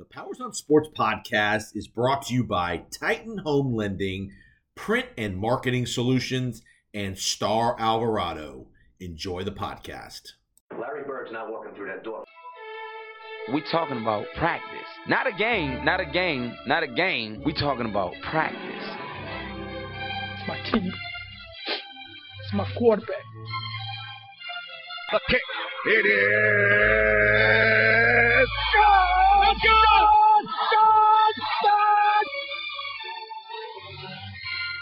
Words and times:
The 0.00 0.06
Powers 0.06 0.40
on 0.40 0.54
Sports 0.54 0.88
podcast 0.96 1.76
is 1.76 1.86
brought 1.86 2.22
to 2.22 2.32
you 2.32 2.42
by 2.42 2.84
Titan 2.90 3.36
Home 3.36 3.74
Lending, 3.74 4.30
Print 4.74 5.06
and 5.18 5.36
Marketing 5.36 5.84
Solutions, 5.84 6.62
and 6.94 7.18
Star 7.18 7.76
Alvarado. 7.78 8.68
Enjoy 8.98 9.44
the 9.44 9.50
podcast. 9.50 10.22
Larry 10.72 11.04
Bird's 11.06 11.30
not 11.32 11.52
walking 11.52 11.74
through 11.74 11.88
that 11.88 12.02
door. 12.02 12.24
We're 13.52 13.70
talking 13.70 14.00
about 14.00 14.24
practice. 14.38 14.88
Not 15.06 15.26
a 15.26 15.32
game, 15.32 15.84
not 15.84 16.00
a 16.00 16.06
game, 16.06 16.54
not 16.66 16.82
a 16.82 16.88
game. 16.88 17.42
We're 17.44 17.52
talking 17.52 17.84
about 17.84 18.14
practice. 18.22 18.58
It's 20.38 20.48
my 20.48 20.58
team. 20.72 20.94
It's 22.42 22.54
my 22.54 22.66
quarterback. 22.78 23.16
The 25.12 25.20
kick. 25.28 25.42
It 25.88 26.06
is. 26.06 27.09
God! 29.64 30.44
God! 30.72 31.34
God! 31.62 32.26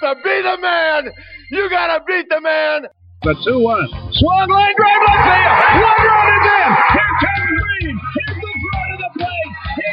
To 0.01 0.15
be 0.23 0.43
the 0.43 0.57
man, 0.61 1.11
you 1.51 1.69
gotta 1.71 2.05
beat 2.07 2.29
the 2.29 2.41
man. 2.41 2.87
The 3.23 3.35
2 3.45 3.59
1. 3.59 3.89
Swung 4.13 4.49
line 4.49 4.75
drive 4.77 5.03
left 5.09 5.25
field. 5.27 5.59
One 5.83 6.07
run 6.07 6.29
is 6.39 6.47
in. 6.47 6.71
Here 6.95 7.15
comes 7.21 7.51
Green. 7.63 7.97
Here's 8.15 8.39
the 8.39 8.53
front 8.71 8.91
of 8.95 8.99
the 9.03 9.11
plate. 9.19 9.53
He 9.77 9.91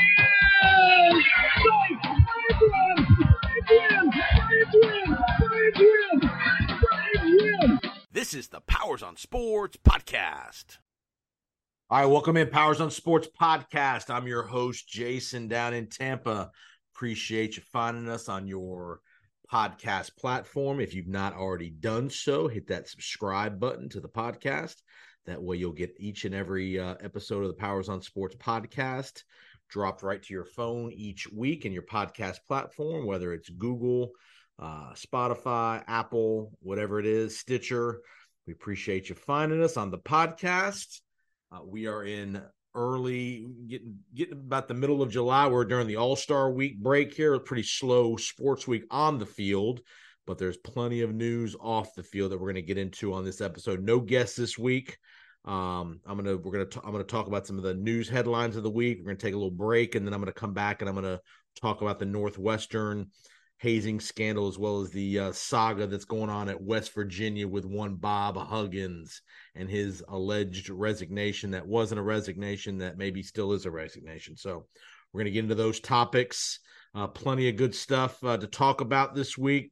is. 1.10 1.26
This 8.12 8.34
is 8.34 8.48
the 8.48 8.62
Powers 8.62 9.04
on 9.04 9.18
Sports 9.18 9.78
podcast. 9.84 10.78
All 11.88 12.00
right, 12.00 12.08
welcome 12.08 12.36
in 12.36 12.50
Powers 12.50 12.82
on 12.82 12.90
Sports 12.90 13.28
podcast. 13.40 14.10
I'm 14.10 14.26
your 14.26 14.42
host, 14.42 14.90
Jason, 14.90 15.48
down 15.48 15.76
in 15.76 15.88
Tampa. 15.88 16.50
Appreciate 16.96 17.58
you 17.58 17.64
finding 17.72 18.10
us 18.10 18.28
on 18.28 18.48
your 18.48 19.02
podcast 19.54 20.18
platform. 20.18 20.80
If 20.80 20.96
you've 20.96 21.08
not 21.08 21.36
already 21.36 21.70
done 21.70 22.10
so, 22.10 22.48
hit 22.48 22.66
that 22.70 22.90
subscribe 22.90 23.60
button 23.60 23.88
to 23.90 24.00
the 24.00 24.10
podcast. 24.10 24.78
That 25.28 25.44
way, 25.44 25.58
you'll 25.58 25.74
get 25.74 25.96
each 26.00 26.26
and 26.26 26.34
every 26.34 26.80
uh, 26.80 26.96
episode 27.02 27.44
of 27.44 27.50
the 27.50 27.54
Powers 27.54 27.88
on 27.88 28.02
Sports 28.02 28.36
podcast 28.36 29.22
dropped 29.70 30.02
right 30.02 30.24
to 30.24 30.34
your 30.34 30.46
phone 30.46 30.92
each 30.92 31.32
week 31.32 31.66
in 31.66 31.72
your 31.72 31.84
podcast 31.84 32.38
platform, 32.48 33.06
whether 33.06 33.32
it's 33.32 33.50
Google, 33.50 34.10
uh, 34.58 34.94
Spotify, 34.94 35.84
Apple, 35.88 36.52
whatever 36.64 37.00
it 37.00 37.06
is, 37.06 37.38
Stitcher. 37.38 38.02
We 38.48 38.54
appreciate 38.54 39.08
you 39.10 39.14
finding 39.14 39.62
us 39.62 39.78
on 39.78 39.92
the 39.92 40.00
podcast. 40.00 41.02
Uh, 41.52 41.60
we 41.66 41.88
are 41.88 42.04
in 42.04 42.42
early, 42.74 43.48
getting 43.68 43.98
getting 44.14 44.34
about 44.34 44.68
the 44.68 44.74
middle 44.74 45.02
of 45.02 45.12
July. 45.12 45.48
We're 45.48 45.66
during 45.66 45.88
the 45.88 45.98
All 45.98 46.16
Star 46.16 46.52
Week 46.52 46.80
break 46.80 47.14
here. 47.14 47.34
A 47.34 47.40
pretty 47.40 47.64
slow 47.64 48.18
sports 48.18 48.68
week 48.68 48.84
on 48.92 49.18
the 49.18 49.26
field, 49.26 49.82
but 50.26 50.38
there's 50.38 50.58
plenty 50.58 51.02
of 51.02 51.14
news 51.14 51.56
off 51.60 51.96
the 51.96 52.04
field 52.04 52.32
that 52.32 52.38
we're 52.38 52.52
going 52.52 52.56
to 52.56 52.62
get 52.62 52.78
into 52.78 53.14
on 53.14 53.24
this 53.24 53.42
episode. 53.42 53.84
No 53.84 54.00
guests 54.00 54.36
this 54.36 54.58
week. 54.58 54.98
Um, 55.46 56.00
I'm 56.08 56.18
gonna 56.18 56.38
we're 56.38 56.52
gonna 56.52 56.66
t- 56.66 56.82
I'm 56.84 56.92
gonna 56.92 57.04
talk 57.04 57.28
about 57.28 57.46
some 57.46 57.58
of 57.58 57.64
the 57.64 57.76
news 57.76 58.10
headlines 58.10 58.56
of 58.56 58.64
the 58.64 58.72
week. 58.72 58.98
We're 59.00 59.12
gonna 59.12 59.18
take 59.18 59.36
a 59.36 59.38
little 59.38 59.52
break, 59.52 59.96
and 59.96 60.06
then 60.06 60.14
I'm 60.14 60.20
gonna 60.20 60.34
come 60.34 60.54
back 60.54 60.82
and 60.82 60.90
I'm 60.90 60.96
gonna 60.96 61.20
talk 61.62 61.82
about 61.82 62.00
the 62.00 62.06
Northwestern 62.06 63.08
hazing 63.58 64.00
scandal 64.00 64.48
as 64.48 64.58
well 64.58 64.82
as 64.82 64.92
the 64.92 65.20
uh, 65.20 65.32
saga 65.32 65.88
that's 65.88 66.06
going 66.06 66.30
on 66.30 66.50
at 66.50 66.62
West 66.62 66.94
Virginia 66.94 67.48
with 67.48 67.66
one 67.66 67.96
Bob 67.96 68.38
Huggins 68.38 69.22
and 69.56 69.70
his 69.70 70.04
alleged 70.10 70.70
resignation 70.70 71.52
that 71.52 71.66
wasn't 71.66 72.00
a 72.00 72.04
resignation 72.04 72.78
that 72.80 72.98
maybe 72.98 73.24
still 73.24 73.54
is 73.54 73.66
a 73.66 73.72
resignation. 73.72 74.36
So 74.36 74.66
we're 75.14 75.20
going 75.20 75.26
to 75.26 75.32
get 75.32 75.44
into 75.44 75.56
those 75.56 75.80
topics. 75.80 76.60
Uh, 76.94 77.08
plenty 77.08 77.48
of 77.50 77.56
good 77.56 77.74
stuff 77.74 78.22
uh, 78.24 78.38
to 78.38 78.48
talk 78.48 78.82
about 78.82 79.16
this 79.16 79.38
week. 79.38 79.72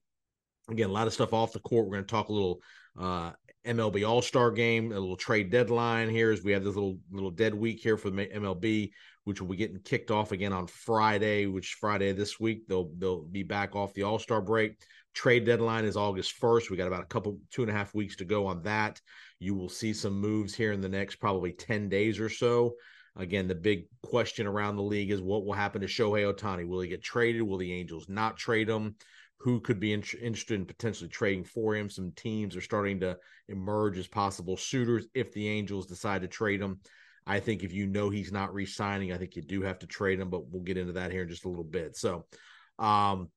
Again, 0.70 0.90
a 0.90 0.94
lot 0.94 1.08
of 1.08 1.14
stuff 1.14 1.34
off 1.34 1.54
the 1.54 1.60
court. 1.60 1.86
We're 1.86 1.96
going 1.96 2.06
to 2.06 2.12
talk 2.12 2.30
a 2.30 2.34
little 2.34 2.62
uh, 3.00 3.32
MLB 3.66 4.08
All 4.08 4.22
Star 4.22 4.52
Game, 4.52 4.92
a 4.92 5.00
little 5.00 5.16
trade 5.16 5.50
deadline 5.50 6.10
here 6.10 6.32
as 6.32 6.44
we 6.44 6.52
have 6.52 6.64
this 6.64 6.76
little 6.76 7.00
little 7.12 7.32
dead 7.32 7.54
week 7.54 7.80
here 7.80 7.98
for 7.98 8.12
MLB, 8.12 8.92
which 9.24 9.40
will 9.40 9.48
be 9.48 9.56
getting 9.56 9.80
kicked 9.80 10.12
off 10.12 10.32
again 10.32 10.52
on 10.52 10.68
Friday, 10.68 11.46
which 11.46 11.78
Friday 11.80 12.12
this 12.12 12.40
week 12.40 12.68
they'll 12.68 12.92
they'll 12.98 13.24
be 13.24 13.44
back 13.44 13.76
off 13.76 13.94
the 13.94 14.04
All 14.04 14.20
Star 14.20 14.42
break. 14.42 14.78
Trade 15.14 15.46
deadline 15.46 15.86
is 15.86 15.96
August 15.96 16.34
first. 16.34 16.70
We 16.70 16.78
got 16.78 16.88
about 16.88 17.04
a 17.04 17.08
couple 17.08 17.40
two 17.52 17.62
and 17.62 17.72
a 17.72 17.74
half 17.74 17.94
weeks 17.94 18.16
to 18.18 18.26
go 18.26 18.48
on 18.48 18.64
that. 18.64 19.00
You 19.40 19.56
will 19.56 19.70
see 19.70 19.94
some 19.94 20.20
moves 20.20 20.54
here 20.54 20.72
in 20.74 20.82
the 20.82 20.90
next 20.90 21.16
probably 21.16 21.54
ten 21.54 21.88
days 21.88 22.20
or 22.20 22.30
so. 22.30 22.74
Again, 23.16 23.48
the 23.48 23.56
big 23.56 23.86
question 24.02 24.48
around 24.48 24.76
the 24.76 24.82
league 24.82 25.12
is 25.12 25.22
what 25.22 25.46
will 25.46 25.54
happen 25.54 25.82
to 25.82 25.88
Shohei 25.88 26.34
Ohtani? 26.34 26.68
Will 26.68 26.82
he 26.82 26.90
get 26.90 27.04
traded? 27.04 27.44
Will 27.44 27.60
the 27.60 27.72
Angels 27.72 28.10
not 28.10 28.38
trade 28.38 28.68
him? 28.68 28.96
Who 29.44 29.60
could 29.60 29.78
be 29.78 29.92
in- 29.92 30.04
interested 30.22 30.56
in 30.56 30.66
potentially 30.66 31.10
trading 31.10 31.44
for 31.44 31.76
him. 31.76 31.90
Some 31.90 32.14
teams 32.16 32.56
are 32.56 32.62
starting 32.62 33.02
to 33.02 33.18
emerge 33.50 33.98
as 33.98 34.08
possible 34.08 34.56
suitors 34.56 35.06
if 35.14 35.34
the 35.34 35.50
Angels 35.50 35.86
decide 35.86 36.22
to 36.22 36.30
trade 36.30 36.62
him. 36.62 36.80
I 37.28 37.42
think 37.42 37.62
if 37.62 37.74
you 37.74 37.86
know 37.86 38.10
he's 38.10 38.32
not 38.32 38.54
re-signing, 38.54 39.12
I 39.12 39.18
think 39.18 39.36
you 39.36 39.42
do 39.42 39.62
have 39.64 39.80
to 39.80 39.88
trade 39.88 40.22
him, 40.22 40.30
but 40.30 40.48
we'll 40.48 40.64
get 40.64 40.78
into 40.78 40.94
that 40.94 41.12
here 41.12 41.24
in 41.24 41.28
just 41.28 41.44
a 41.44 41.50
little 41.50 41.66
bit. 41.66 41.98
So, 41.98 42.26
um, 42.80 43.30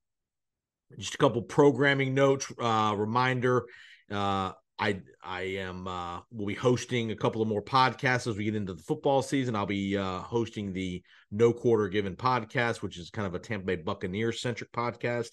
just 0.96 1.16
a 1.16 1.18
couple 1.18 1.42
programming 1.42 2.14
notes. 2.14 2.52
Uh, 2.56 2.94
reminder: 2.96 3.64
uh, 4.08 4.52
I 4.78 5.00
I 5.24 5.40
am 5.42 5.88
uh, 5.88 6.20
will 6.30 6.46
be 6.46 6.54
hosting 6.54 7.10
a 7.10 7.16
couple 7.16 7.42
of 7.42 7.48
more 7.48 7.62
podcasts 7.62 8.28
as 8.28 8.36
we 8.36 8.44
get 8.44 8.54
into 8.54 8.74
the 8.74 8.82
football 8.82 9.22
season. 9.22 9.56
I'll 9.56 9.66
be 9.66 9.96
uh, 9.96 10.20
hosting 10.20 10.72
the 10.72 11.02
No 11.32 11.52
Quarter 11.52 11.88
Given 11.88 12.14
podcast, 12.14 12.82
which 12.82 12.96
is 12.96 13.10
kind 13.10 13.26
of 13.26 13.34
a 13.34 13.40
Tampa 13.40 13.66
Bay 13.66 13.76
Buccaneers 13.76 14.40
centric 14.40 14.70
podcast 14.70 15.30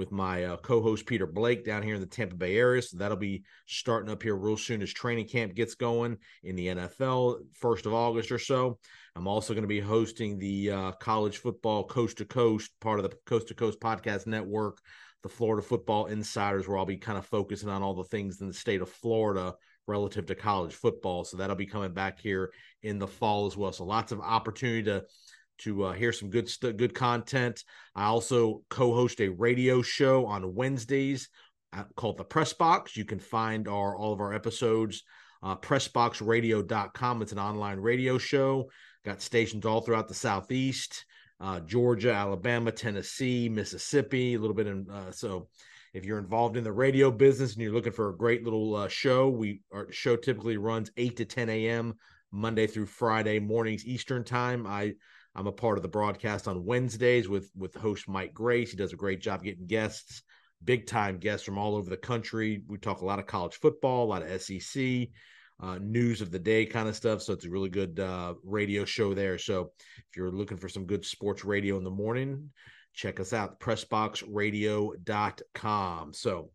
with 0.00 0.10
my 0.10 0.44
uh, 0.44 0.56
co-host 0.56 1.04
Peter 1.04 1.26
Blake 1.26 1.62
down 1.62 1.82
here 1.82 1.94
in 1.94 2.00
the 2.00 2.06
Tampa 2.06 2.34
Bay 2.34 2.56
area. 2.56 2.80
So 2.80 2.96
that'll 2.96 3.18
be 3.18 3.44
starting 3.66 4.10
up 4.10 4.22
here 4.22 4.34
real 4.34 4.56
soon 4.56 4.80
as 4.80 4.90
training 4.90 5.28
camp 5.28 5.54
gets 5.54 5.74
going 5.74 6.16
in 6.42 6.56
the 6.56 6.68
NFL, 6.68 7.40
first 7.52 7.84
of 7.84 7.92
August 7.92 8.32
or 8.32 8.38
so. 8.38 8.78
I'm 9.14 9.28
also 9.28 9.52
going 9.52 9.62
to 9.62 9.68
be 9.68 9.78
hosting 9.78 10.38
the 10.38 10.70
uh, 10.70 10.92
college 10.92 11.36
football 11.36 11.84
coast 11.84 12.16
to 12.16 12.24
coast 12.24 12.70
part 12.80 12.98
of 12.98 13.10
the 13.10 13.14
Coast 13.26 13.48
to 13.48 13.54
Coast 13.54 13.78
podcast 13.78 14.26
network, 14.26 14.78
the 15.22 15.28
Florida 15.28 15.60
Football 15.60 16.06
Insiders, 16.06 16.66
where 16.66 16.78
I'll 16.78 16.86
be 16.86 16.96
kind 16.96 17.18
of 17.18 17.26
focusing 17.26 17.68
on 17.68 17.82
all 17.82 17.94
the 17.94 18.04
things 18.04 18.40
in 18.40 18.48
the 18.48 18.54
state 18.54 18.80
of 18.80 18.88
Florida 18.88 19.54
relative 19.86 20.24
to 20.26 20.34
college 20.34 20.72
football. 20.72 21.24
So 21.24 21.36
that'll 21.36 21.56
be 21.56 21.66
coming 21.66 21.92
back 21.92 22.18
here 22.18 22.52
in 22.82 22.98
the 22.98 23.06
fall 23.06 23.46
as 23.46 23.54
well. 23.54 23.72
So 23.72 23.84
lots 23.84 24.12
of 24.12 24.20
opportunity 24.20 24.84
to 24.84 25.04
to 25.60 25.84
uh, 25.84 25.92
hear 25.92 26.12
some 26.12 26.30
good 26.30 26.48
st- 26.48 26.76
good 26.76 26.94
content. 26.94 27.64
I 27.94 28.04
also 28.04 28.62
co-host 28.70 29.20
a 29.20 29.28
radio 29.28 29.82
show 29.82 30.26
on 30.26 30.54
Wednesdays 30.54 31.28
called 31.96 32.18
the 32.18 32.24
Press 32.24 32.52
Box. 32.52 32.96
You 32.96 33.04
can 33.04 33.18
find 33.18 33.68
our 33.68 33.96
all 33.96 34.12
of 34.12 34.20
our 34.20 34.34
episodes 34.34 35.02
uh, 35.42 35.56
pressboxradio.com. 35.56 37.22
It's 37.22 37.32
an 37.32 37.38
online 37.38 37.78
radio 37.78 38.18
show. 38.18 38.70
Got 39.04 39.22
stations 39.22 39.64
all 39.64 39.80
throughout 39.80 40.08
the 40.08 40.14
southeast, 40.14 41.06
uh, 41.40 41.60
Georgia, 41.60 42.12
Alabama, 42.12 42.70
Tennessee, 42.70 43.48
Mississippi, 43.48 44.34
a 44.34 44.38
little 44.38 44.54
bit 44.54 44.66
in 44.66 44.86
uh, 44.90 45.10
so 45.10 45.48
if 45.92 46.04
you're 46.04 46.18
involved 46.18 46.56
in 46.56 46.62
the 46.62 46.72
radio 46.72 47.10
business 47.10 47.54
and 47.54 47.62
you're 47.62 47.72
looking 47.72 47.92
for 47.92 48.10
a 48.10 48.16
great 48.16 48.44
little 48.44 48.76
uh, 48.76 48.88
show, 48.88 49.28
we 49.28 49.60
our 49.72 49.90
show 49.90 50.16
typically 50.16 50.56
runs 50.56 50.90
8 50.96 51.16
to 51.16 51.24
10 51.24 51.48
a.m. 51.48 51.94
Monday 52.30 52.66
through 52.66 52.86
Friday 52.86 53.40
mornings 53.40 53.84
Eastern 53.84 54.22
time. 54.22 54.66
I 54.66 54.94
I'm 55.40 55.46
a 55.46 55.52
part 55.52 55.78
of 55.78 55.82
the 55.82 55.88
broadcast 55.88 56.46
on 56.46 56.66
Wednesdays 56.66 57.26
with 57.26 57.50
with 57.56 57.74
host 57.74 58.06
Mike 58.06 58.34
Grace. 58.34 58.72
He 58.72 58.76
does 58.76 58.92
a 58.92 58.96
great 58.96 59.22
job 59.22 59.42
getting 59.42 59.66
guests, 59.66 60.22
big 60.62 60.86
time 60.86 61.16
guests 61.16 61.46
from 61.46 61.56
all 61.56 61.76
over 61.76 61.88
the 61.88 61.96
country. 61.96 62.62
We 62.68 62.76
talk 62.76 63.00
a 63.00 63.06
lot 63.06 63.18
of 63.18 63.26
college 63.26 63.54
football, 63.54 64.04
a 64.04 64.10
lot 64.10 64.22
of 64.22 64.42
SEC 64.42 65.08
uh, 65.58 65.78
news 65.80 66.20
of 66.20 66.30
the 66.30 66.38
day 66.38 66.66
kind 66.66 66.90
of 66.90 66.96
stuff. 66.96 67.22
So 67.22 67.32
it's 67.32 67.46
a 67.46 67.50
really 67.50 67.70
good 67.70 67.98
uh, 67.98 68.34
radio 68.44 68.84
show 68.84 69.14
there. 69.14 69.38
So 69.38 69.72
if 70.10 70.14
you're 70.14 70.30
looking 70.30 70.58
for 70.58 70.68
some 70.68 70.84
good 70.84 71.06
sports 71.06 71.42
radio 71.42 71.78
in 71.78 71.84
the 71.84 71.90
morning, 71.90 72.50
check 72.92 73.18
us 73.18 73.32
out 73.32 73.60
pressboxradio.com. 73.60 76.12
So 76.12 76.50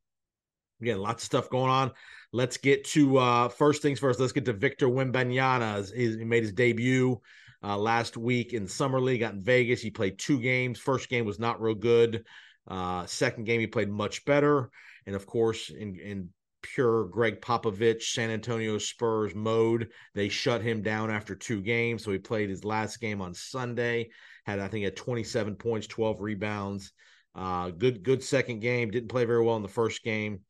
again, 0.79 0.99
lots 0.99 1.23
of 1.23 1.25
stuff 1.25 1.49
going 1.49 1.71
on. 1.71 1.91
Let's 2.31 2.57
get 2.57 2.83
to 2.89 3.17
uh, 3.17 3.49
first 3.49 3.81
things 3.81 3.97
first. 3.97 4.19
Let's 4.19 4.31
get 4.31 4.45
to 4.45 4.53
Victor 4.53 4.87
Wembanyama. 4.87 5.91
He 5.91 6.23
made 6.23 6.43
his 6.43 6.53
debut 6.53 7.19
uh, 7.63 7.77
last 7.77 8.17
week 8.17 8.53
in 8.53 8.67
Summer 8.67 8.99
League 8.99 9.23
out 9.23 9.33
in 9.33 9.41
Vegas. 9.41 9.81
He 9.81 9.89
played 9.89 10.19
two 10.19 10.39
games. 10.39 10.79
First 10.79 11.09
game 11.09 11.25
was 11.25 11.39
not 11.39 11.61
real 11.61 11.75
good. 11.75 12.25
Uh, 12.67 13.05
second 13.05 13.45
game 13.45 13.59
he 13.59 13.67
played 13.67 13.89
much 13.89 14.25
better. 14.25 14.69
And 15.05 15.15
of 15.15 15.25
course, 15.25 15.69
in, 15.69 15.99
in 15.99 16.29
pure 16.61 17.05
Gregg 17.05 17.41
Popovich, 17.41 18.03
San 18.03 18.31
Antonio 18.31 18.77
Spurs 18.77 19.35
mode, 19.35 19.89
they 20.15 20.29
shut 20.29 20.61
him 20.61 20.81
down 20.81 21.11
after 21.11 21.35
two 21.35 21.61
games. 21.61 22.03
So 22.03 22.11
he 22.11 22.17
played 22.17 22.49
his 22.49 22.65
last 22.65 22.99
game 22.99 23.21
on 23.21 23.33
Sunday. 23.33 24.09
Had 24.45 24.59
I 24.59 24.67
think 24.67 24.85
had 24.85 24.95
27 24.95 25.55
points, 25.55 25.87
12 25.87 26.21
rebounds. 26.21 26.91
Uh, 27.35 27.69
good 27.69 28.01
good 28.03 28.23
second 28.23 28.61
game. 28.61 28.89
Didn't 28.89 29.09
play 29.09 29.25
very 29.25 29.43
well 29.43 29.57
in 29.57 29.61
the 29.61 29.67
first 29.67 30.03
game. 30.03 30.41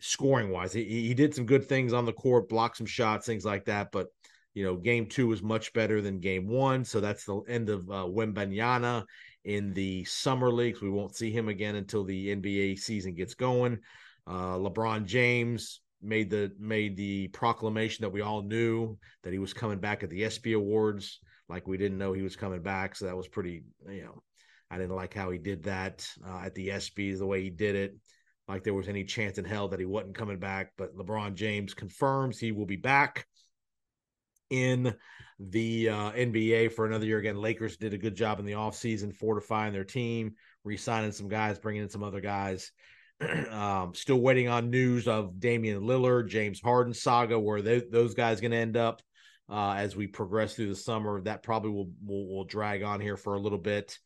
Scoring 0.00 0.50
wise, 0.50 0.72
he, 0.72 0.84
he 0.84 1.14
did 1.14 1.34
some 1.34 1.46
good 1.46 1.66
things 1.66 1.92
on 1.92 2.04
the 2.04 2.12
court, 2.12 2.48
blocked 2.48 2.76
some 2.76 2.86
shots, 2.86 3.26
things 3.26 3.44
like 3.44 3.66
that. 3.66 3.92
But 3.92 4.08
you 4.54 4.64
know, 4.64 4.76
game 4.76 5.06
two 5.06 5.26
was 5.26 5.42
much 5.42 5.72
better 5.72 6.00
than 6.00 6.20
game 6.20 6.48
one. 6.48 6.84
So 6.84 7.00
that's 7.00 7.24
the 7.24 7.40
end 7.48 7.68
of 7.68 7.90
uh, 7.90 8.08
in 9.44 9.74
the 9.74 10.04
summer 10.04 10.50
leagues. 10.50 10.80
We 10.80 10.90
won't 10.90 11.16
see 11.16 11.30
him 11.30 11.48
again 11.48 11.74
until 11.74 12.04
the 12.04 12.34
NBA 12.34 12.78
season 12.78 13.14
gets 13.14 13.34
going. 13.34 13.78
Uh, 14.26 14.56
LeBron 14.56 15.04
James 15.04 15.80
made 16.00 16.30
the 16.30 16.52
made 16.58 16.96
the 16.96 17.28
proclamation 17.28 18.02
that 18.02 18.12
we 18.12 18.20
all 18.20 18.42
knew 18.42 18.96
that 19.22 19.32
he 19.32 19.38
was 19.38 19.52
coming 19.52 19.78
back 19.78 20.02
at 20.02 20.10
the 20.10 20.24
ESPY 20.24 20.52
Awards, 20.52 21.18
like 21.48 21.66
we 21.66 21.76
didn't 21.76 21.98
know 21.98 22.12
he 22.12 22.22
was 22.22 22.36
coming 22.36 22.62
back. 22.62 22.94
So 22.94 23.06
that 23.06 23.16
was 23.16 23.28
pretty, 23.28 23.64
you 23.88 24.04
know, 24.04 24.22
I 24.70 24.78
didn't 24.78 24.96
like 24.96 25.14
how 25.14 25.30
he 25.30 25.38
did 25.38 25.64
that 25.64 26.06
uh, 26.26 26.42
at 26.44 26.54
the 26.54 26.68
ESPYS, 26.68 27.18
the 27.18 27.26
way 27.26 27.42
he 27.42 27.50
did 27.50 27.74
it. 27.74 27.96
Like 28.48 28.62
there 28.62 28.74
was 28.74 28.88
any 28.88 29.04
chance 29.04 29.38
in 29.38 29.44
hell 29.44 29.68
that 29.68 29.80
he 29.80 29.86
wasn't 29.86 30.16
coming 30.16 30.38
back. 30.38 30.72
But 30.76 30.96
LeBron 30.96 31.34
James 31.34 31.74
confirms 31.74 32.38
he 32.38 32.52
will 32.52 32.66
be 32.66 32.76
back 32.76 33.26
in 34.50 34.94
the 35.38 35.88
uh, 35.88 36.12
NBA 36.12 36.72
for 36.72 36.86
another 36.86 37.06
year. 37.06 37.18
Again, 37.18 37.40
Lakers 37.40 37.76
did 37.76 37.94
a 37.94 37.98
good 37.98 38.14
job 38.14 38.38
in 38.38 38.44
the 38.44 38.52
offseason 38.52 39.14
fortifying 39.14 39.72
their 39.72 39.84
team, 39.84 40.34
re 40.64 40.76
signing 40.76 41.12
some 41.12 41.28
guys, 41.28 41.58
bringing 41.58 41.82
in 41.82 41.88
some 41.88 42.02
other 42.02 42.20
guys. 42.20 42.72
um, 43.50 43.94
still 43.94 44.20
waiting 44.20 44.48
on 44.48 44.70
news 44.70 45.08
of 45.08 45.38
Damian 45.38 45.82
Lillard, 45.82 46.28
James 46.28 46.60
Harden 46.60 46.94
saga, 46.94 47.38
where 47.38 47.62
they, 47.62 47.80
those 47.80 48.14
guys 48.14 48.40
going 48.40 48.50
to 48.50 48.56
end 48.56 48.76
up 48.76 49.02
uh, 49.48 49.72
as 49.72 49.94
we 49.94 50.06
progress 50.06 50.54
through 50.54 50.68
the 50.68 50.76
summer. 50.76 51.20
That 51.20 51.42
probably 51.42 51.70
will, 51.70 51.90
will, 52.04 52.28
will 52.28 52.44
drag 52.44 52.82
on 52.82 53.00
here 53.00 53.16
for 53.16 53.34
a 53.34 53.40
little 53.40 53.58
bit 53.58 53.98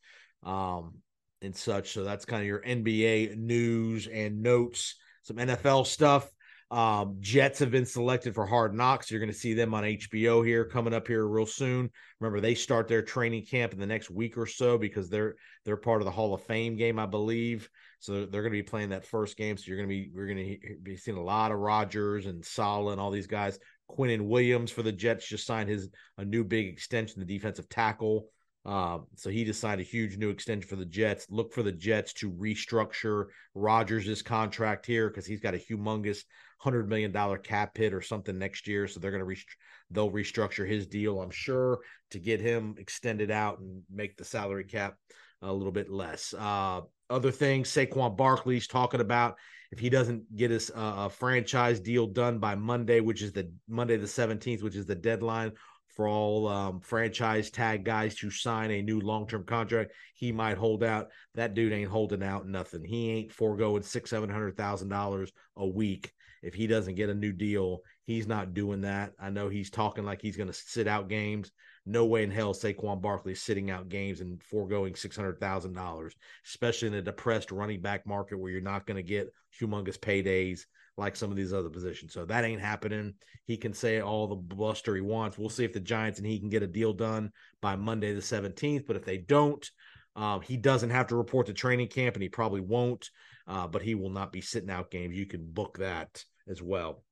um, 0.43 0.95
and 1.41 1.55
such. 1.55 1.93
So 1.93 2.03
that's 2.03 2.25
kind 2.25 2.41
of 2.41 2.47
your 2.47 2.61
NBA 2.61 3.37
news 3.37 4.07
and 4.07 4.41
notes. 4.41 4.95
Some 5.23 5.37
NFL 5.37 5.85
stuff. 5.85 6.29
Um, 6.71 7.17
Jets 7.19 7.57
have 7.59 7.71
been 7.71 7.85
selected 7.85 8.35
for 8.35 8.45
Hard 8.45 8.75
Knocks. 8.75 9.09
You're 9.09 9.19
going 9.19 9.31
to 9.31 9.37
see 9.37 9.53
them 9.53 9.73
on 9.73 9.83
HBO 9.83 10.45
here 10.45 10.65
coming 10.65 10.93
up 10.93 11.07
here 11.07 11.25
real 11.25 11.47
soon. 11.47 11.89
Remember, 12.19 12.39
they 12.39 12.53
start 12.53 12.87
their 12.87 13.01
training 13.01 13.45
camp 13.45 13.73
in 13.73 13.79
the 13.79 13.87
next 13.87 14.11
week 14.11 14.37
or 14.37 14.45
so 14.45 14.77
because 14.77 15.09
they're 15.09 15.35
they're 15.65 15.77
part 15.77 16.01
of 16.01 16.05
the 16.05 16.11
Hall 16.11 16.33
of 16.33 16.43
Fame 16.43 16.75
game, 16.75 16.99
I 16.99 17.07
believe. 17.07 17.69
So 17.99 18.25
they're, 18.25 18.41
going 18.43 18.53
to 18.53 18.57
be 18.57 18.63
playing 18.63 18.89
that 18.89 19.05
first 19.05 19.35
game. 19.35 19.57
So 19.57 19.63
you're 19.67 19.77
going 19.77 19.89
to 19.89 19.95
be 19.95 20.11
we're 20.13 20.27
going 20.27 20.37
to 20.37 20.75
be 20.83 20.95
seeing 20.95 21.17
a 21.17 21.23
lot 21.23 21.51
of 21.51 21.57
Rodgers 21.57 22.27
and 22.27 22.45
Saleh 22.45 22.91
and 22.91 23.01
all 23.01 23.11
these 23.11 23.27
guys. 23.27 23.57
Quinnen 23.89 24.27
Williams 24.27 24.69
for 24.69 24.83
the 24.83 24.91
Jets 24.91 25.27
just 25.27 25.47
signed 25.47 25.69
his 25.69 25.89
a 26.19 26.25
new 26.25 26.43
big 26.43 26.67
extension, 26.67 27.19
the 27.19 27.25
defensive 27.25 27.67
tackle. 27.69 28.27
Uh, 28.65 28.99
so 29.15 29.29
he 29.29 29.45
just 29.45 29.59
signed 29.61 29.81
a 29.81 29.85
huge 29.85 30.17
new 30.17 30.29
extension 30.29 30.69
for 30.69 30.75
the 30.75 30.85
Jets. 30.85 31.25
Look 31.29 31.53
for 31.53 31.63
the 31.63 31.71
Jets 31.71 32.13
to 32.13 32.31
restructure 32.31 33.25
Rodgers' 33.55 34.21
contract 34.21 34.85
here 34.85 35.09
because 35.09 35.25
he's 35.25 35.39
got 35.39 35.55
a 35.55 35.57
humongous 35.57 36.23
hundred 36.59 36.89
million 36.89 37.11
dollar 37.11 37.37
cap 37.37 37.75
hit 37.75 37.93
or 37.93 38.01
something 38.01 38.37
next 38.37 38.67
year. 38.67 38.87
So 38.87 38.99
they're 38.99 39.11
going 39.11 39.19
to 39.19 39.25
rest- 39.25 39.55
they'll 39.89 40.11
restructure 40.11 40.67
his 40.67 40.85
deal, 40.85 41.19
I'm 41.19 41.31
sure, 41.31 41.79
to 42.11 42.19
get 42.19 42.41
him 42.41 42.75
extended 42.77 43.31
out 43.31 43.59
and 43.59 43.81
make 43.89 44.17
the 44.17 44.25
salary 44.25 44.65
cap 44.65 44.95
a 45.41 45.51
little 45.51 45.71
bit 45.71 45.89
less. 45.89 46.33
Uh, 46.37 46.81
other 47.09 47.31
things, 47.31 47.69
Saquon 47.69 48.15
Barkley's 48.15 48.67
talking 48.67 49.01
about 49.01 49.37
if 49.71 49.79
he 49.79 49.89
doesn't 49.89 50.35
get 50.35 50.51
his 50.51 50.69
uh, 50.75 51.09
franchise 51.09 51.79
deal 51.79 52.07
done 52.07 52.39
by 52.39 52.55
Monday, 52.55 52.99
which 52.99 53.21
is 53.21 53.31
the 53.31 53.49
Monday 53.67 53.97
the 53.97 54.05
17th, 54.05 54.61
which 54.61 54.75
is 54.75 54.85
the 54.85 54.95
deadline 54.95 55.53
for 55.87 56.07
all 56.07 56.47
um, 56.47 56.81
franchise 56.81 57.49
tag 57.49 57.83
guys 57.83 58.15
to 58.15 58.29
sign 58.29 58.71
a 58.71 58.81
new 58.81 58.99
long 58.99 59.27
term 59.27 59.43
contract. 59.45 59.93
He 60.13 60.31
might 60.31 60.57
hold 60.57 60.83
out. 60.83 61.07
That 61.35 61.53
dude 61.53 61.73
ain't 61.73 61.89
holding 61.89 62.23
out 62.23 62.47
nothing. 62.47 62.83
He 62.83 63.11
ain't 63.11 63.31
foregoing 63.31 63.83
six, 63.83 64.09
seven 64.09 64.29
hundred 64.29 64.57
thousand 64.57 64.89
dollars 64.89 65.31
a 65.55 65.67
week 65.67 66.11
if 66.41 66.53
he 66.53 66.67
doesn't 66.67 66.95
get 66.95 67.09
a 67.09 67.13
new 67.13 67.31
deal. 67.31 67.79
He's 68.03 68.27
not 68.27 68.53
doing 68.53 68.81
that. 68.81 69.13
I 69.19 69.29
know 69.29 69.49
he's 69.49 69.69
talking 69.69 70.05
like 70.05 70.21
he's 70.21 70.37
going 70.37 70.47
to 70.47 70.53
sit 70.53 70.87
out 70.87 71.09
games. 71.09 71.51
No 71.85 72.05
way 72.05 72.23
in 72.23 72.31
hell 72.31 72.53
Saquon 72.53 73.01
Barkley 73.01 73.33
is 73.33 73.41
sitting 73.41 73.71
out 73.71 73.89
games 73.89 74.21
and 74.21 74.41
foregoing 74.43 74.95
six 74.95 75.15
hundred 75.15 75.39
thousand 75.39 75.73
dollars, 75.73 76.15
especially 76.45 76.89
in 76.89 76.93
a 76.95 77.01
depressed 77.01 77.51
running 77.51 77.81
back 77.81 78.05
market 78.05 78.37
where 78.39 78.51
you're 78.51 78.61
not 78.61 78.85
going 78.85 78.97
to 78.97 79.03
get 79.03 79.33
humongous 79.59 79.97
paydays 79.97 80.61
like 80.97 81.15
some 81.15 81.31
of 81.31 81.37
these 81.37 81.53
other 81.53 81.69
positions. 81.69 82.13
So 82.13 82.25
that 82.25 82.43
ain't 82.43 82.61
happening. 82.61 83.13
He 83.45 83.57
can 83.57 83.73
say 83.73 84.01
all 84.01 84.27
the 84.27 84.35
bluster 84.35 84.93
he 84.95 85.01
wants. 85.01 85.37
We'll 85.37 85.49
see 85.49 85.63
if 85.63 85.73
the 85.73 85.79
Giants 85.79 86.19
and 86.19 86.27
he 86.27 86.39
can 86.39 86.49
get 86.49 86.61
a 86.61 86.67
deal 86.67 86.93
done 86.93 87.31
by 87.61 87.75
Monday 87.75 88.13
the 88.13 88.21
17th. 88.21 88.85
But 88.85 88.97
if 88.97 89.05
they 89.05 89.17
don't, 89.17 89.67
um, 90.15 90.41
he 90.41 90.57
doesn't 90.57 90.89
have 90.89 91.07
to 91.07 91.15
report 91.15 91.47
to 91.47 91.53
training 91.53 91.87
camp, 91.87 92.15
and 92.15 92.23
he 92.23 92.29
probably 92.29 92.61
won't. 92.61 93.09
Uh, 93.49 93.67
but 93.67 93.81
he 93.81 93.95
will 93.95 94.11
not 94.11 94.31
be 94.31 94.41
sitting 94.41 94.69
out 94.69 94.91
games. 94.91 95.17
You 95.17 95.25
can 95.25 95.51
book 95.51 95.79
that 95.79 96.23
as 96.47 96.61
well. 96.61 97.03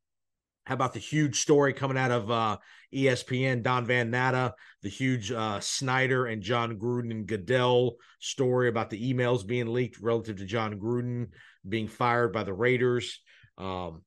How 0.67 0.73
about 0.75 0.93
the 0.93 0.99
huge 0.99 1.39
story 1.39 1.73
coming 1.73 1.97
out 1.97 2.11
of 2.11 2.29
uh, 2.29 2.57
ESPN, 2.93 3.63
Don 3.63 3.85
Van 3.85 4.11
Natta, 4.11 4.53
the 4.83 4.89
huge 4.89 5.31
uh, 5.31 5.61
Snyder 5.61 6.25
and 6.25 6.41
Jon 6.41 6.77
Gruden 6.77 7.09
and 7.09 7.25
Goodell 7.25 7.95
story 8.19 8.67
about 8.67 8.89
the 8.89 9.13
emails 9.13 9.47
being 9.47 9.67
leaked 9.67 9.99
relative 10.01 10.35
to 10.37 10.45
Jon 10.45 10.77
Gruden 10.77 11.29
being 11.67 11.87
fired 11.87 12.33
by 12.33 12.43
the 12.43 12.53
Raiders. 12.53 13.21
Um, 13.57 14.01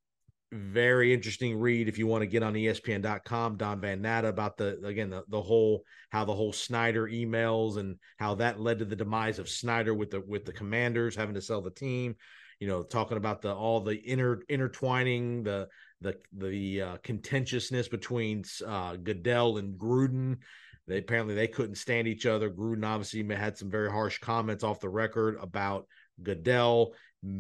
very 0.53 1.15
interesting 1.15 1.59
read 1.59 1.89
if 1.89 1.97
you 1.97 2.07
want 2.07 2.23
to 2.23 2.27
get 2.27 2.43
on 2.43 2.55
espn.com 2.55 3.57
don 3.57 3.81
van 3.81 4.03
natta 4.03 4.27
about 4.27 4.57
the 4.57 4.81
again 4.85 5.09
the, 5.09 5.23
the 5.29 5.41
whole 5.41 5.85
how 6.11 6.25
the 6.25 6.35
whole 6.35 6.53
snyder 6.53 7.07
emails 7.07 7.77
and 7.77 7.97
how 8.19 8.35
that 8.35 8.59
led 8.59 8.79
to 8.79 8.85
the 8.85 8.97
demise 8.97 9.39
of 9.39 9.49
snyder 9.49 9.95
with 9.95 10.11
the 10.11 10.21
with 10.21 10.45
the 10.45 10.53
commanders 10.53 11.15
having 11.15 11.35
to 11.35 11.41
sell 11.41 11.61
the 11.61 11.71
team 11.71 12.17
you 12.59 12.67
know 12.67 12.83
talking 12.83 13.17
about 13.17 13.41
the 13.43 13.55
all 13.55 13.81
the 13.81 14.01
inter 14.09 14.41
intertwining 14.49 15.43
the 15.45 15.69
the 16.01 16.17
the 16.33 16.83
uh, 16.83 16.97
contentiousness 17.03 17.89
between 17.89 18.45
uh, 18.67 18.97
goodell 18.97 19.59
and 19.59 19.79
gruden. 19.79 20.39
They 20.87 20.99
apparently 20.99 21.35
they 21.35 21.49
couldn't 21.49 21.77
stand 21.77 22.09
each 22.09 22.27
other. 22.27 22.51
Gruden 22.51 22.85
obviously 22.85 23.23
had 23.35 23.57
some 23.57 23.71
very 23.71 23.91
harsh 23.91 24.19
comments 24.19 24.65
off 24.65 24.81
the 24.81 24.89
record 24.89 25.37
about 25.41 25.87
goodell 26.23 26.95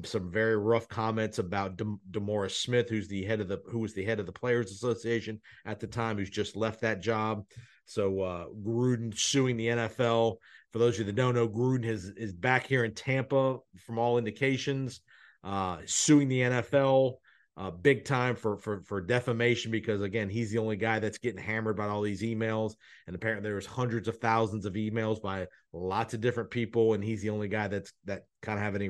some 0.04 0.30
very 0.30 0.56
rough 0.56 0.88
comments 0.88 1.38
about 1.38 1.76
De- 1.76 1.96
DeMaurice 2.10 2.62
Smith, 2.62 2.88
who's 2.88 3.08
the 3.08 3.24
head 3.24 3.40
of 3.40 3.48
the 3.48 3.60
who 3.70 3.78
was 3.78 3.94
the 3.94 4.04
head 4.04 4.20
of 4.20 4.26
the 4.26 4.32
Players 4.32 4.70
Association 4.70 5.40
at 5.64 5.80
the 5.80 5.86
time, 5.86 6.18
who's 6.18 6.30
just 6.30 6.56
left 6.56 6.82
that 6.82 7.00
job. 7.00 7.44
So 7.86 8.20
uh, 8.20 8.46
Gruden 8.62 9.16
suing 9.16 9.56
the 9.56 9.68
NFL. 9.68 10.36
For 10.72 10.78
those 10.78 10.94
of 10.94 11.00
you 11.00 11.04
that 11.06 11.16
don't 11.16 11.34
know, 11.34 11.48
Gruden 11.48 11.84
is 11.84 12.12
is 12.16 12.32
back 12.32 12.66
here 12.66 12.84
in 12.84 12.94
Tampa 12.94 13.58
from 13.84 13.98
all 13.98 14.18
indications, 14.18 15.00
uh, 15.42 15.78
suing 15.86 16.28
the 16.28 16.40
NFL 16.40 17.14
uh, 17.60 17.70
big 17.70 18.06
time 18.06 18.34
for 18.34 18.56
for 18.56 18.80
for 18.86 19.02
defamation 19.02 19.70
because 19.70 20.00
again 20.00 20.30
he's 20.30 20.50
the 20.50 20.56
only 20.56 20.76
guy 20.76 20.98
that's 20.98 21.18
getting 21.18 21.42
hammered 21.42 21.76
by 21.76 21.86
all 21.86 22.00
these 22.00 22.22
emails. 22.22 22.72
And 23.06 23.14
apparently 23.14 23.50
there's 23.50 23.66
hundreds 23.66 24.08
of 24.08 24.16
thousands 24.16 24.64
of 24.64 24.72
emails 24.72 25.20
by 25.20 25.46
lots 25.70 26.14
of 26.14 26.22
different 26.22 26.50
people. 26.50 26.94
And 26.94 27.04
he's 27.04 27.20
the 27.20 27.28
only 27.28 27.48
guy 27.48 27.68
that's 27.68 27.92
that 28.06 28.22
kind 28.40 28.58
of 28.58 28.64
have 28.64 28.76
any 28.76 28.88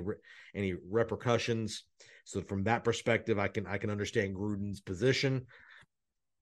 any 0.55 0.75
repercussions. 0.89 1.83
So 2.23 2.43
from 2.43 2.62
that 2.65 2.85
perspective 2.85 3.41
i 3.41 3.49
can 3.49 3.67
i 3.67 3.77
can 3.77 3.91
understand 3.91 4.37
gruden's 4.37 4.81
position. 4.81 5.47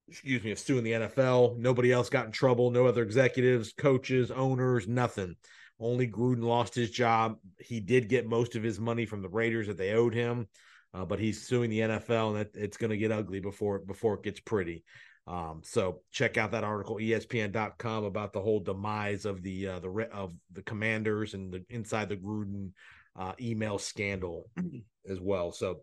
Excuse 0.07 0.45
me 0.45 0.51
of 0.51 0.59
suing 0.59 0.85
the 0.85 0.93
nfl 0.93 1.57
nobody 1.57 1.91
else 1.93 2.11
got 2.11 2.27
in 2.27 2.33
trouble. 2.33 2.71
No 2.71 2.87
other 2.87 3.03
executives 3.03 3.73
coaches 3.73 4.31
owners 4.31 4.87
nothing. 4.87 5.35
Only 5.81 6.07
gruden 6.07 6.43
lost 6.43 6.75
his 6.75 6.91
job. 6.91 7.37
He 7.59 7.81
did 7.81 8.11
get 8.11 8.29
most 8.29 8.55
of 8.55 8.63
his 8.63 8.79
money 8.79 9.07
from 9.07 9.23
the 9.23 9.31
raiders 9.31 9.69
that 9.69 9.79
they 9.79 9.93
owed 9.93 10.13
him 10.13 10.47
uh, 10.99 11.05
but 11.05 11.21
he's 11.21 11.47
suing 11.47 11.71
the 11.71 11.81
NFL, 11.81 12.31
and 12.31 12.39
it, 12.41 12.51
it's 12.55 12.77
going 12.77 12.91
to 12.91 12.97
get 12.97 13.13
ugly 13.13 13.41
before 13.41 13.79
before 13.79 14.15
it 14.15 14.23
gets 14.23 14.41
pretty. 14.41 14.83
Um, 15.29 15.61
so 15.63 16.01
check 16.11 16.37
out 16.39 16.53
that 16.53 16.65
article, 16.65 16.97
ESPN.com, 16.97 18.05
about 18.05 18.33
the 18.33 18.41
whole 18.41 18.61
demise 18.61 19.25
of 19.25 19.43
the 19.43 19.69
uh, 19.69 19.79
the 19.81 20.09
of 20.13 20.33
the 20.53 20.63
Commanders 20.63 21.35
and 21.35 21.53
the 21.53 21.65
inside 21.71 22.09
the 22.09 22.17
Gruden 22.17 22.71
uh, 23.17 23.33
email 23.41 23.79
scandal 23.79 24.51
as 25.09 25.21
well. 25.21 25.53
So 25.53 25.83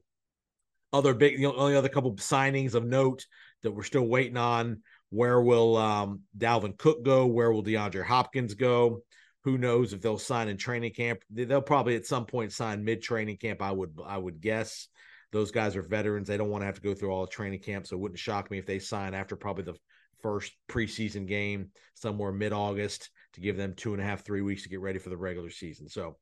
other 0.91 1.13
big, 1.13 1.37
the 1.37 1.45
only 1.45 1.75
other 1.75 1.89
couple 1.89 2.13
signings 2.15 2.73
of 2.73 2.85
note 2.85 3.25
that 3.63 3.71
we're 3.71 3.83
still 3.83 4.07
waiting 4.07 4.37
on. 4.37 4.81
Where 5.11 5.39
will 5.39 5.77
um, 5.77 6.21
Dalvin 6.37 6.77
Cook 6.77 7.03
go? 7.03 7.25
Where 7.25 7.51
will 7.51 7.63
DeAndre 7.63 8.03
Hopkins 8.03 8.53
go? 8.55 9.01
Who 9.45 9.57
knows 9.57 9.93
if 9.93 10.01
they'll 10.01 10.17
sign 10.17 10.49
in 10.49 10.57
training 10.57 10.93
camp? 10.93 11.19
They'll 11.29 11.61
probably 11.61 11.95
at 11.95 12.05
some 12.05 12.25
point 12.25 12.51
sign 12.51 12.83
mid 12.83 13.01
training 13.01 13.37
camp. 13.37 13.61
I 13.61 13.71
would 13.71 13.97
I 14.05 14.17
would 14.17 14.41
guess. 14.41 14.87
Those 15.35 15.51
guys 15.51 15.75
are 15.75 15.81
veterans. 15.81 16.29
They 16.29 16.37
don't 16.37 16.49
want 16.49 16.61
to 16.61 16.65
have 16.65 16.75
to 16.75 16.81
go 16.81 16.93
through 16.93 17.11
all 17.11 17.25
the 17.25 17.31
training 17.31 17.59
camp. 17.59 17.85
So 17.85 17.97
it 17.97 17.99
wouldn't 17.99 18.17
shock 18.17 18.49
me 18.49 18.57
if 18.57 18.65
they 18.65 18.79
sign 18.79 19.13
after 19.13 19.35
probably 19.35 19.65
the 19.65 19.75
first 20.21 20.53
preseason 20.69 21.27
game 21.27 21.71
somewhere 21.93 22.31
mid 22.31 22.53
August 22.53 23.09
to 23.33 23.41
give 23.41 23.57
them 23.57 23.73
two 23.75 23.91
and 23.91 24.01
a 24.01 24.05
half, 24.05 24.23
three 24.23 24.39
weeks 24.39 24.63
to 24.63 24.69
get 24.69 24.79
ready 24.79 24.97
for 24.97 25.09
the 25.09 25.17
regular 25.17 25.49
season. 25.49 25.89
So 25.89 26.15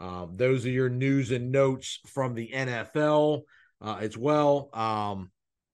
um, 0.00 0.32
those 0.34 0.66
are 0.66 0.70
your 0.70 0.88
news 0.88 1.30
and 1.30 1.52
notes 1.52 2.00
from 2.08 2.34
the 2.34 2.50
NFL 2.52 3.42
uh, 3.80 3.98
as 4.00 4.18
well. 4.18 4.68
Um, 4.72 5.30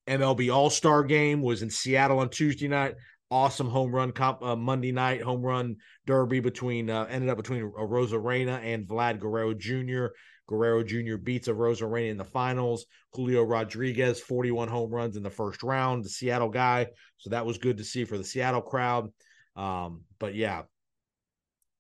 MLB 0.06 0.54
All 0.54 0.68
Star 0.68 1.02
game 1.02 1.40
was 1.40 1.62
in 1.62 1.70
Seattle 1.70 2.18
on 2.18 2.28
Tuesday 2.28 2.68
night. 2.68 2.96
awesome 3.30 3.70
home 3.70 3.90
run 3.90 4.12
comp 4.12 4.42
uh, 4.42 4.54
Monday 4.54 4.92
night 4.92 5.22
home 5.22 5.40
run 5.40 5.76
derby 6.04 6.40
between 6.40 6.90
uh, 6.90 7.06
ended 7.08 7.30
up 7.30 7.38
between 7.38 7.62
Arozarena 7.62 8.62
and 8.62 8.86
Vlad 8.86 9.18
Guerrero 9.18 9.54
Jr. 9.54 10.08
Guerrero 10.48 10.82
Jr. 10.82 11.16
beats 11.16 11.48
Arozarena 11.48 12.10
in 12.10 12.16
the 12.16 12.24
finals. 12.24 12.86
Julio 13.12 13.42
Rodriguez 13.42 14.20
41 14.20 14.68
home 14.68 14.90
runs 14.90 15.16
in 15.16 15.22
the 15.22 15.30
first 15.30 15.62
round, 15.62 16.04
the 16.04 16.08
Seattle 16.08 16.48
guy. 16.48 16.88
So 17.18 17.30
that 17.30 17.46
was 17.46 17.58
good 17.58 17.78
to 17.78 17.84
see 17.84 18.04
for 18.04 18.18
the 18.18 18.24
Seattle 18.24 18.60
crowd. 18.60 19.10
Um, 19.56 20.02
but 20.18 20.34
yeah, 20.34 20.62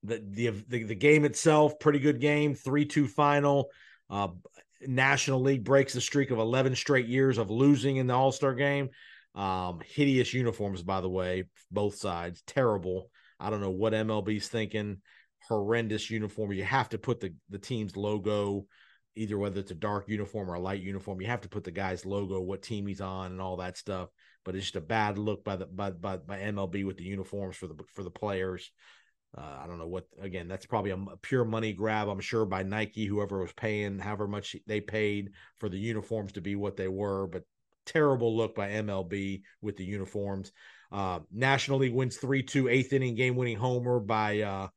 the, 0.04 0.22
the 0.28 0.50
the 0.68 0.82
the 0.84 0.94
game 0.94 1.24
itself 1.24 1.78
pretty 1.78 1.98
good 1.98 2.20
game, 2.20 2.54
3-2 2.54 3.08
final. 3.08 3.68
Uh, 4.10 4.28
National 4.86 5.40
League 5.40 5.64
breaks 5.64 5.92
the 5.92 6.00
streak 6.00 6.30
of 6.30 6.38
11 6.38 6.74
straight 6.74 7.06
years 7.06 7.38
of 7.38 7.50
losing 7.50 7.96
in 7.96 8.08
the 8.08 8.14
All-Star 8.14 8.54
game. 8.54 8.90
Um, 9.34 9.80
hideous 9.84 10.34
uniforms, 10.34 10.82
by 10.82 11.00
the 11.00 11.08
way, 11.08 11.44
both 11.70 11.94
sides. 11.94 12.42
Terrible. 12.46 13.08
I 13.40 13.50
don't 13.50 13.60
know 13.60 13.70
what 13.70 13.92
MLB's 13.92 14.48
thinking. 14.48 14.98
Horrendous 15.52 16.10
uniform. 16.10 16.52
You 16.52 16.64
have 16.64 16.88
to 16.90 16.98
put 16.98 17.20
the, 17.20 17.34
the 17.50 17.58
team's 17.58 17.96
logo, 17.96 18.66
either 19.16 19.38
whether 19.38 19.60
it's 19.60 19.70
a 19.70 19.74
dark 19.74 20.08
uniform 20.08 20.50
or 20.50 20.54
a 20.54 20.60
light 20.60 20.82
uniform. 20.82 21.20
You 21.20 21.26
have 21.28 21.42
to 21.42 21.48
put 21.48 21.64
the 21.64 21.70
guy's 21.70 22.06
logo, 22.06 22.40
what 22.40 22.62
team 22.62 22.86
he's 22.86 23.00
on, 23.00 23.32
and 23.32 23.40
all 23.40 23.56
that 23.58 23.76
stuff. 23.76 24.08
But 24.44 24.54
it's 24.54 24.64
just 24.64 24.76
a 24.76 24.80
bad 24.80 25.18
look 25.18 25.44
by 25.44 25.56
the 25.56 25.66
by 25.66 25.90
by, 25.90 26.16
by 26.16 26.38
MLB 26.38 26.84
with 26.84 26.96
the 26.96 27.04
uniforms 27.04 27.56
for 27.56 27.66
the 27.66 27.76
for 27.94 28.02
the 28.02 28.10
players. 28.10 28.70
Uh, 29.36 29.60
I 29.62 29.66
don't 29.66 29.78
know 29.78 29.86
what. 29.86 30.06
Again, 30.20 30.48
that's 30.48 30.66
probably 30.66 30.90
a, 30.90 30.96
a, 30.96 31.16
pure 31.16 31.44
money 31.44 31.72
grab. 31.72 32.08
I'm 32.08 32.20
sure 32.20 32.44
by 32.44 32.62
Nike, 32.62 33.06
whoever 33.06 33.40
was 33.40 33.52
paying, 33.52 33.98
however 33.98 34.28
much 34.28 34.56
they 34.66 34.80
paid 34.80 35.30
for 35.58 35.68
the 35.68 35.78
uniforms 35.78 36.32
to 36.32 36.40
be 36.40 36.54
what 36.54 36.76
they 36.76 36.88
were. 36.88 37.26
But 37.26 37.44
terrible 37.86 38.36
look 38.36 38.54
by 38.54 38.70
MLB 38.70 39.42
with 39.60 39.76
the 39.76 39.84
uniforms. 39.84 40.52
Uh, 40.90 41.20
National 41.32 41.78
League 41.78 41.94
wins 41.94 42.16
3 42.16 42.42
2, 42.42 42.68
eighth 42.68 42.92
inning 42.92 43.14
game 43.14 43.36
winning 43.36 43.56
homer 43.56 43.98
by, 44.00 44.40
uh, 44.40 44.68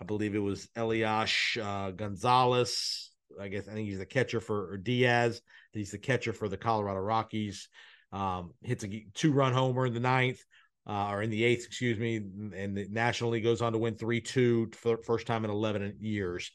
I 0.00 0.04
believe 0.04 0.34
it 0.34 0.38
was 0.38 0.68
Elias 0.76 1.56
uh, 1.62 1.90
Gonzalez. 1.90 3.10
I 3.40 3.48
guess 3.48 3.68
I 3.68 3.72
think 3.72 3.88
he's 3.88 3.98
the 3.98 4.06
catcher 4.06 4.40
for 4.40 4.76
Diaz. 4.78 5.40
He's 5.72 5.92
the 5.92 5.98
catcher 5.98 6.32
for 6.32 6.48
the 6.48 6.56
Colorado 6.56 7.00
Rockies. 7.00 7.68
Um, 8.12 8.52
hits 8.62 8.84
a 8.84 9.06
two 9.14 9.32
run 9.32 9.52
homer 9.52 9.86
in 9.86 9.94
the 9.94 10.00
ninth. 10.00 10.40
Uh, 10.86 11.10
or 11.12 11.22
in 11.22 11.30
the 11.30 11.44
eighth, 11.44 11.66
excuse 11.66 11.98
me, 11.98 12.16
and 12.16 12.76
the 12.76 12.88
National 12.90 13.30
League 13.30 13.44
goes 13.44 13.60
on 13.60 13.72
to 13.72 13.78
win 13.78 13.94
3 13.94 14.20
2 14.20 14.70
for 14.72 14.96
first 15.04 15.26
time 15.26 15.44
in 15.44 15.50
11 15.50 15.96
years 16.00 16.50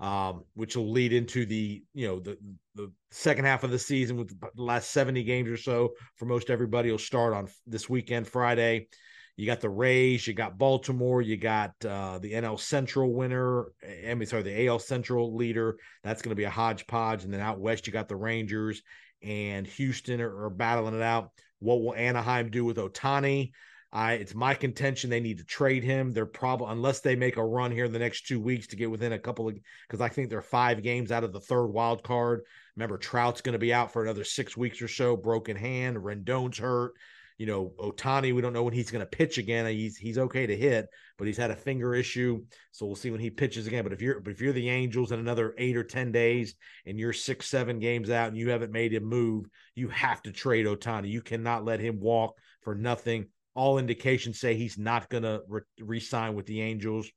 um, 0.00 0.44
which 0.54 0.76
will 0.76 0.90
lead 0.90 1.12
into 1.12 1.44
the 1.44 1.82
you 1.94 2.06
know 2.06 2.20
the 2.20 2.38
the 2.74 2.92
second 3.10 3.44
half 3.44 3.64
of 3.64 3.70
the 3.70 3.78
season 3.78 4.16
with 4.16 4.28
the 4.28 4.62
last 4.62 4.92
70 4.92 5.24
games 5.24 5.48
or 5.48 5.56
so 5.56 5.94
for 6.16 6.26
most 6.26 6.50
everybody 6.50 6.90
will 6.90 6.98
start 6.98 7.34
on 7.34 7.48
this 7.66 7.88
weekend 7.88 8.26
Friday. 8.26 8.88
You 9.38 9.46
got 9.46 9.60
the 9.60 9.70
Rays, 9.70 10.26
you 10.26 10.34
got 10.34 10.58
Baltimore, 10.58 11.22
you 11.22 11.36
got 11.36 11.72
uh, 11.84 12.18
the 12.18 12.32
NL 12.32 12.58
Central 12.58 13.14
winner, 13.14 13.66
I 14.04 14.14
mean, 14.14 14.26
sorry, 14.26 14.42
the 14.42 14.66
AL 14.66 14.80
Central 14.80 15.36
leader. 15.36 15.78
That's 16.02 16.22
going 16.22 16.32
to 16.32 16.36
be 16.36 16.42
a 16.42 16.50
hodgepodge, 16.50 17.22
and 17.22 17.32
then 17.32 17.40
out 17.40 17.60
west 17.60 17.86
you 17.86 17.92
got 17.92 18.08
the 18.08 18.16
Rangers 18.16 18.82
and 19.22 19.64
Houston 19.64 20.20
are, 20.20 20.46
are 20.46 20.50
battling 20.50 20.96
it 20.96 21.02
out. 21.02 21.30
What 21.60 21.82
will 21.82 21.94
Anaheim 21.94 22.50
do 22.50 22.64
with 22.64 22.78
Ohtani? 22.78 23.52
I 23.92 24.14
it's 24.14 24.34
my 24.34 24.54
contention 24.54 25.08
they 25.08 25.20
need 25.20 25.38
to 25.38 25.44
trade 25.44 25.84
him. 25.84 26.10
They're 26.10 26.26
probably 26.26 26.72
unless 26.72 26.98
they 26.98 27.14
make 27.14 27.36
a 27.36 27.44
run 27.44 27.70
here 27.70 27.84
in 27.84 27.92
the 27.92 27.98
next 28.00 28.26
two 28.26 28.40
weeks 28.40 28.66
to 28.68 28.76
get 28.76 28.90
within 28.90 29.12
a 29.12 29.20
couple 29.20 29.48
of 29.48 29.56
because 29.86 30.00
I 30.00 30.08
think 30.08 30.30
they're 30.30 30.42
five 30.42 30.82
games 30.82 31.12
out 31.12 31.22
of 31.22 31.32
the 31.32 31.40
third 31.40 31.68
wild 31.68 32.02
card. 32.02 32.42
Remember, 32.76 32.98
Trout's 32.98 33.40
going 33.40 33.52
to 33.52 33.58
be 33.60 33.72
out 33.72 33.92
for 33.92 34.02
another 34.02 34.24
six 34.24 34.56
weeks 34.56 34.82
or 34.82 34.88
so, 34.88 35.16
broken 35.16 35.56
hand. 35.56 35.96
Rendon's 35.96 36.58
hurt. 36.58 36.94
You 37.38 37.46
know, 37.46 37.72
Ohtani, 37.78 38.34
we 38.34 38.42
don't 38.42 38.52
know 38.52 38.64
when 38.64 38.74
he's 38.74 38.90
going 38.90 39.04
to 39.04 39.06
pitch 39.06 39.38
again. 39.38 39.64
He's 39.66 39.96
he's 39.96 40.18
okay 40.18 40.46
to 40.46 40.56
hit, 40.56 40.88
but 41.16 41.26
he's 41.26 41.36
had 41.36 41.52
a 41.52 41.56
finger 41.56 41.94
issue, 41.94 42.44
so 42.72 42.84
we'll 42.84 42.96
see 42.96 43.12
when 43.12 43.20
he 43.20 43.30
pitches 43.30 43.66
again. 43.66 43.84
But 43.84 43.92
if 43.92 44.02
you're 44.02 44.20
but 44.20 44.32
if 44.32 44.40
you're 44.40 44.52
the 44.52 44.68
Angels 44.68 45.12
in 45.12 45.20
another 45.20 45.54
eight 45.56 45.76
or 45.76 45.84
ten 45.84 46.10
days 46.10 46.56
and 46.84 46.98
you're 46.98 47.12
six 47.12 47.46
seven 47.46 47.78
games 47.78 48.10
out 48.10 48.28
and 48.28 48.36
you 48.36 48.50
haven't 48.50 48.72
made 48.72 48.92
him 48.92 49.04
move, 49.04 49.46
you 49.76 49.88
have 49.88 50.20
to 50.22 50.32
trade 50.32 50.66
Ohtani. 50.66 51.08
You 51.08 51.22
cannot 51.22 51.64
let 51.64 51.78
him 51.80 52.00
walk 52.00 52.34
for 52.62 52.74
nothing 52.74 53.26
all 53.58 53.78
indications 53.78 54.38
say 54.38 54.54
he's 54.54 54.78
not 54.78 55.08
going 55.08 55.24
to 55.24 55.42
re 55.80 55.98
sign 55.98 56.36
with 56.36 56.46
the 56.46 56.60
Angels. 56.60 57.10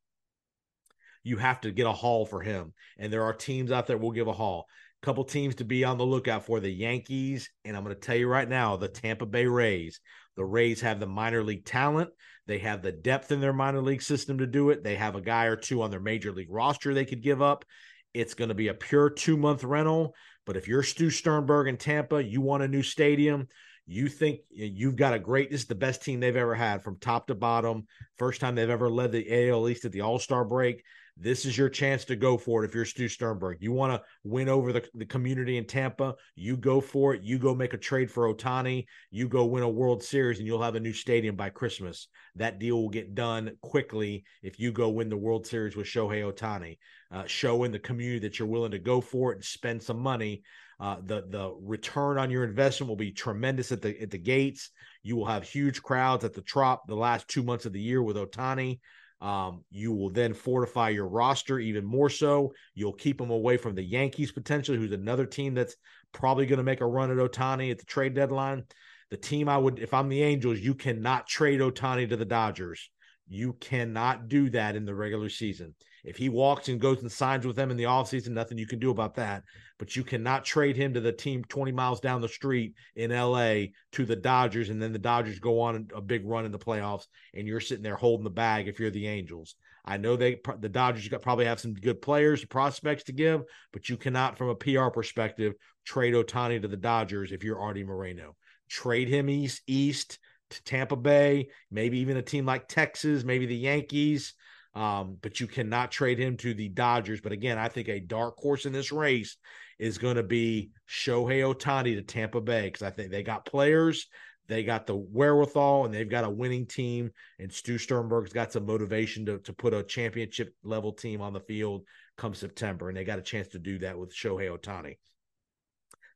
You 1.23 1.37
have 1.37 1.61
to 1.61 1.71
get 1.71 1.85
a 1.85 1.91
haul 1.91 2.25
for 2.25 2.41
him. 2.41 2.73
And 2.97 3.13
there 3.13 3.23
are 3.25 3.33
teams 3.33 3.71
out 3.71 3.85
there 3.85 3.97
will 3.97 4.11
give 4.11 4.27
a 4.27 4.33
haul. 4.33 4.65
Couple 5.01 5.23
teams 5.23 5.55
to 5.55 5.65
be 5.65 5.83
on 5.83 5.97
the 5.97 6.05
lookout 6.05 6.45
for 6.45 6.59
the 6.59 6.69
Yankees. 6.69 7.49
And 7.65 7.75
I'm 7.75 7.83
going 7.83 7.95
to 7.95 7.99
tell 7.99 8.15
you 8.15 8.27
right 8.27 8.47
now 8.47 8.75
the 8.75 8.87
Tampa 8.87 9.25
Bay 9.25 9.47
Rays. 9.47 9.99
The 10.35 10.45
Rays 10.45 10.81
have 10.81 10.99
the 10.99 11.07
minor 11.07 11.43
league 11.43 11.65
talent. 11.65 12.11
They 12.47 12.59
have 12.59 12.81
the 12.81 12.91
depth 12.91 13.31
in 13.31 13.41
their 13.41 13.53
minor 13.53 13.81
league 13.81 14.01
system 14.01 14.37
to 14.37 14.47
do 14.47 14.69
it. 14.69 14.83
They 14.83 14.95
have 14.95 15.15
a 15.15 15.21
guy 15.21 15.45
or 15.45 15.55
two 15.55 15.81
on 15.81 15.91
their 15.91 15.99
major 15.99 16.31
league 16.31 16.51
roster 16.51 16.93
they 16.93 17.05
could 17.05 17.23
give 17.23 17.41
up. 17.41 17.65
It's 18.13 18.33
going 18.33 18.49
to 18.49 18.55
be 18.55 18.67
a 18.67 18.73
pure 18.73 19.09
two 19.09 19.37
month 19.37 19.63
rental. 19.63 20.13
But 20.45 20.57
if 20.57 20.67
you're 20.67 20.83
Stu 20.83 21.09
Sternberg 21.09 21.67
in 21.67 21.77
Tampa, 21.77 22.23
you 22.23 22.41
want 22.41 22.63
a 22.63 22.67
new 22.67 22.83
stadium, 22.83 23.47
you 23.87 24.07
think 24.07 24.41
you've 24.49 24.95
got 24.95 25.13
a 25.13 25.19
great 25.19 25.51
this 25.51 25.61
is 25.61 25.67
the 25.67 25.75
best 25.75 26.03
team 26.03 26.19
they've 26.19 26.35
ever 26.35 26.55
had 26.55 26.83
from 26.83 26.97
top 26.97 27.27
to 27.27 27.35
bottom 27.35 27.85
first 28.17 28.39
time 28.39 28.55
they've 28.55 28.69
ever 28.69 28.89
led 28.89 29.11
the 29.11 29.49
AL 29.49 29.67
East 29.67 29.85
at 29.85 29.91
the 29.91 30.01
All-Star 30.01 30.45
break 30.45 30.83
this 31.17 31.45
is 31.45 31.57
your 31.57 31.69
chance 31.69 32.05
to 32.05 32.15
go 32.15 32.37
for 32.37 32.63
it 32.63 32.67
if 32.67 32.75
you're 32.75 32.85
Stu 32.85 33.07
Sternberg. 33.07 33.57
You 33.61 33.71
want 33.71 33.93
to 33.93 34.01
win 34.23 34.49
over 34.49 34.73
the, 34.73 34.87
the 34.93 35.05
community 35.05 35.57
in 35.57 35.65
Tampa, 35.65 36.15
you 36.35 36.57
go 36.57 36.81
for 36.81 37.13
it. 37.13 37.21
You 37.23 37.37
go 37.37 37.53
make 37.53 37.73
a 37.73 37.77
trade 37.77 38.09
for 38.09 38.33
Ohtani. 38.33 38.85
You 39.11 39.27
go 39.27 39.45
win 39.45 39.63
a 39.63 39.69
World 39.69 40.03
Series 40.03 40.39
and 40.39 40.47
you'll 40.47 40.63
have 40.63 40.75
a 40.75 40.79
new 40.79 40.93
stadium 40.93 41.35
by 41.35 41.49
Christmas. 41.49 42.07
That 42.35 42.59
deal 42.59 42.81
will 42.81 42.89
get 42.89 43.15
done 43.15 43.51
quickly 43.61 44.23
if 44.41 44.59
you 44.59 44.71
go 44.71 44.89
win 44.89 45.09
the 45.09 45.17
World 45.17 45.45
Series 45.45 45.75
with 45.75 45.87
Shohei 45.87 46.31
Ohtani, 46.31 46.77
Uh, 47.11 47.25
showing 47.25 47.71
the 47.71 47.79
community 47.79 48.19
that 48.19 48.39
you're 48.39 48.47
willing 48.47 48.71
to 48.71 48.79
go 48.79 49.01
for 49.01 49.31
it 49.31 49.35
and 49.35 49.45
spend 49.45 49.83
some 49.83 49.99
money 49.99 50.43
uh, 50.81 50.97
the 51.05 51.23
the 51.29 51.55
return 51.61 52.17
on 52.17 52.31
your 52.31 52.43
investment 52.43 52.89
will 52.89 52.97
be 52.97 53.11
tremendous 53.11 53.71
at 53.71 53.83
the 53.83 54.01
at 54.01 54.09
the 54.09 54.17
gates. 54.17 54.71
You 55.03 55.15
will 55.15 55.27
have 55.27 55.43
huge 55.43 55.83
crowds 55.83 56.25
at 56.25 56.33
the 56.33 56.41
Trop 56.41 56.87
the 56.87 56.95
last 56.95 57.27
two 57.27 57.43
months 57.43 57.67
of 57.67 57.73
the 57.73 57.79
year 57.79 58.01
with 58.01 58.17
Ohtani. 58.17 58.79
Um, 59.21 59.63
you 59.69 59.93
will 59.93 60.09
then 60.09 60.33
fortify 60.33 60.89
your 60.89 61.07
roster 61.07 61.59
even 61.59 61.85
more 61.85 62.09
so. 62.09 62.53
You'll 62.73 62.93
keep 62.93 63.19
them 63.19 63.29
away 63.29 63.57
from 63.57 63.75
the 63.75 63.83
Yankees 63.83 64.31
potentially, 64.31 64.77
who's 64.77 64.91
another 64.91 65.27
team 65.27 65.53
that's 65.53 65.75
probably 66.11 66.47
going 66.47 66.57
to 66.57 66.63
make 66.63 66.81
a 66.81 66.87
run 66.87 67.11
at 67.11 67.17
Ohtani 67.17 67.69
at 67.69 67.77
the 67.77 67.85
trade 67.85 68.15
deadline. 68.15 68.63
The 69.11 69.17
team 69.17 69.47
I 69.47 69.57
would, 69.57 69.77
if 69.77 69.93
I'm 69.93 70.09
the 70.09 70.23
Angels, 70.23 70.59
you 70.59 70.73
cannot 70.73 71.27
trade 71.27 71.59
Ohtani 71.59 72.09
to 72.09 72.17
the 72.17 72.25
Dodgers. 72.25 72.89
You 73.27 73.53
cannot 73.53 74.27
do 74.27 74.49
that 74.49 74.75
in 74.75 74.85
the 74.85 74.95
regular 74.95 75.29
season. 75.29 75.75
If 76.03 76.17
he 76.17 76.29
walks 76.29 76.67
and 76.67 76.81
goes 76.81 77.01
and 77.01 77.11
signs 77.11 77.45
with 77.45 77.55
them 77.55 77.69
in 77.69 77.77
the 77.77 77.83
offseason, 77.83 78.29
nothing 78.29 78.57
you 78.57 78.65
can 78.65 78.79
do 78.79 78.89
about 78.89 79.15
that. 79.15 79.43
But 79.81 79.95
you 79.95 80.03
cannot 80.03 80.45
trade 80.45 80.77
him 80.77 80.93
to 80.93 81.01
the 81.01 81.11
team 81.11 81.43
20 81.43 81.71
miles 81.71 81.99
down 81.99 82.21
the 82.21 82.29
street 82.29 82.75
in 82.95 83.09
LA 83.09 83.63
to 83.93 84.05
the 84.05 84.15
Dodgers, 84.15 84.69
and 84.69 84.79
then 84.79 84.93
the 84.93 84.99
Dodgers 84.99 85.39
go 85.39 85.59
on 85.59 85.87
a 85.95 85.99
big 85.99 86.23
run 86.23 86.45
in 86.45 86.51
the 86.51 86.59
playoffs, 86.59 87.07
and 87.33 87.47
you're 87.47 87.59
sitting 87.59 87.81
there 87.81 87.95
holding 87.95 88.23
the 88.23 88.29
bag 88.29 88.67
if 88.67 88.79
you're 88.79 88.91
the 88.91 89.07
Angels. 89.07 89.55
I 89.83 89.97
know 89.97 90.15
they 90.15 90.39
the 90.59 90.69
Dodgers 90.69 91.09
probably 91.23 91.45
have 91.45 91.59
some 91.59 91.73
good 91.73 91.99
players, 91.99 92.45
prospects 92.45 93.05
to 93.05 93.11
give, 93.11 93.41
but 93.73 93.89
you 93.89 93.97
cannot, 93.97 94.37
from 94.37 94.49
a 94.49 94.55
PR 94.55 94.89
perspective, 94.89 95.55
trade 95.83 96.13
Ohtani 96.13 96.61
to 96.61 96.67
the 96.67 96.77
Dodgers 96.77 97.31
if 97.31 97.43
you're 97.43 97.59
Artie 97.59 97.83
Moreno. 97.83 98.35
Trade 98.69 99.07
him 99.07 99.31
east 99.31 99.63
east 99.65 100.19
to 100.51 100.63
Tampa 100.63 100.95
Bay, 100.95 101.49
maybe 101.71 101.97
even 101.97 102.17
a 102.17 102.21
team 102.21 102.45
like 102.45 102.67
Texas, 102.67 103.23
maybe 103.23 103.47
the 103.47 103.55
Yankees. 103.55 104.35
Um, 104.73 105.17
but 105.21 105.39
you 105.39 105.47
cannot 105.47 105.91
trade 105.91 106.17
him 106.17 106.37
to 106.37 106.53
the 106.53 106.69
Dodgers. 106.69 107.19
But 107.19 107.33
again, 107.33 107.57
I 107.57 107.67
think 107.67 107.89
a 107.89 107.99
dark 107.99 108.37
horse 108.37 108.65
in 108.65 108.71
this 108.71 108.91
race 108.91 109.35
is 109.81 109.97
going 109.97 110.15
to 110.15 110.23
be 110.23 110.69
Shohei 110.87 111.41
Ohtani 111.41 111.95
to 111.95 112.03
Tampa 112.03 112.39
Bay 112.39 112.67
because 112.67 112.83
I 112.83 112.91
think 112.91 113.09
they 113.09 113.23
got 113.23 113.47
players, 113.47 114.05
they 114.47 114.63
got 114.63 114.85
the 114.85 114.95
wherewithal, 114.95 115.85
and 115.85 115.93
they've 115.93 116.07
got 116.07 116.23
a 116.23 116.29
winning 116.29 116.67
team. 116.67 117.09
And 117.39 117.51
Stu 117.51 117.79
Sternberg's 117.79 118.31
got 118.31 118.53
some 118.53 118.67
motivation 118.67 119.25
to, 119.25 119.39
to 119.39 119.53
put 119.53 119.73
a 119.73 119.81
championship 119.81 120.53
level 120.63 120.93
team 120.93 121.19
on 121.19 121.33
the 121.33 121.39
field 121.39 121.81
come 122.15 122.35
September. 122.35 122.89
And 122.89 122.95
they 122.95 123.03
got 123.03 123.17
a 123.17 123.23
chance 123.23 123.47
to 123.49 123.59
do 123.59 123.79
that 123.79 123.97
with 123.97 124.13
Shohei 124.13 124.55
Ohtani. 124.55 124.97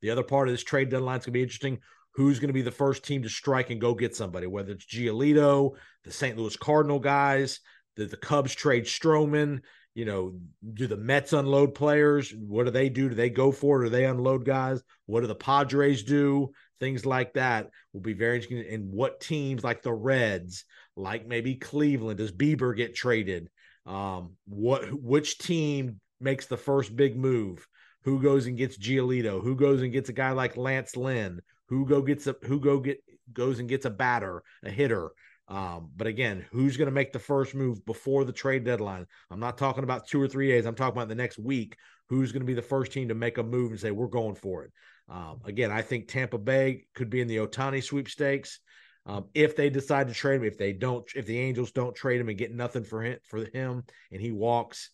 The 0.03 0.12
other 0.12 0.24
part 0.24 0.48
of 0.48 0.53
this 0.53 0.63
trade 0.63 0.89
deadline 0.89 1.17
is 1.17 1.25
going 1.25 1.34
to 1.34 1.39
be 1.39 1.43
interesting 1.43 1.79
who's 2.13 2.39
going 2.39 2.50
to 2.50 2.53
be 2.53 2.62
the 2.62 2.72
first 2.72 3.03
team 3.03 3.24
to 3.24 3.29
strike 3.29 3.72
and 3.72 3.81
go 3.81 3.95
get 3.95 4.15
somebody, 4.15 4.45
whether 4.45 4.74
it's 4.74 4.86
Giolito, 4.86 5.72
the 6.03 6.12
St. 6.12 6.38
Louis 6.38 6.55
Cardinal 6.55 7.00
guys, 7.00 7.62
the, 7.95 8.05
the 8.05 8.15
Cubs 8.15 8.53
trade 8.53 8.86
Stroman. 8.86 9.62
You 9.95 10.03
know, 10.05 10.35
do 10.73 10.87
the 10.87 10.97
Mets 10.97 11.31
unload 11.33 11.73
players? 11.73 12.33
What 12.33 12.65
do 12.65 12.71
they 12.71 12.89
do? 12.89 13.09
Do 13.09 13.15
they 13.15 13.29
go 13.29 13.51
for 13.51 13.81
it? 13.81 13.85
Or 13.87 13.89
they 13.89 14.05
unload 14.05 14.45
guys? 14.45 14.83
What 15.05 15.21
do 15.21 15.27
the 15.27 15.35
Padres 15.35 16.03
do? 16.03 16.51
Things 16.81 17.05
like 17.05 17.33
that 17.33 17.69
will 17.93 18.01
be 18.01 18.13
very 18.13 18.35
interesting. 18.35 18.65
And 18.69 18.91
what 18.91 19.21
teams 19.21 19.63
like 19.63 19.81
the 19.81 19.93
Reds, 19.93 20.65
like 20.97 21.25
maybe 21.25 21.55
Cleveland, 21.55 22.17
does 22.17 22.33
Bieber 22.33 22.75
get 22.75 22.93
traded? 22.93 23.49
Um, 23.85 24.33
what 24.45 24.91
which 24.93 25.37
team 25.37 26.01
makes 26.19 26.45
the 26.47 26.57
first 26.57 26.93
big 26.95 27.15
move? 27.15 27.65
Who 28.03 28.21
goes 28.21 28.47
and 28.47 28.57
gets 28.57 28.77
Giolito? 28.77 29.41
Who 29.41 29.55
goes 29.55 29.81
and 29.81 29.93
gets 29.93 30.09
a 30.09 30.13
guy 30.13 30.31
like 30.31 30.57
Lance 30.57 30.95
Lynn? 30.97 31.41
Who 31.69 31.85
go 31.85 32.01
gets 32.01 32.27
a 32.27 32.35
who 32.43 32.59
go 32.59 32.79
get 32.79 32.99
goes 33.31 33.59
and 33.59 33.69
gets 33.69 33.85
a 33.85 33.89
batter, 33.89 34.43
a 34.63 34.69
hitter? 34.69 35.11
Um, 35.47 35.91
but 35.95 36.07
again, 36.07 36.45
who's 36.51 36.77
going 36.77 36.87
to 36.87 36.91
make 36.91 37.13
the 37.13 37.19
first 37.19 37.53
move 37.53 37.85
before 37.85 38.25
the 38.25 38.33
trade 38.33 38.63
deadline? 38.63 39.05
I'm 39.29 39.39
not 39.39 39.57
talking 39.57 39.83
about 39.83 40.07
two 40.07 40.21
or 40.21 40.27
three 40.27 40.47
days. 40.47 40.65
I'm 40.65 40.75
talking 40.75 40.97
about 40.97 41.07
the 41.07 41.15
next 41.15 41.37
week. 41.37 41.77
Who's 42.09 42.31
going 42.31 42.41
to 42.41 42.47
be 42.47 42.53
the 42.53 42.61
first 42.61 42.91
team 42.91 43.09
to 43.09 43.15
make 43.15 43.37
a 43.37 43.43
move 43.43 43.71
and 43.71 43.79
say 43.79 43.91
we're 43.91 44.07
going 44.07 44.35
for 44.35 44.63
it? 44.63 44.71
Um, 45.07 45.39
again, 45.45 45.71
I 45.71 45.81
think 45.81 46.07
Tampa 46.07 46.37
Bay 46.37 46.85
could 46.95 47.09
be 47.09 47.21
in 47.21 47.27
the 47.27 47.37
Ohtani 47.37 47.83
sweepstakes. 47.83 48.59
Um, 49.05 49.25
if 49.35 49.55
they 49.55 49.69
decide 49.69 50.07
to 50.07 50.15
trade 50.15 50.37
him, 50.37 50.43
if 50.45 50.57
they 50.57 50.73
don't, 50.73 51.05
if 51.15 51.27
the 51.27 51.37
Angels 51.37 51.71
don't 51.71 51.95
trade 51.95 52.19
him 52.19 52.29
and 52.29 52.37
get 52.37 52.53
nothing 52.53 52.83
for 52.83 53.03
him 53.03 53.19
for 53.23 53.45
him, 53.53 53.83
and 54.11 54.19
he 54.19 54.31
walks, 54.31 54.89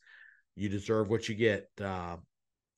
you 0.56 0.68
deserve 0.68 1.10
what 1.10 1.30
you 1.30 1.36
get. 1.36 1.70
Uh, 1.82 2.18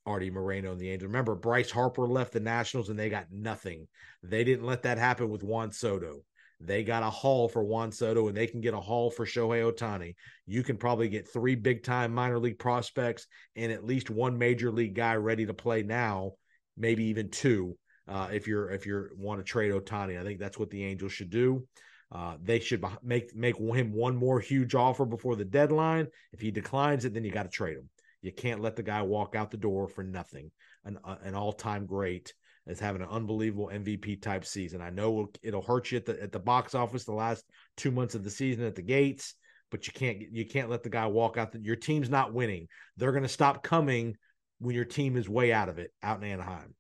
Artie 0.06 0.30
Moreno 0.30 0.74
and 0.74 0.82
the 0.82 0.90
Angels. 0.90 1.08
Remember, 1.08 1.34
Bryce 1.34 1.72
Harper 1.72 2.08
left 2.08 2.34
the 2.34 2.40
Nationals 2.40 2.90
and 2.90 3.00
they 3.00 3.10
got 3.10 3.32
nothing. 3.32 3.88
They 4.22 4.44
didn't 4.44 4.66
let 4.66 4.84
that 4.84 4.98
happen 4.98 5.30
with 5.30 5.44
Juan 5.44 5.72
Soto. 5.72 6.24
They 6.66 6.84
got 6.84 7.04
a 7.04 7.10
haul 7.10 7.50
for 7.50 7.64
Juan 7.64 7.92
Soto 7.92 8.28
and 8.28 8.38
they 8.38 8.48
can 8.48 8.62
get 8.62 8.74
a 8.74 8.80
haul 8.80 9.12
for 9.12 9.26
Shohei 9.26 9.70
Ohtani. 9.72 10.16
You 10.46 10.64
can 10.64 10.78
probably 10.78 11.10
get 11.10 11.28
three 11.28 11.56
big 11.56 11.84
time 11.84 12.14
minor 12.14 12.40
league 12.40 12.60
prospects 12.60 13.28
and 13.56 13.72
at 13.72 13.86
least 13.86 14.10
one 14.10 14.38
major 14.38 14.72
league 14.72 14.96
guy 14.96 15.16
ready 15.16 15.46
to 15.46 15.54
play 15.54 15.84
now, 15.84 16.34
maybe 16.78 17.06
even 17.06 17.30
two 17.30 17.78
uh, 18.08 18.30
if 18.32 18.48
you're 18.48 18.70
if 18.70 18.86
you're 18.86 19.12
want 19.18 19.40
to 19.40 19.44
trade 19.44 19.72
Ohtani. 19.72 20.20
I 20.20 20.24
think 20.24 20.40
that's 20.40 20.58
what 20.58 20.70
the 20.70 20.84
Angels 20.84 21.12
should 21.12 21.30
do. 21.30 21.68
Uh, 22.12 22.38
they 22.42 22.60
should 22.60 22.84
make 23.02 23.36
make 23.36 23.58
him 23.58 23.92
one 23.94 24.16
more 24.16 24.40
huge 24.40 24.76
offer 24.76 25.06
before 25.06 25.36
the 25.36 25.46
deadline. 25.46 26.08
If 26.32 26.40
he 26.40 26.52
declines 26.52 27.06
it, 27.06 27.14
then 27.14 27.24
you 27.24 27.32
got 27.32 27.44
to 27.44 27.50
trade 27.50 27.78
him. 27.78 27.90
You 28.22 28.32
can't 28.32 28.62
let 28.62 28.76
the 28.76 28.84
guy 28.84 29.02
walk 29.02 29.36
out 29.36 29.52
the 29.52 29.58
door 29.58 29.88
for 29.88 30.04
nothing. 30.04 30.52
An 30.86 31.00
uh, 31.04 31.18
an 31.24 31.36
all 31.36 31.54
time 31.54 31.86
great 31.86 32.34
is 32.68 32.80
having 32.80 33.02
an 33.02 33.10
unbelievable 33.10 33.70
MVP 33.74 34.22
type 34.22 34.46
season. 34.46 34.82
I 34.82 34.90
know 34.90 35.30
it'll 35.42 35.62
hurt 35.62 35.92
you 35.92 35.98
at 35.98 36.06
the 36.06 36.22
at 36.22 36.32
the 36.32 36.40
box 36.40 36.76
office 36.76 37.04
the 37.04 37.14
last 37.14 37.44
two 37.78 37.92
months 37.92 38.16
of 38.16 38.24
the 38.24 38.30
season 38.30 38.66
at 38.66 38.76
the 38.76 38.82
gates, 38.82 39.36
but 39.72 39.88
you 39.88 39.94
can't 39.94 40.22
you 40.32 40.46
can't 40.46 40.70
let 40.70 40.84
the 40.84 40.90
guy 40.90 41.08
walk 41.08 41.38
out. 41.38 41.52
The, 41.52 41.60
your 41.60 41.76
team's 41.76 42.10
not 42.10 42.34
winning. 42.34 42.68
They're 42.98 43.12
going 43.12 43.24
to 43.24 43.30
stop 43.30 43.64
coming 43.64 44.16
when 44.60 44.76
your 44.76 44.86
team 44.86 45.18
is 45.18 45.28
way 45.28 45.52
out 45.52 45.70
of 45.70 45.78
it 45.78 45.92
out 46.02 46.24
in 46.24 46.30
Anaheim 46.30 46.74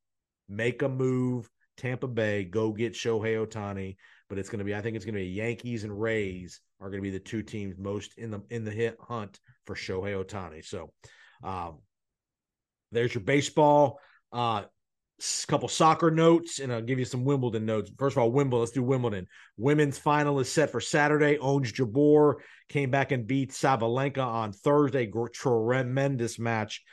make 0.47 0.81
a 0.81 0.89
move. 0.89 1.49
Tampa 1.75 2.07
Bay, 2.07 2.43
go 2.43 2.71
get 2.71 2.93
Shohei 2.93 3.45
Ohtani. 3.45 3.95
But 4.29 4.37
it's 4.39 4.49
going 4.49 4.59
to 4.59 4.65
be, 4.65 4.75
I 4.75 4.81
think 4.81 4.95
it's 4.95 5.05
going 5.05 5.15
to 5.15 5.21
be 5.21 5.27
Yankees 5.27 5.83
and 5.83 5.99
Rays 5.99 6.61
are 6.79 6.89
going 6.89 7.01
to 7.01 7.03
be 7.03 7.11
the 7.11 7.19
two 7.19 7.43
teams 7.43 7.75
most 7.77 8.17
in 8.17 8.31
the 8.31 8.41
in 8.49 8.63
the 8.63 8.71
hit 8.71 8.97
hunt 8.99 9.39
for 9.65 9.75
Shohei 9.75 10.23
Ohtani. 10.23 10.65
So, 10.65 10.91
um, 11.43 11.79
there's 12.91 13.13
your 13.13 13.23
baseball. 13.23 13.99
Uh, 14.31 14.63
couple 15.47 15.67
soccer 15.67 16.11
notes, 16.11 16.59
and 16.59 16.71
I'll 16.71 16.81
give 16.81 16.99
you 16.99 17.05
some 17.05 17.23
Wimbledon 17.25 17.65
notes. 17.65 17.91
First 17.97 18.15
of 18.15 18.21
all, 18.23 18.31
Wimbledon. 18.31 18.61
Let's 18.61 18.71
do 18.71 18.83
Wimbledon. 18.83 19.27
Women's 19.57 19.97
final 19.97 20.39
is 20.39 20.51
set 20.51 20.71
for 20.71 20.81
Saturday. 20.81 21.37
Ons 21.37 21.71
Jabeur 21.71 22.35
came 22.69 22.91
back 22.91 23.11
and 23.11 23.27
beat 23.27 23.51
Sabalenka 23.51 24.25
on 24.25 24.51
Thursday. 24.51 25.11
Tremendous 25.33 26.39
match. 26.39 26.83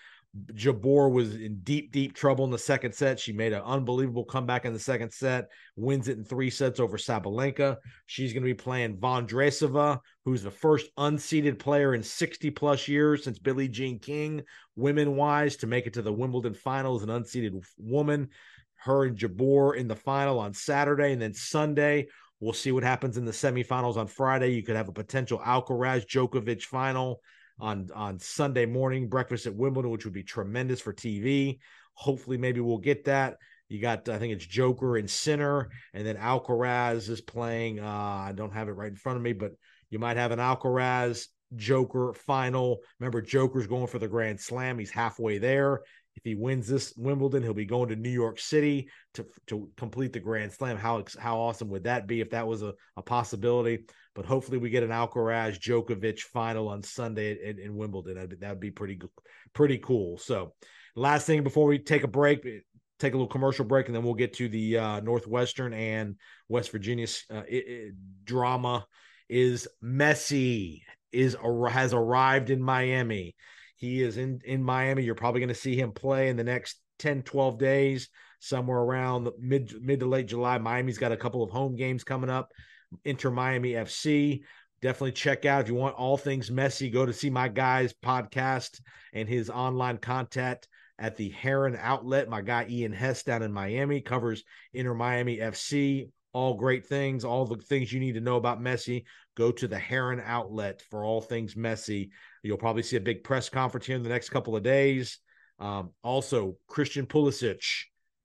Jabeur 0.52 1.10
was 1.10 1.34
in 1.34 1.58
deep, 1.64 1.90
deep 1.90 2.14
trouble 2.14 2.44
in 2.44 2.52
the 2.52 2.58
second 2.58 2.94
set. 2.94 3.18
She 3.18 3.32
made 3.32 3.52
an 3.52 3.62
unbelievable 3.62 4.24
comeback 4.24 4.64
in 4.64 4.72
the 4.72 4.78
second 4.78 5.12
set, 5.12 5.48
wins 5.74 6.06
it 6.06 6.18
in 6.18 6.24
three 6.24 6.50
sets 6.50 6.78
over 6.78 6.96
Sabalenka. 6.96 7.78
She's 8.06 8.32
going 8.32 8.44
to 8.44 8.48
be 8.48 8.54
playing 8.54 8.98
Vondrousova, 8.98 9.98
who's 10.24 10.42
the 10.42 10.50
first 10.50 10.94
unseeded 10.96 11.58
player 11.58 11.94
in 11.94 12.02
60 12.02 12.50
plus 12.50 12.86
years 12.86 13.24
since 13.24 13.40
Billie 13.40 13.68
Jean 13.68 13.98
King, 13.98 14.42
women 14.76 15.16
wise, 15.16 15.56
to 15.56 15.66
make 15.66 15.86
it 15.86 15.94
to 15.94 16.02
the 16.02 16.12
Wimbledon 16.12 16.54
final 16.54 16.94
as 16.94 17.02
an 17.02 17.08
unseeded 17.08 17.60
woman. 17.76 18.28
Her 18.76 19.06
and 19.06 19.18
Jabeur 19.18 19.76
in 19.76 19.88
the 19.88 19.96
final 19.96 20.38
on 20.38 20.54
Saturday, 20.54 21.12
and 21.12 21.20
then 21.20 21.34
Sunday. 21.34 22.06
We'll 22.38 22.52
see 22.54 22.72
what 22.72 22.84
happens 22.84 23.18
in 23.18 23.24
the 23.26 23.32
semifinals 23.32 23.96
on 23.96 24.06
Friday. 24.06 24.54
You 24.54 24.62
could 24.62 24.76
have 24.76 24.88
a 24.88 24.92
potential 24.92 25.40
Alcaraz 25.40 26.06
Djokovic 26.06 26.62
final 26.62 27.20
on 27.60 27.88
on 27.94 28.18
Sunday 28.18 28.66
morning 28.66 29.08
breakfast 29.08 29.46
at 29.46 29.54
Wimbledon, 29.54 29.90
which 29.90 30.04
would 30.04 30.14
be 30.14 30.22
tremendous 30.22 30.80
for 30.80 30.92
TV. 30.92 31.58
Hopefully, 31.94 32.38
maybe 32.38 32.60
we'll 32.60 32.78
get 32.78 33.04
that. 33.04 33.36
You 33.68 33.80
got, 33.80 34.08
I 34.08 34.18
think 34.18 34.32
it's 34.32 34.46
Joker 34.46 34.96
and 34.96 35.08
Sinner, 35.08 35.70
and 35.94 36.04
then 36.04 36.16
Alcaraz 36.16 37.08
is 37.08 37.20
playing. 37.20 37.78
Uh, 37.78 37.86
I 37.86 38.32
don't 38.34 38.52
have 38.52 38.68
it 38.68 38.72
right 38.72 38.90
in 38.90 38.96
front 38.96 39.16
of 39.16 39.22
me, 39.22 39.32
but 39.32 39.52
you 39.90 40.00
might 40.00 40.16
have 40.16 40.32
an 40.32 40.40
Alcaraz 40.40 41.26
Joker 41.54 42.12
final. 42.12 42.80
Remember, 42.98 43.22
Joker's 43.22 43.68
going 43.68 43.86
for 43.86 44.00
the 44.00 44.08
Grand 44.08 44.40
Slam. 44.40 44.78
He's 44.78 44.90
halfway 44.90 45.38
there. 45.38 45.82
If 46.16 46.24
he 46.24 46.34
wins 46.34 46.66
this 46.66 46.92
Wimbledon, 46.96 47.44
he'll 47.44 47.54
be 47.54 47.64
going 47.64 47.88
to 47.90 47.96
New 47.96 48.10
York 48.10 48.40
City 48.40 48.88
to 49.14 49.24
to 49.46 49.70
complete 49.76 50.12
the 50.12 50.20
Grand 50.20 50.52
Slam. 50.52 50.76
How 50.76 51.04
how 51.18 51.38
awesome 51.38 51.68
would 51.68 51.84
that 51.84 52.06
be 52.06 52.20
if 52.20 52.30
that 52.30 52.46
was 52.46 52.62
a, 52.62 52.74
a 52.96 53.02
possibility? 53.02 53.84
But 54.14 54.26
hopefully, 54.26 54.58
we 54.58 54.70
get 54.70 54.82
an 54.82 54.90
Alcaraz 54.90 55.58
Djokovic 55.58 56.20
final 56.20 56.68
on 56.68 56.82
Sunday 56.82 57.38
in, 57.48 57.58
in 57.58 57.76
Wimbledon. 57.76 58.14
That'd, 58.14 58.40
that'd 58.40 58.60
be 58.60 58.70
pretty 58.70 58.98
pretty 59.52 59.78
cool. 59.78 60.18
So, 60.18 60.54
last 60.96 61.26
thing 61.26 61.42
before 61.42 61.66
we 61.66 61.78
take 61.78 62.02
a 62.02 62.08
break, 62.08 62.44
take 62.98 63.14
a 63.14 63.16
little 63.16 63.28
commercial 63.28 63.64
break, 63.64 63.86
and 63.86 63.94
then 63.94 64.02
we'll 64.02 64.14
get 64.14 64.34
to 64.34 64.48
the 64.48 64.78
uh, 64.78 65.00
Northwestern 65.00 65.72
and 65.72 66.16
West 66.48 66.70
Virginia 66.70 67.06
uh, 67.30 67.42
it, 67.48 67.64
it, 67.66 67.94
drama. 68.24 68.86
Is 69.28 69.68
Messi 69.82 70.82
is 71.12 71.36
has 71.68 71.94
arrived 71.94 72.50
in 72.50 72.62
Miami? 72.62 73.36
He 73.76 74.02
is 74.02 74.16
in 74.16 74.40
in 74.44 74.62
Miami. 74.62 75.04
You're 75.04 75.14
probably 75.14 75.40
going 75.40 75.48
to 75.48 75.54
see 75.54 75.76
him 75.76 75.92
play 75.92 76.28
in 76.28 76.36
the 76.36 76.44
next 76.44 76.80
10, 76.98 77.22
12 77.22 77.58
days, 77.58 78.08
somewhere 78.40 78.78
around 78.78 79.28
mid 79.38 79.72
mid 79.80 80.00
to 80.00 80.06
late 80.06 80.26
July. 80.26 80.58
Miami's 80.58 80.98
got 80.98 81.12
a 81.12 81.16
couple 81.16 81.42
of 81.42 81.50
home 81.50 81.76
games 81.76 82.04
coming 82.04 82.30
up. 82.30 82.50
Inter 83.04 83.30
Miami 83.30 83.72
FC. 83.72 84.42
Definitely 84.82 85.12
check 85.12 85.44
out 85.44 85.62
if 85.62 85.68
you 85.68 85.74
want 85.74 85.96
all 85.96 86.16
things 86.16 86.50
Messi, 86.50 86.90
Go 86.90 87.04
to 87.04 87.12
see 87.12 87.28
my 87.28 87.48
guy's 87.48 87.92
podcast 87.92 88.80
and 89.12 89.28
his 89.28 89.50
online 89.50 89.98
content 89.98 90.66
at 90.98 91.16
the 91.16 91.30
Heron 91.30 91.76
Outlet. 91.78 92.28
My 92.28 92.40
guy 92.40 92.66
Ian 92.68 92.92
Hess 92.92 93.22
down 93.22 93.42
in 93.42 93.52
Miami 93.52 94.00
covers 94.00 94.42
Inter 94.72 94.94
Miami 94.94 95.38
FC. 95.38 96.10
All 96.32 96.54
great 96.54 96.86
things, 96.86 97.24
all 97.24 97.44
the 97.44 97.56
things 97.56 97.92
you 97.92 97.98
need 97.98 98.12
to 98.12 98.20
know 98.20 98.36
about 98.36 98.60
Messi. 98.60 99.04
Go 99.36 99.50
to 99.50 99.66
the 99.66 99.78
Heron 99.78 100.22
Outlet 100.24 100.80
for 100.88 101.04
all 101.04 101.20
things 101.20 101.54
Messi. 101.56 102.10
You'll 102.42 102.56
probably 102.56 102.84
see 102.84 102.96
a 102.96 103.00
big 103.00 103.24
press 103.24 103.48
conference 103.48 103.86
here 103.86 103.96
in 103.96 104.02
the 104.02 104.08
next 104.08 104.28
couple 104.28 104.54
of 104.54 104.62
days. 104.62 105.18
Um, 105.58 105.90
also, 106.02 106.56
Christian 106.68 107.04
Pulisic 107.04 107.62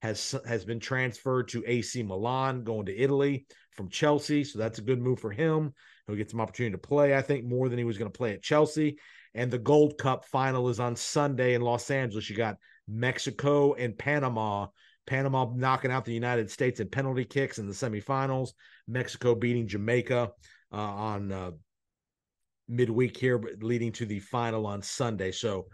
has 0.01 0.35
has 0.45 0.63
been 0.63 0.79
transferred 0.79 1.47
to 1.49 1.63
AC 1.65 2.03
Milan, 2.03 2.63
going 2.63 2.85
to 2.85 2.95
Italy 2.95 3.47
from 3.75 3.89
Chelsea. 3.89 4.43
So 4.43 4.59
that's 4.59 4.79
a 4.79 4.83
good 4.83 5.01
move 5.01 5.19
for 5.19 5.31
him. 5.31 5.73
He'll 6.07 6.15
get 6.15 6.29
some 6.29 6.41
opportunity 6.41 6.73
to 6.73 6.77
play, 6.77 7.15
I 7.15 7.21
think, 7.21 7.45
more 7.45 7.69
than 7.69 7.77
he 7.77 7.83
was 7.83 7.97
going 7.97 8.11
to 8.11 8.17
play 8.17 8.33
at 8.33 8.43
Chelsea. 8.43 8.97
And 9.33 9.51
the 9.51 9.57
Gold 9.57 9.97
Cup 9.97 10.25
final 10.25 10.69
is 10.69 10.79
on 10.79 10.95
Sunday 10.95 11.55
in 11.55 11.61
Los 11.61 11.91
Angeles. 11.91 12.29
You 12.29 12.35
got 12.35 12.57
Mexico 12.87 13.73
and 13.73 13.97
Panama. 13.97 14.67
Panama 15.07 15.51
knocking 15.53 15.91
out 15.91 16.05
the 16.05 16.13
United 16.13 16.49
States 16.49 16.79
in 16.79 16.89
penalty 16.89 17.25
kicks 17.25 17.59
in 17.59 17.67
the 17.67 17.73
semifinals. 17.73 18.49
Mexico 18.87 19.35
beating 19.35 19.67
Jamaica 19.67 20.31
uh, 20.71 20.75
on 20.75 21.31
uh, 21.31 21.51
midweek 22.67 23.17
here, 23.17 23.37
but 23.37 23.61
leading 23.61 23.91
to 23.93 24.05
the 24.05 24.19
final 24.19 24.65
on 24.65 24.81
Sunday. 24.81 25.31
So 25.31 25.67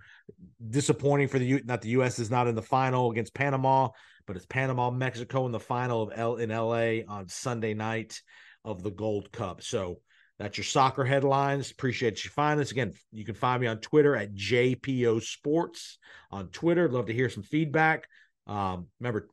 disappointing 0.70 1.28
for 1.28 1.40
the 1.40 1.46
U. 1.46 1.62
Not 1.64 1.82
the 1.82 1.90
U.S. 1.90 2.20
is 2.20 2.32
not 2.32 2.48
in 2.48 2.56
the 2.56 2.62
final 2.62 3.12
against 3.12 3.34
Panama, 3.34 3.90
but 4.26 4.36
it's 4.36 4.46
Panama, 4.46 4.92
Mexico 4.92 5.46
in 5.46 5.52
the 5.52 5.60
final 5.60 6.02
of 6.02 6.12
L 6.16 6.36
in 6.38 6.50
LA 6.50 7.04
on 7.08 7.28
Sunday 7.28 7.74
night 7.74 8.22
of 8.64 8.84
the 8.84 8.92
Gold 8.92 9.32
Cup. 9.32 9.62
So 9.62 10.00
that's 10.40 10.58
your 10.58 10.66
soccer 10.66 11.04
headlines. 11.04 11.72
Appreciate 11.72 12.24
you 12.24 12.32
finding 12.32 12.62
us. 12.62 12.72
Again, 12.72 12.94
you 13.12 13.24
can 13.24 13.36
find 13.36 13.62
me 13.62 13.68
on 13.68 13.78
Twitter 13.78 14.16
at 14.16 14.34
JPO 14.34 15.22
Sports 15.22 16.00
on 16.32 16.48
Twitter. 16.48 16.90
Love 16.90 17.08
to 17.08 17.14
hear 17.14 17.30
some 17.30 17.44
feedback. 17.44 18.08
Um, 18.48 18.88
remember, 19.00 19.30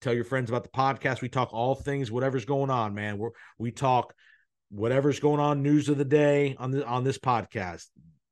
tell 0.00 0.14
your 0.14 0.24
friends 0.24 0.50
about 0.50 0.64
the 0.64 0.70
podcast. 0.70 1.22
We 1.22 1.28
talk 1.28 1.52
all 1.52 1.74
things, 1.74 2.10
whatever's 2.10 2.44
going 2.44 2.70
on, 2.70 2.94
man. 2.94 3.18
we 3.18 3.28
we 3.58 3.70
talk 3.70 4.14
whatever's 4.70 5.20
going 5.20 5.40
on, 5.40 5.62
news 5.62 5.88
of 5.88 5.96
the 5.96 6.04
day 6.04 6.56
on 6.58 6.70
the 6.70 6.86
on 6.86 7.04
this 7.04 7.18
podcast. 7.18 7.86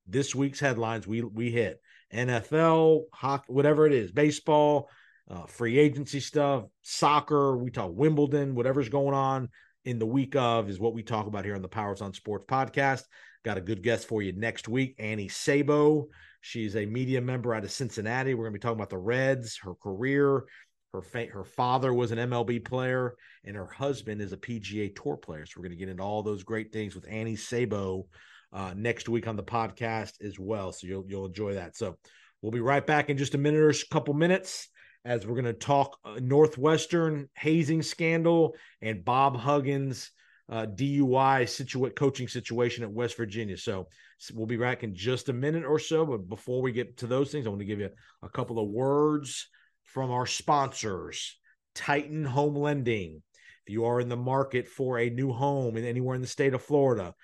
This 0.06 0.34
week's 0.34 0.60
headlines 0.60 1.06
we 1.06 1.22
we 1.22 1.50
hit 1.50 1.80
NFL, 2.12 3.04
hockey, 3.12 3.52
whatever 3.52 3.86
it 3.86 3.92
is, 3.92 4.12
baseball, 4.12 4.90
uh, 5.30 5.46
free 5.46 5.78
agency 5.78 6.20
stuff, 6.20 6.64
soccer. 6.82 7.56
We 7.56 7.70
talk 7.70 7.92
Wimbledon, 7.94 8.54
whatever's 8.54 8.88
going 8.88 9.14
on 9.14 9.48
in 9.84 9.98
the 9.98 10.06
week 10.06 10.36
of 10.36 10.68
is 10.68 10.80
what 10.80 10.94
we 10.94 11.02
talk 11.02 11.26
about 11.26 11.44
here 11.44 11.54
on 11.54 11.62
the 11.62 11.68
Powers 11.68 12.00
on 12.00 12.12
Sports 12.12 12.46
podcast. 12.48 13.02
Got 13.44 13.58
a 13.58 13.62
good 13.62 13.82
guest 13.82 14.08
for 14.08 14.22
you 14.22 14.32
next 14.32 14.68
week, 14.68 14.96
Annie 14.98 15.28
Sabo. 15.28 16.08
She's 16.40 16.76
a 16.76 16.86
media 16.86 17.20
member 17.20 17.54
out 17.54 17.64
of 17.64 17.70
Cincinnati. 17.70 18.34
We're 18.34 18.44
going 18.44 18.54
to 18.54 18.58
be 18.58 18.62
talking 18.62 18.78
about 18.78 18.90
the 18.90 18.98
Reds, 18.98 19.58
her 19.62 19.74
career. 19.74 20.44
Her 20.92 21.02
fa- 21.02 21.26
her 21.32 21.44
father 21.44 21.92
was 21.92 22.12
an 22.12 22.18
MLB 22.18 22.64
player, 22.64 23.16
and 23.44 23.56
her 23.56 23.66
husband 23.66 24.20
is 24.20 24.32
a 24.32 24.36
PGA 24.36 24.94
Tour 24.94 25.16
player. 25.16 25.44
So 25.44 25.54
we're 25.56 25.64
going 25.64 25.78
to 25.78 25.84
get 25.84 25.88
into 25.88 26.02
all 26.02 26.22
those 26.22 26.44
great 26.44 26.72
things 26.72 26.94
with 26.94 27.06
Annie 27.08 27.36
Sabo 27.36 28.06
uh, 28.52 28.74
next 28.76 29.08
week 29.08 29.26
on 29.26 29.36
the 29.36 29.42
podcast 29.42 30.24
as 30.24 30.38
well. 30.38 30.70
So 30.72 30.86
you'll 30.86 31.04
you'll 31.08 31.26
enjoy 31.26 31.54
that. 31.54 31.76
So 31.76 31.96
we'll 32.40 32.52
be 32.52 32.60
right 32.60 32.86
back 32.86 33.10
in 33.10 33.18
just 33.18 33.34
a 33.34 33.38
minute 33.38 33.60
or 33.60 33.70
a 33.70 33.74
couple 33.90 34.14
minutes 34.14 34.68
as 35.04 35.26
we're 35.26 35.34
going 35.34 35.44
to 35.44 35.52
talk 35.52 35.98
uh, 36.04 36.18
Northwestern 36.20 37.28
hazing 37.36 37.82
scandal 37.82 38.56
and 38.80 39.04
Bob 39.04 39.36
Huggins 39.36 40.10
uh, 40.48 40.66
DUI 40.66 41.94
coaching 41.94 42.28
situation 42.28 42.84
at 42.84 42.92
West 42.92 43.16
Virginia. 43.16 43.56
So 43.56 43.88
we'll 44.32 44.46
be 44.46 44.56
back 44.56 44.82
in 44.82 44.94
just 44.94 45.28
a 45.28 45.32
minute 45.32 45.64
or 45.64 45.78
so. 45.78 46.04
But 46.04 46.28
before 46.28 46.62
we 46.62 46.72
get 46.72 46.98
to 46.98 47.06
those 47.06 47.30
things, 47.30 47.46
I 47.46 47.50
want 47.50 47.60
to 47.60 47.66
give 47.66 47.80
you 47.80 47.90
a 48.22 48.28
couple 48.28 48.58
of 48.58 48.68
words 48.68 49.48
from 49.82 50.10
our 50.10 50.26
sponsors 50.26 51.38
Titan 51.74 52.24
Home 52.24 52.56
Lending. 52.56 53.22
If 53.66 53.72
you 53.72 53.86
are 53.86 54.00
in 54.00 54.10
the 54.10 54.16
market 54.16 54.68
for 54.68 54.98
a 54.98 55.08
new 55.08 55.32
home 55.32 55.76
in 55.76 55.84
anywhere 55.84 56.14
in 56.14 56.20
the 56.20 56.26
state 56.26 56.52
of 56.52 56.62
Florida, 56.62 57.14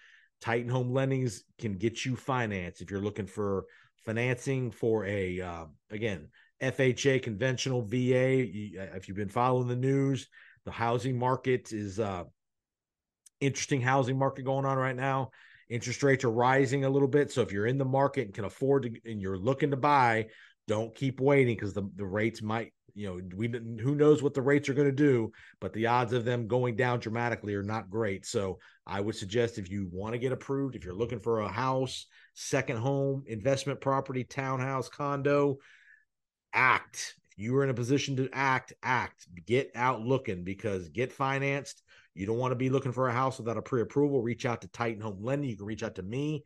Titan 0.40 0.70
Home 0.70 0.90
Lendings 0.90 1.40
can 1.58 1.76
get 1.76 2.04
you 2.04 2.16
finance. 2.16 2.80
If 2.80 2.90
you're 2.90 3.02
looking 3.02 3.26
for 3.26 3.66
financing 4.06 4.70
for 4.70 5.04
a, 5.04 5.40
uh, 5.40 5.64
again, 5.90 6.28
FHA 6.62 7.22
conventional 7.22 7.82
VA, 7.82 8.48
if 8.96 9.08
you've 9.08 9.16
been 9.16 9.28
following 9.28 9.68
the 9.68 9.76
news, 9.76 10.28
the 10.64 10.70
housing 10.70 11.18
market 11.18 11.72
is 11.72 11.98
uh, 11.98 12.24
interesting 13.40 13.80
housing 13.80 14.18
market 14.18 14.44
going 14.44 14.66
on 14.66 14.76
right 14.76 14.96
now. 14.96 15.30
Interest 15.68 16.02
rates 16.02 16.24
are 16.24 16.30
rising 16.30 16.84
a 16.84 16.90
little 16.90 17.08
bit. 17.08 17.30
So 17.30 17.42
if 17.42 17.52
you're 17.52 17.66
in 17.66 17.78
the 17.78 17.84
market 17.84 18.26
and 18.26 18.34
can 18.34 18.44
afford 18.44 18.82
to, 18.82 19.10
and 19.10 19.22
you're 19.22 19.38
looking 19.38 19.70
to 19.70 19.76
buy, 19.76 20.26
don't 20.68 20.94
keep 20.94 21.20
waiting 21.20 21.54
because 21.54 21.72
the, 21.72 21.88
the 21.96 22.04
rates 22.04 22.42
might, 22.42 22.72
you 22.94 23.06
know, 23.06 23.20
we 23.36 23.48
who 23.80 23.94
knows 23.94 24.22
what 24.22 24.34
the 24.34 24.42
rates 24.42 24.68
are 24.68 24.74
going 24.74 24.88
to 24.88 24.92
do, 24.92 25.30
but 25.60 25.72
the 25.72 25.86
odds 25.86 26.12
of 26.12 26.24
them 26.24 26.48
going 26.48 26.76
down 26.76 26.98
dramatically 26.98 27.54
are 27.54 27.62
not 27.62 27.88
great. 27.88 28.26
So 28.26 28.58
I 28.86 29.00
would 29.00 29.14
suggest 29.14 29.58
if 29.58 29.70
you 29.70 29.88
want 29.92 30.12
to 30.12 30.18
get 30.18 30.32
approved, 30.32 30.74
if 30.74 30.84
you're 30.84 30.92
looking 30.92 31.20
for 31.20 31.40
a 31.40 31.48
house, 31.48 32.06
second 32.34 32.78
home, 32.78 33.22
investment 33.26 33.80
property, 33.80 34.24
townhouse, 34.24 34.88
condo, 34.88 35.58
act. 36.52 37.14
If 37.32 37.38
you 37.38 37.56
are 37.56 37.64
in 37.64 37.70
a 37.70 37.74
position 37.74 38.16
to 38.16 38.28
act, 38.32 38.72
act. 38.82 39.26
Get 39.46 39.70
out 39.74 40.02
looking 40.02 40.44
because 40.44 40.88
get 40.88 41.12
financed 41.12 41.82
you 42.14 42.26
don't 42.26 42.38
want 42.38 42.52
to 42.52 42.56
be 42.56 42.70
looking 42.70 42.92
for 42.92 43.08
a 43.08 43.12
house 43.12 43.38
without 43.38 43.56
a 43.56 43.62
pre 43.62 43.82
approval. 43.82 44.22
Reach 44.22 44.46
out 44.46 44.60
to 44.62 44.68
Titan 44.68 45.00
Home 45.00 45.22
Lending. 45.22 45.50
You 45.50 45.56
can 45.56 45.66
reach 45.66 45.82
out 45.82 45.94
to 45.96 46.02
me, 46.02 46.44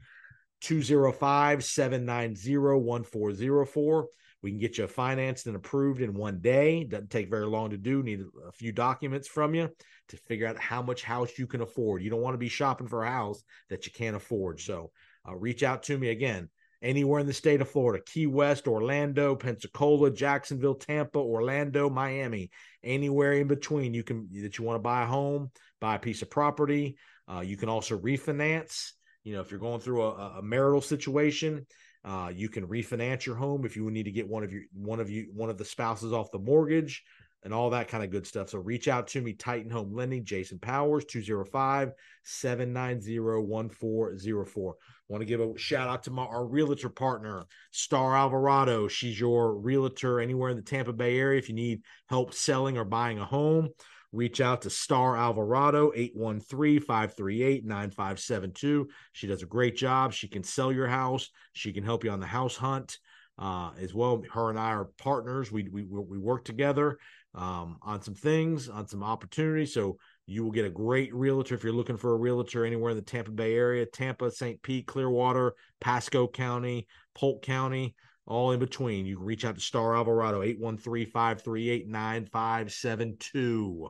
205 0.61 1.65
790 1.65 2.57
1404. 2.57 4.09
We 4.43 4.51
can 4.51 4.61
get 4.61 4.77
you 4.77 4.87
financed 4.87 5.47
and 5.47 5.57
approved 5.57 6.03
in 6.03 6.13
one 6.13 6.41
day. 6.41 6.85
Doesn't 6.85 7.11
take 7.11 7.31
very 7.31 7.47
long 7.47 7.71
to 7.71 7.79
do. 7.79 8.03
Need 8.03 8.25
a 8.47 8.53
few 8.53 8.73
documents 8.73 9.27
from 9.27 9.55
you 9.55 9.71
to 10.11 10.17
figure 10.19 10.47
out 10.47 10.59
how 10.59 10.83
much 10.83 11.03
house 11.03 11.39
you 11.39 11.47
can 11.47 11.63
afford. 11.63 12.03
You 12.03 12.11
don't 12.11 12.21
want 12.21 12.35
to 12.35 12.39
be 12.39 12.51
shopping 12.51 12.87
for 12.87 13.05
a 13.05 13.11
house 13.11 13.43
that 13.71 13.87
you 13.87 13.93
can't 13.93 14.17
afford. 14.17 14.61
So 14.61 14.91
uh, 15.27 15.35
reach 15.35 15.63
out 15.63 15.83
to 15.85 15.97
me 15.97 16.11
again 16.11 16.51
anywhere 16.85 17.19
in 17.19 17.27
the 17.27 17.33
state 17.33 17.61
of 17.61 17.71
Florida, 17.71 18.05
Key 18.05 18.27
West, 18.27 18.69
Orlando, 18.69 19.35
Pensacola, 19.35 20.11
Jacksonville, 20.11 20.75
Tampa, 20.75 21.19
Orlando, 21.19 21.89
Miami, 21.89 22.51
anywhere 22.85 23.33
in 23.33 23.49
between. 23.49 23.95
You 23.95 24.05
can 24.05 24.29
that 24.43 24.59
you 24.59 24.65
want 24.65 24.77
to 24.77 24.83
buy 24.83 25.03
a 25.03 25.07
home, 25.07 25.51
buy 25.81 25.97
a 25.97 25.99
piece 25.99 26.23
of 26.23 26.31
property. 26.31 26.97
Uh, 27.27 27.41
you 27.41 27.57
can 27.57 27.69
also 27.69 27.99
refinance. 27.99 28.93
You 29.25 29.33
know, 29.33 29.41
if 29.41 29.51
you're 29.51 29.61
going 29.61 29.81
through 29.81 30.03
a, 30.03 30.39
a 30.39 30.43
marital 30.43 30.83
situation, 30.83 31.67
uh, 32.05 32.31
you 32.35 32.51
can 32.51 32.67
refinance 32.67 33.25
your 33.25 33.37
home 33.37 33.65
if 33.65 33.77
you 33.77 33.91
need 33.91 34.03
to 34.05 34.13
get 34.13 34.29
one 34.29 34.45
of 34.45 34.53
your 34.53 34.63
one 34.73 35.01
of 35.01 35.09
you 35.09 35.29
one 35.33 35.49
of 35.49 35.57
the 35.57 35.65
spouses 35.65 36.13
off 36.13 36.31
the 36.31 36.39
mortgage 36.39 37.03
and 37.45 37.53
all 37.53 37.71
that 37.71 37.89
kind 37.89 38.03
of 38.03 38.11
good 38.11 38.27
stuff. 38.27 38.49
So 38.49 38.59
reach 38.59 38.89
out 38.89 39.07
to 39.09 39.21
me, 39.21 39.35
Titan 39.35 39.71
Home 39.71 39.95
Lending, 39.95 40.25
Jason 40.25 40.59
Powers, 40.59 41.05
205 41.05 41.93
790 42.25 43.21
1404. 43.21 44.77
Want 45.09 45.21
to 45.21 45.27
give 45.27 45.41
a 45.41 45.57
shout 45.59 45.89
out 45.89 46.03
to 46.05 46.11
my, 46.11 46.25
our 46.25 46.47
realtor 46.47 46.89
partner, 46.89 47.45
Star 47.71 48.17
Alvarado. 48.17 48.89
She's 48.89 49.21
your 49.21 49.55
realtor 49.55 50.21
anywhere 50.21 50.49
in 50.49 50.57
the 50.57 50.63
Tampa 50.63 50.95
Bay 50.95 51.19
area. 51.19 51.39
If 51.39 51.51
you 51.51 51.55
need 51.55 51.83
help 52.09 52.33
selling 52.33 52.79
or 52.79 52.85
buying 52.85 53.19
a 53.19 53.25
home, 53.27 53.69
reach 54.13 54.41
out 54.41 54.63
to 54.63 54.71
Star 54.71 55.15
Alvarado, 55.15 55.93
813 55.95 56.81
538 56.81 57.67
9572. 57.67 58.89
She 59.13 59.27
does 59.27 59.43
a 59.43 59.47
great 59.47 59.77
job. 59.77 60.15
She 60.15 60.29
can 60.29 60.43
sell 60.43 60.73
your 60.73 60.89
house, 60.89 61.29
she 61.53 61.75
can 61.75 61.85
help 61.85 62.05
you 62.05 62.11
on 62.11 62.21
the 62.21 62.27
house 62.27 62.57
hunt. 62.57 62.99
Uh, 63.37 63.73
as 63.81 63.93
well, 63.93 64.23
her 64.33 64.49
and 64.49 64.59
I 64.59 64.71
are 64.71 64.85
partners. 64.85 65.51
We 65.51 65.69
we 65.69 65.83
we 65.83 66.19
work 66.19 66.45
together 66.45 66.99
um, 67.35 67.79
on 67.83 68.03
some 68.03 68.15
things, 68.15 68.69
on 68.69 68.87
some 68.87 69.03
opportunities. 69.03 69.75
So 69.75 69.99
you 70.27 70.45
will 70.45 70.53
get 70.53 70.65
a 70.65 70.71
great 70.71 71.15
realtor 71.15 71.55
if 71.55 71.65
you're 71.65 71.73
looking 71.73 71.97
for 71.97 72.13
a 72.13 72.19
realtor 72.19 72.65
anywhere 72.65 72.91
in 72.91 72.97
the 72.97 73.03
Tampa 73.03 73.31
Bay 73.31 73.55
area, 73.55 73.87
Tampa, 73.87 74.31
St. 74.31 74.63
Pete, 74.63 74.87
Clearwater, 74.87 75.55
Pasco 75.81 76.29
County, 76.29 76.87
Polk 77.15 77.43
County, 77.43 77.95
all 78.27 78.53
in 78.53 78.61
between. 78.61 79.07
You 79.07 79.17
can 79.17 79.27
reach 79.27 79.45
out 79.45 79.57
to 79.57 79.61
Star 79.61 79.97
Alvarado, 79.97 80.43
813 80.43 81.11
538 81.11 81.89
9572. 81.89 83.89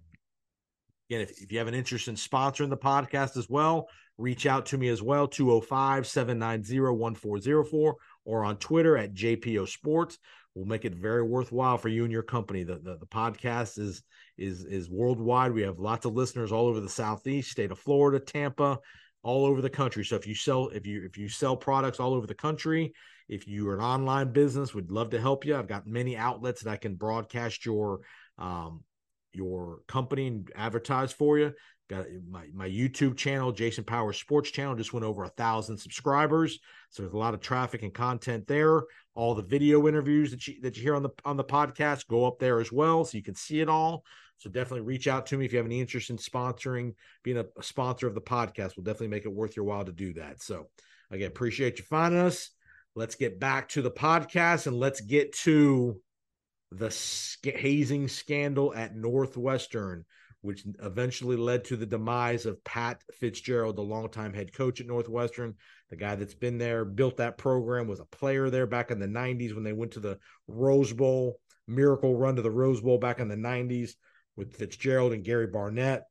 again, 1.09 1.23
if, 1.23 1.43
if 1.43 1.51
you 1.53 1.59
have 1.59 1.69
an 1.69 1.75
interest 1.75 2.09
in 2.09 2.15
sponsoring 2.15 2.71
the 2.71 2.77
podcast 2.77 3.37
as 3.37 3.51
well, 3.51 3.89
reach 4.17 4.47
out 4.47 4.67
to 4.67 4.79
me 4.79 4.87
as 4.89 5.03
well, 5.03 5.27
205-790-1404 5.29 7.95
or 8.25 8.45
on 8.45 8.57
Twitter 8.57 8.97
at 8.97 9.15
JPO 9.15 9.69
Sports. 9.69 10.19
We'll 10.55 10.67
make 10.67 10.85
it 10.85 10.95
very 10.95 11.23
worthwhile 11.23 11.79
for 11.79 11.89
you 11.89 12.05
and 12.05 12.13
your 12.13 12.23
company. 12.23 12.63
The, 12.63 12.77
the, 12.77 12.99
the 12.99 13.07
podcast 13.07 13.77
is 13.79 14.05
is 14.39 14.65
is 14.65 14.89
worldwide. 14.89 15.53
We 15.53 15.63
have 15.63 15.81
lots 15.81 16.07
of 16.07 16.15
listeners 16.15 16.53
all 16.53 16.69
over 16.69 16.79
the 16.81 16.89
southeast, 16.89 17.51
state 17.51 17.73
of 17.73 17.81
Florida, 17.81 18.21
Tampa, 18.21 18.79
all 19.25 19.47
over 19.47 19.61
the 19.61 19.71
country. 19.71 20.05
So 20.05 20.15
if 20.17 20.27
you 20.27 20.35
sell 20.35 20.69
if 20.69 20.87
you 20.87 21.05
if 21.05 21.19
you 21.19 21.29
sell 21.29 21.57
products 21.57 21.99
all 21.99 22.15
over 22.15 22.27
the 22.27 22.35
country, 22.35 22.93
if 23.29 23.49
you 23.49 23.69
are 23.69 23.75
an 23.75 23.81
online 23.81 24.33
business, 24.33 24.75
we'd 24.75 24.91
love 24.91 25.11
to 25.11 25.21
help 25.21 25.45
you. 25.45 25.57
I've 25.57 25.67
got 25.67 25.87
many 25.87 26.17
outlets 26.17 26.63
that 26.63 26.71
I 26.71 26.77
can 26.77 26.95
broadcast 26.95 27.67
your 27.67 28.01
um, 28.39 28.85
your 29.33 29.81
company 29.89 30.29
and 30.29 30.53
advertise 30.55 31.13
for 31.13 31.39
you. 31.39 31.53
Got 31.89 32.07
my, 32.31 32.47
my 32.55 32.69
YouTube 32.69 33.17
channel, 33.17 33.53
Jason 33.53 33.85
Power 33.85 34.15
Sports 34.15 34.51
Channel, 34.51 34.75
just 34.75 34.95
went 34.95 35.05
over 35.05 35.25
a 35.25 35.29
thousand 35.29 35.77
subscribers. 35.77 36.59
So 36.89 37.03
there's 37.03 37.13
a 37.13 37.19
lot 37.19 37.35
of 37.35 37.41
traffic 37.41 37.83
and 37.83 37.93
content 37.93 38.47
there. 38.47 38.85
All 39.15 39.35
the 39.35 39.43
video 39.43 39.87
interviews 39.87 40.31
that 40.31 40.47
you 40.47 40.61
that 40.63 40.77
you 40.77 40.83
hear 40.83 40.95
on 40.95 41.03
the 41.03 41.11
on 41.25 41.37
the 41.37 41.45
podcast 41.45 42.09
go 42.09 42.27
up 42.27 42.39
there 42.39 42.61
as 42.61 42.73
well, 42.73 43.05
so 43.05 43.17
you 43.17 43.25
can 43.25 43.35
see 43.35 43.61
it 43.61 43.69
all. 43.69 44.05
So 44.39 44.51
definitely 44.51 44.83
reach 44.83 45.09
out 45.09 45.27
to 45.27 45.37
me 45.37 45.45
if 45.45 45.53
you 45.53 45.59
have 45.59 45.67
any 45.67 45.81
interest 45.81 46.11
in 46.11 46.17
sponsoring, 46.17 46.95
being 47.23 47.39
a, 47.39 47.47
a 47.59 47.63
sponsor 47.63 48.07
of 48.07 48.15
the 48.15 48.21
podcast. 48.21 48.77
We'll 48.77 48.85
definitely 48.85 49.09
make 49.09 49.25
it 49.25 49.33
worth 49.33 49.57
your 49.57 49.65
while 49.65 49.85
to 49.85 49.93
do 49.93 50.13
that. 50.15 50.43
So 50.43 50.69
again, 51.11 51.29
appreciate 51.29 51.79
you 51.79 51.85
finding 51.85 52.21
us. 52.21 52.51
Let's 52.95 53.15
get 53.15 53.41
back 53.41 53.69
to 53.71 53.83
the 53.83 53.91
podcast 53.91 54.67
and 54.67 54.79
let's 54.79 55.01
get 55.01 55.33
to 55.39 56.01
the 56.71 56.95
hazing 57.43 58.09
scandal 58.09 58.75
at 58.75 58.97
Northwestern, 58.97 60.05
which 60.43 60.65
eventually 60.83 61.37
led 61.37 61.65
to 61.65 61.77
the 61.77 61.87
demise 61.87 62.47
of 62.47 62.63
Pat 62.65 63.03
Fitzgerald, 63.13 63.77
the 63.77 63.83
longtime 63.83 64.33
head 64.33 64.53
coach 64.53 64.81
at 64.81 64.87
Northwestern, 64.87 65.55
the 65.91 65.97
guy 65.97 66.15
that's 66.17 66.35
been 66.35 66.59
there, 66.59 66.85
built 66.85 67.17
that 67.17 67.39
program, 67.39 67.89
was 67.89 68.01
a 68.01 68.05
player 68.05 68.51
there 68.51 68.67
back 68.67 68.91
in 68.91 68.99
the 68.99 69.07
90s 69.07 69.55
when 69.55 69.65
they 69.65 69.73
went 69.73 69.93
to 69.93 70.01
the 70.01 70.19
Rose 70.47 70.93
Bowl, 70.93 71.41
miracle 71.67 72.17
run 72.17 72.37
to 72.37 72.43
the 72.43 72.51
Rose 72.51 72.81
Bowl 72.81 72.99
back 72.99 73.21
in 73.21 73.29
the 73.29 73.37
90s 73.37 73.95
with 74.37 74.57
Fitzgerald 74.57 75.13
and 75.13 75.25
Gary 75.25 75.47
Barnett. 75.47 76.05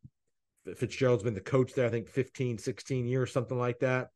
Fitzgerald's 0.76 1.24
been 1.24 1.34
the 1.34 1.42
coach 1.42 1.74
there, 1.74 1.86
I 1.86 1.90
think 1.90 2.08
15, 2.08 2.58
16 2.58 3.06
years, 3.06 3.32
something 3.32 3.58
like 3.58 3.80
that. 3.80 4.10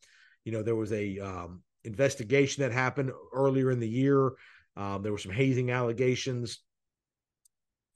You 0.45 0.53
know, 0.53 0.63
there 0.63 0.75
was 0.75 0.93
a 0.93 1.19
um, 1.19 1.61
investigation 1.83 2.63
that 2.63 2.71
happened 2.71 3.11
earlier 3.33 3.69
in 3.71 3.79
the 3.79 3.89
year. 3.89 4.31
Um, 4.77 5.03
there 5.03 5.11
were 5.11 5.17
some 5.17 5.31
hazing 5.31 5.71
allegations. 5.71 6.59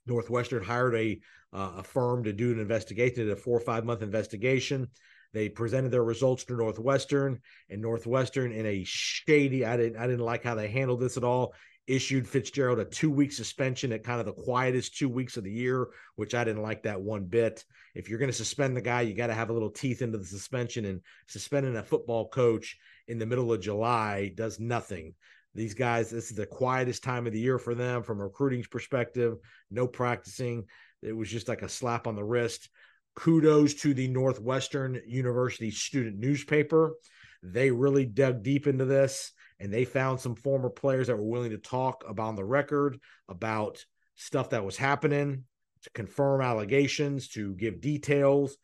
Northwestern 0.06 0.62
hired 0.62 0.94
a 0.96 1.20
uh, 1.54 1.72
a 1.78 1.82
firm 1.82 2.24
to 2.24 2.32
do 2.32 2.50
an 2.50 2.58
investigation, 2.58 3.26
did 3.26 3.30
a 3.30 3.36
four 3.36 3.58
or 3.58 3.60
five 3.60 3.84
month 3.84 4.02
investigation. 4.02 4.88
They 5.32 5.48
presented 5.48 5.90
their 5.90 6.04
results 6.04 6.44
to 6.44 6.56
Northwestern, 6.56 7.40
and 7.70 7.80
Northwestern 7.80 8.52
in 8.52 8.66
a 8.66 8.84
shady. 8.84 9.64
I 9.64 9.76
didn't 9.76 9.96
I 9.98 10.06
didn't 10.06 10.24
like 10.24 10.42
how 10.42 10.54
they 10.54 10.68
handled 10.68 11.00
this 11.00 11.16
at 11.16 11.24
all. 11.24 11.54
Issued 11.86 12.28
Fitzgerald 12.28 12.78
a 12.78 12.84
two 12.84 13.10
week 13.10 13.32
suspension 13.32 13.92
at 13.92 14.04
kind 14.04 14.20
of 14.20 14.26
the 14.26 14.32
quietest 14.32 14.96
two 14.96 15.08
weeks 15.08 15.36
of 15.36 15.44
the 15.44 15.50
year, 15.50 15.88
which 16.16 16.34
I 16.34 16.44
didn't 16.44 16.62
like 16.62 16.82
that 16.84 17.00
one 17.00 17.24
bit. 17.24 17.64
If 17.94 18.08
you're 18.08 18.18
going 18.18 18.30
to 18.30 18.36
suspend 18.36 18.76
the 18.76 18.80
guy, 18.80 19.02
you 19.02 19.14
got 19.14 19.26
to 19.28 19.34
have 19.34 19.50
a 19.50 19.52
little 19.52 19.70
teeth 19.70 20.02
into 20.02 20.18
the 20.18 20.24
suspension, 20.24 20.84
and 20.84 21.00
suspending 21.26 21.76
a 21.76 21.82
football 21.82 22.28
coach 22.28 22.76
in 23.08 23.18
the 23.18 23.26
middle 23.26 23.52
of 23.52 23.60
July 23.60 24.32
does 24.34 24.60
nothing. 24.60 25.14
These 25.54 25.74
guys, 25.74 26.10
this 26.10 26.30
is 26.30 26.36
the 26.36 26.46
quietest 26.46 27.02
time 27.02 27.26
of 27.26 27.32
the 27.32 27.40
year 27.40 27.58
for 27.58 27.74
them 27.74 28.02
from 28.02 28.20
a 28.20 28.24
recruiting 28.24 28.64
perspective. 28.70 29.36
No 29.70 29.86
practicing. 29.86 30.64
It 31.02 31.12
was 31.12 31.30
just 31.30 31.48
like 31.48 31.62
a 31.62 31.68
slap 31.68 32.06
on 32.06 32.16
the 32.16 32.24
wrist. 32.24 32.70
Kudos 33.16 33.74
to 33.74 33.92
the 33.92 34.08
Northwestern 34.08 35.02
University 35.06 35.70
student 35.70 36.18
newspaper. 36.18 36.94
They 37.42 37.70
really 37.70 38.06
dug 38.06 38.42
deep 38.42 38.66
into 38.66 38.86
this 38.86 39.32
and 39.60 39.72
they 39.72 39.84
found 39.84 40.20
some 40.20 40.34
former 40.34 40.70
players 40.70 41.06
that 41.06 41.16
were 41.16 41.22
willing 41.22 41.50
to 41.50 41.58
talk 41.58 42.04
about 42.08 42.36
the 42.36 42.44
record, 42.44 42.98
about 43.28 43.84
stuff 44.14 44.50
that 44.50 44.64
was 44.64 44.76
happening, 44.76 45.44
to 45.82 45.90
confirm 45.90 46.40
allegations, 46.40 47.28
to 47.28 47.54
give 47.54 47.80
details. 47.80 48.56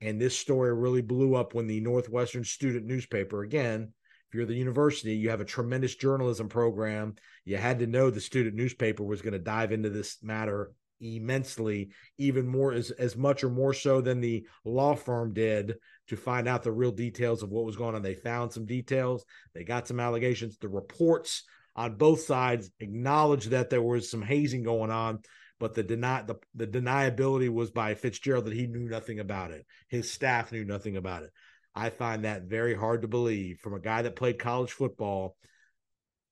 And 0.00 0.20
this 0.20 0.38
story 0.38 0.74
really 0.74 1.02
blew 1.02 1.34
up 1.34 1.54
when 1.54 1.66
the 1.66 1.80
Northwestern 1.80 2.44
student 2.44 2.84
newspaper, 2.84 3.42
again, 3.42 3.92
if 4.28 4.34
you're 4.34 4.46
the 4.46 4.54
university, 4.54 5.14
you 5.14 5.30
have 5.30 5.40
a 5.40 5.44
tremendous 5.44 5.94
journalism 5.94 6.48
program. 6.48 7.14
You 7.44 7.56
had 7.56 7.78
to 7.78 7.86
know 7.86 8.10
the 8.10 8.20
student 8.20 8.56
newspaper 8.56 9.04
was 9.04 9.22
going 9.22 9.32
to 9.32 9.38
dive 9.38 9.72
into 9.72 9.88
this 9.88 10.18
matter 10.22 10.72
immensely, 11.00 11.90
even 12.18 12.46
more 12.46 12.72
as 12.72 12.90
as 12.90 13.16
much 13.16 13.44
or 13.44 13.50
more 13.50 13.74
so 13.74 14.00
than 14.00 14.20
the 14.20 14.46
law 14.64 14.94
firm 14.94 15.32
did 15.32 15.76
to 16.08 16.16
find 16.16 16.48
out 16.48 16.62
the 16.62 16.72
real 16.72 16.92
details 16.92 17.42
of 17.42 17.50
what 17.50 17.64
was 17.64 17.76
going 17.76 17.94
on. 17.94 18.02
They 18.02 18.14
found 18.14 18.52
some 18.52 18.66
details, 18.66 19.24
they 19.54 19.64
got 19.64 19.88
some 19.88 20.00
allegations. 20.00 20.56
The 20.58 20.68
reports 20.68 21.44
on 21.74 21.96
both 21.96 22.20
sides 22.20 22.70
acknowledged 22.80 23.50
that 23.50 23.70
there 23.70 23.82
was 23.82 24.10
some 24.10 24.22
hazing 24.22 24.62
going 24.62 24.90
on, 24.90 25.20
but 25.58 25.74
the 25.74 25.82
deny 25.82 26.22
the, 26.22 26.36
the 26.54 26.66
deniability 26.66 27.48
was 27.48 27.70
by 27.70 27.94
Fitzgerald 27.94 28.46
that 28.46 28.54
he 28.54 28.66
knew 28.66 28.88
nothing 28.88 29.20
about 29.20 29.50
it. 29.50 29.66
His 29.88 30.10
staff 30.10 30.52
knew 30.52 30.64
nothing 30.64 30.96
about 30.96 31.22
it. 31.22 31.30
I 31.74 31.90
find 31.90 32.24
that 32.24 32.44
very 32.44 32.74
hard 32.74 33.02
to 33.02 33.08
believe 33.08 33.58
from 33.58 33.74
a 33.74 33.80
guy 33.80 34.02
that 34.02 34.16
played 34.16 34.38
college 34.38 34.72
football. 34.72 35.36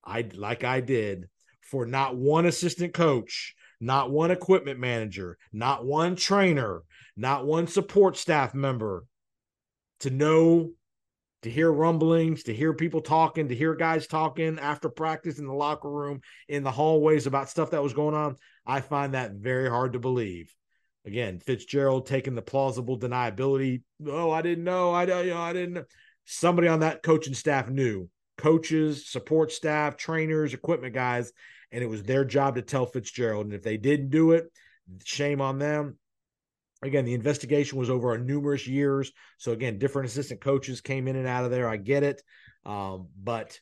I 0.04 0.28
like 0.34 0.64
I 0.64 0.80
did 0.80 1.28
for 1.60 1.86
not 1.86 2.16
one 2.16 2.46
assistant 2.46 2.94
coach 2.94 3.54
not 3.84 4.10
one 4.10 4.30
equipment 4.30 4.80
manager, 4.80 5.36
not 5.52 5.84
one 5.84 6.16
trainer, 6.16 6.82
not 7.16 7.46
one 7.46 7.66
support 7.66 8.16
staff 8.16 8.54
member 8.54 9.04
to 10.04 10.10
know, 10.10 10.70
to 11.42 11.50
hear 11.50 11.70
rumblings, 11.70 12.44
to 12.44 12.54
hear 12.54 12.72
people 12.72 13.02
talking, 13.02 13.48
to 13.48 13.54
hear 13.54 13.74
guys 13.74 14.06
talking 14.06 14.58
after 14.58 14.88
practice 14.88 15.38
in 15.38 15.46
the 15.46 15.52
locker 15.52 15.90
room, 15.90 16.20
in 16.48 16.62
the 16.62 16.70
hallways 16.70 17.26
about 17.26 17.50
stuff 17.50 17.72
that 17.72 17.82
was 17.82 17.92
going 17.92 18.14
on. 18.14 18.36
I 18.64 18.80
find 18.80 19.12
that 19.12 19.32
very 19.32 19.68
hard 19.68 19.92
to 19.92 19.98
believe. 19.98 20.54
Again, 21.04 21.38
Fitzgerald 21.38 22.06
taking 22.06 22.34
the 22.34 22.40
plausible 22.40 22.98
deniability. 22.98 23.82
Oh, 24.06 24.30
I 24.30 24.40
didn't 24.40 24.64
know. 24.64 24.92
I, 24.92 25.02
you 25.22 25.30
know, 25.30 25.40
I 25.42 25.52
didn't 25.52 25.74
know. 25.74 25.84
Somebody 26.24 26.68
on 26.68 26.80
that 26.80 27.02
coaching 27.02 27.34
staff 27.34 27.68
knew. 27.68 28.08
Coaches, 28.38 29.10
support 29.10 29.52
staff, 29.52 29.98
trainers, 29.98 30.54
equipment 30.54 30.94
guys 30.94 31.30
and 31.74 31.82
it 31.82 31.88
was 31.88 32.04
their 32.04 32.24
job 32.24 32.54
to 32.54 32.62
tell 32.62 32.86
Fitzgerald. 32.86 33.46
And 33.46 33.54
if 33.54 33.64
they 33.64 33.76
didn't 33.76 34.10
do 34.10 34.30
it, 34.30 34.44
shame 35.04 35.40
on 35.40 35.58
them. 35.58 35.98
Again, 36.84 37.04
the 37.04 37.14
investigation 37.14 37.78
was 37.78 37.90
over 37.90 38.14
a 38.14 38.18
numerous 38.18 38.66
years. 38.66 39.12
So 39.38 39.52
again, 39.52 39.78
different 39.78 40.08
assistant 40.08 40.40
coaches 40.40 40.80
came 40.80 41.08
in 41.08 41.16
and 41.16 41.26
out 41.26 41.44
of 41.44 41.50
there. 41.50 41.68
I 41.68 41.76
get 41.76 42.02
it. 42.02 42.22
Um, 42.64 43.08
but 43.20 43.58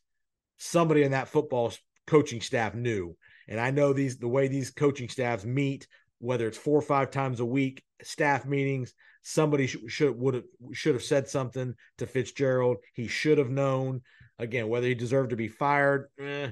somebody 0.58 1.02
in 1.02 1.12
that 1.12 1.28
football 1.28 1.72
coaching 2.06 2.40
staff 2.40 2.74
knew. 2.74 3.16
And 3.48 3.60
I 3.60 3.70
know 3.70 3.92
these 3.92 4.18
the 4.18 4.28
way 4.28 4.48
these 4.48 4.70
coaching 4.70 5.08
staffs 5.08 5.44
meet, 5.44 5.86
whether 6.18 6.46
it's 6.46 6.58
four 6.58 6.78
or 6.78 6.82
five 6.82 7.10
times 7.10 7.40
a 7.40 7.44
week, 7.44 7.82
staff 8.02 8.44
meetings, 8.44 8.94
somebody 9.22 9.66
should, 9.66 9.90
should 9.90 10.18
would 10.18 10.34
have 10.34 10.44
should 10.72 10.94
have 10.94 11.02
said 11.02 11.28
something 11.28 11.74
to 11.98 12.06
Fitzgerald. 12.06 12.78
He 12.94 13.08
should 13.08 13.38
have 13.38 13.50
known. 13.50 14.02
Again, 14.38 14.68
whether 14.68 14.86
he 14.86 14.94
deserved 14.94 15.30
to 15.30 15.36
be 15.36 15.48
fired, 15.48 16.08
eh, 16.18 16.50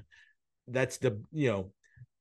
that's 0.69 0.99
the 0.99 1.23
you 1.33 1.49
know, 1.49 1.73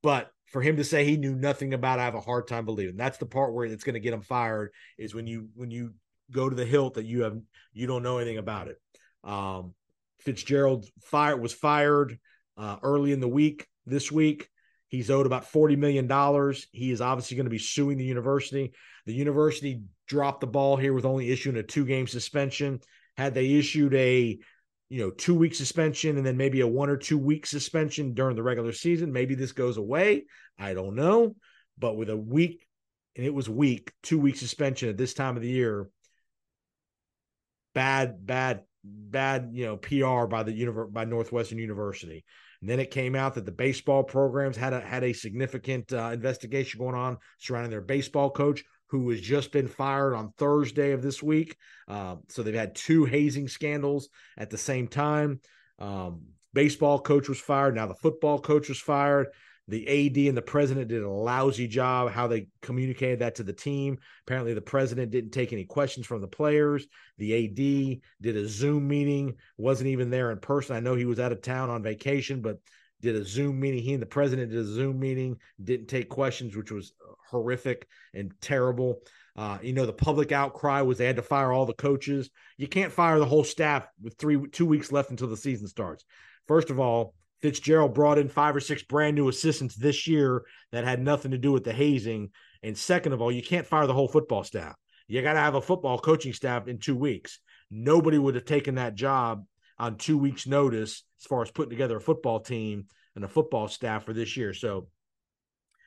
but 0.02 0.30
for 0.50 0.60
him 0.60 0.76
to 0.76 0.84
say 0.84 1.04
he 1.04 1.16
knew 1.16 1.34
nothing 1.34 1.74
about, 1.74 1.98
I 1.98 2.04
have 2.04 2.14
a 2.14 2.20
hard 2.20 2.48
time 2.48 2.64
believing. 2.64 2.96
That's 2.96 3.18
the 3.18 3.26
part 3.26 3.54
where 3.54 3.64
it's 3.64 3.84
going 3.84 3.94
to 3.94 4.00
get 4.00 4.12
him 4.12 4.22
fired 4.22 4.72
is 4.98 5.14
when 5.14 5.26
you 5.26 5.48
when 5.54 5.70
you 5.70 5.94
go 6.30 6.48
to 6.48 6.56
the 6.56 6.64
hilt 6.64 6.94
that 6.94 7.06
you 7.06 7.22
have 7.22 7.38
you 7.72 7.86
don't 7.86 8.02
know 8.02 8.18
anything 8.18 8.38
about 8.38 8.68
it. 8.68 8.76
Um, 9.24 9.74
Fitzgerald 10.20 10.86
fire 11.02 11.36
was 11.36 11.52
fired 11.52 12.18
uh, 12.56 12.76
early 12.82 13.12
in 13.12 13.20
the 13.20 13.28
week 13.28 13.66
this 13.86 14.10
week. 14.12 14.48
He's 14.88 15.10
owed 15.10 15.26
about 15.26 15.50
$40 15.50 15.78
million. 15.78 16.08
He 16.72 16.90
is 16.90 17.00
obviously 17.00 17.36
going 17.36 17.46
to 17.46 17.50
be 17.50 17.58
suing 17.58 17.96
the 17.96 18.04
university. 18.04 18.72
The 19.06 19.14
university 19.14 19.82
dropped 20.08 20.40
the 20.40 20.48
ball 20.48 20.76
here 20.76 20.92
with 20.92 21.04
only 21.04 21.30
issuing 21.30 21.56
a 21.56 21.62
two 21.62 21.86
game 21.86 22.08
suspension. 22.08 22.80
Had 23.16 23.34
they 23.34 23.52
issued 23.52 23.94
a 23.94 24.40
you 24.90 25.00
know, 25.00 25.10
two 25.10 25.34
week 25.34 25.54
suspension 25.54 26.18
and 26.18 26.26
then 26.26 26.36
maybe 26.36 26.60
a 26.60 26.66
one 26.66 26.90
or 26.90 26.96
two 26.96 27.16
week 27.16 27.46
suspension 27.46 28.12
during 28.12 28.34
the 28.36 28.42
regular 28.42 28.72
season. 28.72 29.12
Maybe 29.12 29.36
this 29.36 29.52
goes 29.52 29.76
away. 29.76 30.24
I 30.58 30.74
don't 30.74 30.96
know. 30.96 31.36
But 31.78 31.96
with 31.96 32.10
a 32.10 32.16
week, 32.16 32.66
and 33.16 33.24
it 33.24 33.32
was 33.32 33.48
week, 33.48 33.92
two 34.02 34.18
week 34.18 34.36
suspension 34.36 34.88
at 34.88 34.96
this 34.96 35.14
time 35.14 35.36
of 35.36 35.42
the 35.42 35.48
year, 35.48 35.88
bad, 37.72 38.26
bad, 38.26 38.62
bad, 38.84 39.50
you 39.52 39.64
know, 39.64 39.76
PR 39.76 40.26
by 40.26 40.42
the 40.42 40.52
univer- 40.52 40.92
by 40.92 41.04
Northwestern 41.04 41.58
University. 41.58 42.24
And 42.60 42.68
then 42.68 42.80
it 42.80 42.90
came 42.90 43.14
out 43.14 43.34
that 43.36 43.46
the 43.46 43.52
baseball 43.52 44.02
programs 44.02 44.56
had 44.56 44.72
a 44.72 44.80
had 44.80 45.04
a 45.04 45.12
significant 45.12 45.92
uh, 45.92 46.10
investigation 46.12 46.80
going 46.80 46.96
on 46.96 47.16
surrounding 47.38 47.70
their 47.70 47.80
baseball 47.80 48.30
coach 48.30 48.64
who 48.90 49.08
has 49.10 49.20
just 49.20 49.52
been 49.52 49.68
fired 49.68 50.14
on 50.14 50.32
Thursday 50.36 50.92
of 50.92 51.02
this 51.02 51.22
week. 51.22 51.56
Uh, 51.86 52.16
so 52.28 52.42
they've 52.42 52.54
had 52.54 52.74
two 52.74 53.04
hazing 53.04 53.48
scandals 53.48 54.08
at 54.36 54.50
the 54.50 54.58
same 54.58 54.88
time. 54.88 55.40
Um, 55.78 56.22
baseball 56.52 57.00
coach 57.00 57.28
was 57.28 57.40
fired. 57.40 57.74
Now 57.74 57.86
the 57.86 57.94
football 57.94 58.40
coach 58.40 58.68
was 58.68 58.80
fired. 58.80 59.28
The 59.68 59.86
AD 59.86 60.16
and 60.28 60.36
the 60.36 60.42
president 60.42 60.88
did 60.88 61.02
a 61.02 61.08
lousy 61.08 61.68
job 61.68 62.10
how 62.10 62.26
they 62.26 62.48
communicated 62.60 63.20
that 63.20 63.36
to 63.36 63.44
the 63.44 63.52
team. 63.52 63.98
Apparently, 64.26 64.52
the 64.52 64.60
president 64.60 65.12
didn't 65.12 65.30
take 65.30 65.52
any 65.52 65.64
questions 65.64 66.06
from 66.06 66.20
the 66.20 66.26
players. 66.26 66.88
The 67.18 67.44
AD 67.44 68.00
did 68.20 68.36
a 68.36 68.48
Zoom 68.48 68.88
meeting, 68.88 69.36
wasn't 69.56 69.90
even 69.90 70.10
there 70.10 70.32
in 70.32 70.38
person. 70.38 70.74
I 70.74 70.80
know 70.80 70.96
he 70.96 71.04
was 71.04 71.20
out 71.20 71.30
of 71.30 71.40
town 71.40 71.70
on 71.70 71.84
vacation, 71.84 72.40
but 72.40 72.56
did 73.00 73.16
a 73.16 73.24
Zoom 73.24 73.58
meeting. 73.60 73.82
He 73.82 73.94
and 73.94 74.02
the 74.02 74.06
president 74.06 74.50
did 74.50 74.60
a 74.60 74.64
Zoom 74.64 74.98
meeting, 74.98 75.38
didn't 75.62 75.86
take 75.86 76.08
questions, 76.08 76.56
which 76.56 76.70
was 76.70 76.92
horrific 77.28 77.86
and 78.14 78.32
terrible. 78.40 79.00
Uh, 79.36 79.58
you 79.62 79.72
know, 79.72 79.86
the 79.86 79.92
public 79.92 80.32
outcry 80.32 80.82
was 80.82 80.98
they 80.98 81.06
had 81.06 81.16
to 81.16 81.22
fire 81.22 81.52
all 81.52 81.66
the 81.66 81.72
coaches. 81.72 82.30
You 82.56 82.68
can't 82.68 82.92
fire 82.92 83.18
the 83.18 83.24
whole 83.24 83.44
staff 83.44 83.86
with 84.02 84.14
three 84.18 84.48
two 84.48 84.66
weeks 84.66 84.92
left 84.92 85.10
until 85.10 85.28
the 85.28 85.36
season 85.36 85.68
starts. 85.68 86.04
First 86.46 86.70
of 86.70 86.80
all, 86.80 87.14
Fitzgerald 87.40 87.94
brought 87.94 88.18
in 88.18 88.28
five 88.28 88.54
or 88.54 88.60
six 88.60 88.82
brand 88.82 89.16
new 89.16 89.28
assistants 89.28 89.76
this 89.76 90.06
year 90.06 90.42
that 90.72 90.84
had 90.84 91.00
nothing 91.00 91.30
to 91.30 91.38
do 91.38 91.52
with 91.52 91.64
the 91.64 91.72
hazing. 91.72 92.30
And 92.62 92.76
second 92.76 93.12
of 93.12 93.22
all, 93.22 93.32
you 93.32 93.42
can't 93.42 93.66
fire 93.66 93.86
the 93.86 93.94
whole 93.94 94.08
football 94.08 94.44
staff. 94.44 94.74
You 95.08 95.22
got 95.22 95.32
to 95.32 95.40
have 95.40 95.54
a 95.54 95.62
football 95.62 95.98
coaching 95.98 96.32
staff 96.32 96.68
in 96.68 96.78
two 96.78 96.96
weeks. 96.96 97.38
Nobody 97.70 98.18
would 98.18 98.34
have 98.34 98.44
taken 98.44 98.74
that 98.74 98.94
job 98.94 99.44
on 99.80 99.96
two 99.96 100.18
weeks' 100.18 100.46
notice 100.46 101.02
as 101.20 101.26
far 101.26 101.42
as 101.42 101.50
putting 101.50 101.70
together 101.70 101.96
a 101.96 102.00
football 102.00 102.40
team 102.40 102.86
and 103.16 103.24
a 103.24 103.28
football 103.28 103.66
staff 103.68 104.04
for 104.04 104.12
this 104.12 104.36
year. 104.36 104.52
So 104.54 104.88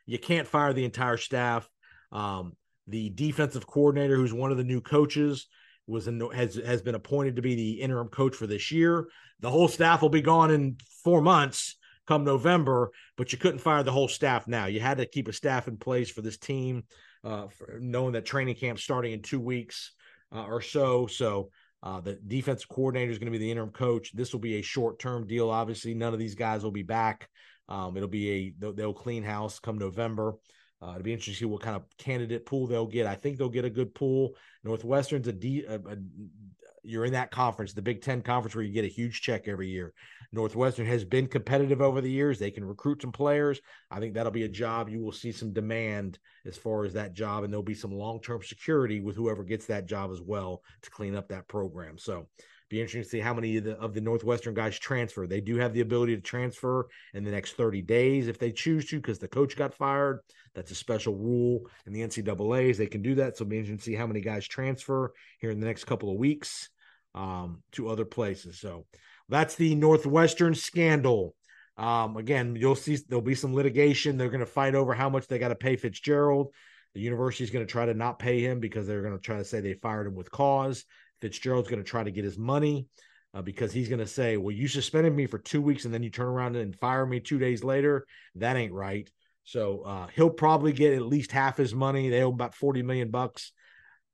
you 0.05 0.19
can't 0.19 0.47
fire 0.47 0.73
the 0.73 0.85
entire 0.85 1.17
staff. 1.17 1.69
Um, 2.11 2.53
the 2.87 3.09
defensive 3.09 3.65
coordinator, 3.65 4.15
who's 4.15 4.33
one 4.33 4.51
of 4.51 4.57
the 4.57 4.63
new 4.63 4.81
coaches, 4.81 5.47
was 5.87 6.07
in, 6.07 6.19
has 6.33 6.55
has 6.55 6.81
been 6.81 6.95
appointed 6.95 7.37
to 7.37 7.41
be 7.41 7.55
the 7.55 7.81
interim 7.81 8.07
coach 8.07 8.35
for 8.35 8.47
this 8.47 8.71
year. 8.71 9.07
The 9.39 9.49
whole 9.49 9.67
staff 9.67 10.01
will 10.01 10.09
be 10.09 10.21
gone 10.21 10.51
in 10.51 10.77
four 11.03 11.21
months 11.21 11.75
come 12.07 12.23
November, 12.23 12.91
but 13.17 13.31
you 13.31 13.37
couldn't 13.37 13.59
fire 13.59 13.83
the 13.83 13.91
whole 13.91 14.07
staff 14.07 14.47
now. 14.47 14.65
You 14.65 14.79
had 14.79 14.97
to 14.97 15.05
keep 15.05 15.27
a 15.27 15.33
staff 15.33 15.67
in 15.67 15.77
place 15.77 16.09
for 16.09 16.21
this 16.21 16.37
team, 16.37 16.83
uh, 17.23 17.47
for 17.47 17.77
knowing 17.79 18.13
that 18.13 18.25
training 18.25 18.55
camp 18.55 18.79
starting 18.79 19.13
in 19.13 19.21
two 19.21 19.39
weeks 19.39 19.93
uh, 20.33 20.43
or 20.43 20.61
so. 20.61 21.07
So 21.07 21.49
uh, 21.83 21.99
the 21.99 22.15
defensive 22.25 22.69
coordinator 22.69 23.11
is 23.11 23.19
going 23.19 23.31
to 23.31 23.37
be 23.37 23.43
the 23.43 23.51
interim 23.51 23.69
coach. 23.69 24.11
This 24.13 24.33
will 24.33 24.39
be 24.39 24.55
a 24.55 24.61
short 24.63 24.97
term 24.97 25.27
deal. 25.27 25.51
Obviously, 25.51 25.93
none 25.93 26.13
of 26.13 26.19
these 26.19 26.35
guys 26.35 26.63
will 26.63 26.71
be 26.71 26.81
back 26.81 27.29
um, 27.69 27.95
it'll 27.95 28.09
be 28.09 28.29
a 28.29 28.53
they'll, 28.59 28.73
they'll, 28.73 28.93
clean 28.93 29.23
house 29.23 29.59
come 29.59 29.77
November. 29.77 30.35
Uh, 30.81 30.91
it'll 30.91 31.03
be 31.03 31.13
interesting 31.13 31.33
to 31.33 31.39
see 31.39 31.45
what 31.45 31.61
kind 31.61 31.77
of 31.77 31.83
candidate 31.97 32.45
pool 32.45 32.67
they'll 32.67 32.85
get. 32.85 33.07
I 33.07 33.15
think 33.15 33.37
they'll 33.37 33.49
get 33.49 33.63
a 33.63 33.69
good 33.69 33.95
pool. 33.95 34.35
Northwestern's 34.65 35.27
a, 35.29 35.33
D, 35.33 35.63
a, 35.67 35.75
a 35.75 35.97
you're 36.83 37.05
in 37.05 37.13
that 37.13 37.31
conference, 37.31 37.73
the 37.73 37.81
Big 37.81 38.01
Ten 38.01 38.21
conference, 38.21 38.55
where 38.55 38.63
you 38.63 38.73
get 38.73 38.85
a 38.85 38.89
huge 38.89 39.21
check 39.21 39.47
every 39.47 39.69
year. 39.69 39.93
Northwestern 40.31 40.85
has 40.85 41.05
been 41.05 41.27
competitive 41.27 41.81
over 41.81 42.01
the 42.01 42.11
years. 42.11 42.39
They 42.39 42.51
can 42.51 42.65
recruit 42.65 43.01
some 43.01 43.11
players. 43.11 43.61
I 43.89 43.99
think 43.99 44.13
that'll 44.13 44.31
be 44.31 44.43
a 44.43 44.49
job 44.49 44.89
you 44.89 45.01
will 45.01 45.11
see 45.11 45.31
some 45.31 45.53
demand 45.53 46.19
as 46.45 46.57
far 46.57 46.83
as 46.83 46.93
that 46.93 47.13
job, 47.13 47.43
and 47.43 47.53
there'll 47.53 47.63
be 47.63 47.73
some 47.73 47.91
long 47.91 48.19
term 48.21 48.41
security 48.43 48.99
with 48.99 49.15
whoever 49.15 49.43
gets 49.43 49.65
that 49.67 49.85
job 49.85 50.11
as 50.11 50.21
well 50.21 50.61
to 50.81 50.89
clean 50.89 51.15
up 51.15 51.29
that 51.29 51.47
program. 51.47 51.97
So 51.97 52.27
Be 52.69 52.81
interesting 52.81 53.03
to 53.03 53.09
see 53.09 53.19
how 53.19 53.33
many 53.33 53.57
of 53.57 53.63
the, 53.63 53.77
of 53.79 53.93
the 53.93 54.01
Northwestern 54.01 54.53
guys 54.53 54.77
transfer. 54.77 55.27
They 55.27 55.41
do 55.41 55.57
have 55.57 55.73
the 55.73 55.81
ability 55.81 56.15
to 56.15 56.21
transfer 56.21 56.87
in 57.13 57.23
the 57.23 57.31
next 57.31 57.53
30 57.53 57.81
days 57.83 58.27
if 58.27 58.39
they 58.39 58.51
choose 58.51 58.85
to, 58.87 58.97
because 58.97 59.19
the 59.19 59.27
coach 59.27 59.55
got 59.55 59.73
fired. 59.73 60.19
That's 60.55 60.71
a 60.71 60.75
special 60.75 61.15
rule 61.15 61.67
in 61.85 61.93
the 61.93 62.01
NCAA's. 62.01 62.77
They 62.77 62.87
can 62.87 63.01
do 63.01 63.15
that. 63.15 63.37
So 63.37 63.45
be 63.45 63.57
interesting 63.57 63.77
to 63.77 63.83
see 63.83 63.95
how 63.95 64.07
many 64.07 64.21
guys 64.21 64.47
transfer 64.47 65.13
here 65.39 65.51
in 65.51 65.59
the 65.59 65.67
next 65.67 65.85
couple 65.85 66.11
of 66.11 66.17
weeks 66.17 66.69
um, 67.15 67.61
to 67.73 67.89
other 67.89 68.05
places. 68.05 68.59
So 68.59 68.85
that's 69.29 69.55
the 69.55 69.75
Northwestern 69.75 70.55
scandal. 70.55 71.35
Um, 71.77 72.17
again, 72.17 72.55
you'll 72.55 72.75
see 72.75 72.97
there'll 73.07 73.21
be 73.21 73.35
some 73.35 73.53
litigation. 73.53 74.17
They're 74.17 74.29
going 74.29 74.39
to 74.39 74.45
fight 74.45 74.75
over 74.75 74.93
how 74.93 75.09
much 75.09 75.27
they 75.27 75.39
got 75.39 75.49
to 75.49 75.55
pay 75.55 75.75
Fitzgerald. 75.75 76.53
The 76.93 77.01
university 77.01 77.43
is 77.43 77.49
going 77.49 77.65
to 77.65 77.71
try 77.71 77.85
to 77.87 77.93
not 77.93 78.19
pay 78.19 78.39
him 78.39 78.59
because 78.59 78.85
they're 78.85 79.01
going 79.01 79.17
to 79.17 79.21
try 79.21 79.37
to 79.37 79.43
say 79.43 79.59
they 79.59 79.73
fired 79.73 80.07
him 80.07 80.15
with 80.15 80.29
cause. 80.29 80.85
Fitzgerald's 81.21 81.69
going 81.69 81.83
to 81.83 81.89
try 81.89 82.03
to 82.03 82.11
get 82.11 82.23
his 82.23 82.37
money 82.37 82.87
uh, 83.33 83.41
because 83.41 83.71
he's 83.71 83.89
going 83.89 83.99
to 83.99 84.07
say, 84.07 84.37
"Well, 84.37 84.55
you 84.55 84.67
suspended 84.67 85.15
me 85.15 85.25
for 85.25 85.39
two 85.39 85.61
weeks 85.61 85.85
and 85.85 85.93
then 85.93 86.03
you 86.03 86.11
turn 86.11 86.27
around 86.27 86.55
and 86.55 86.75
fire 86.75 87.05
me 87.05 87.19
two 87.19 87.39
days 87.39 87.63
later. 87.63 88.05
That 88.35 88.57
ain't 88.57 88.73
right." 88.73 89.09
So 89.43 89.81
uh, 89.81 90.07
he'll 90.15 90.29
probably 90.29 90.71
get 90.71 90.93
at 90.93 91.01
least 91.01 91.31
half 91.31 91.57
his 91.57 91.73
money. 91.73 92.09
They 92.09 92.21
owe 92.21 92.29
about 92.29 92.55
forty 92.55 92.83
million 92.83 93.09
bucks. 93.09 93.51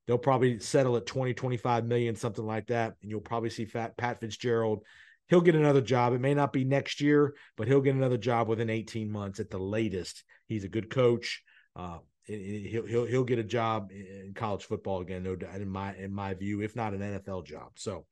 They'll 0.10 0.18
probably 0.18 0.58
settle 0.58 0.98
at 0.98 1.06
20, 1.06 1.36
25 1.36 1.86
million, 1.86 2.16
something 2.16 2.46
like 2.46 2.66
that. 2.68 2.96
And 3.04 3.12
you'll 3.12 3.22
probably 3.22 3.52
see 3.52 3.66
Fat 3.66 3.96
Pat 3.96 4.20
Fitzgerald 4.20 4.84
he'll 5.30 5.42
get 5.42 5.56
another 5.56 5.82
job. 5.82 6.14
It 6.14 6.22
may 6.22 6.34
not 6.34 6.52
be 6.52 6.66
next 6.66 7.00
year, 7.00 7.36
but 7.56 7.68
he'll 7.68 7.82
get 7.82 7.96
another 7.96 8.18
job 8.18 8.48
within 8.48 8.70
18 8.70 9.10
months 9.10 9.40
at 9.40 9.50
the 9.50 9.58
latest. 9.58 10.24
He's 10.48 10.64
a 10.64 10.70
good 10.70 10.90
coach. 10.90 11.44
Uh, 11.76 12.00
he'll 12.24 12.86
he'll 12.86 13.06
he'll 13.06 13.24
get 13.24 13.40
a 13.40 13.44
job 13.44 13.92
in 13.92 14.34
college 14.36 14.66
football 14.66 15.02
again. 15.02 15.26
In 15.26 15.70
my 15.70 15.96
in 15.96 16.14
my 16.14 16.34
view, 16.34 16.62
if 16.62 16.76
not 16.76 16.94
an 16.94 17.00
NFL 17.00 17.46
job. 17.46 17.72
So 17.76 18.06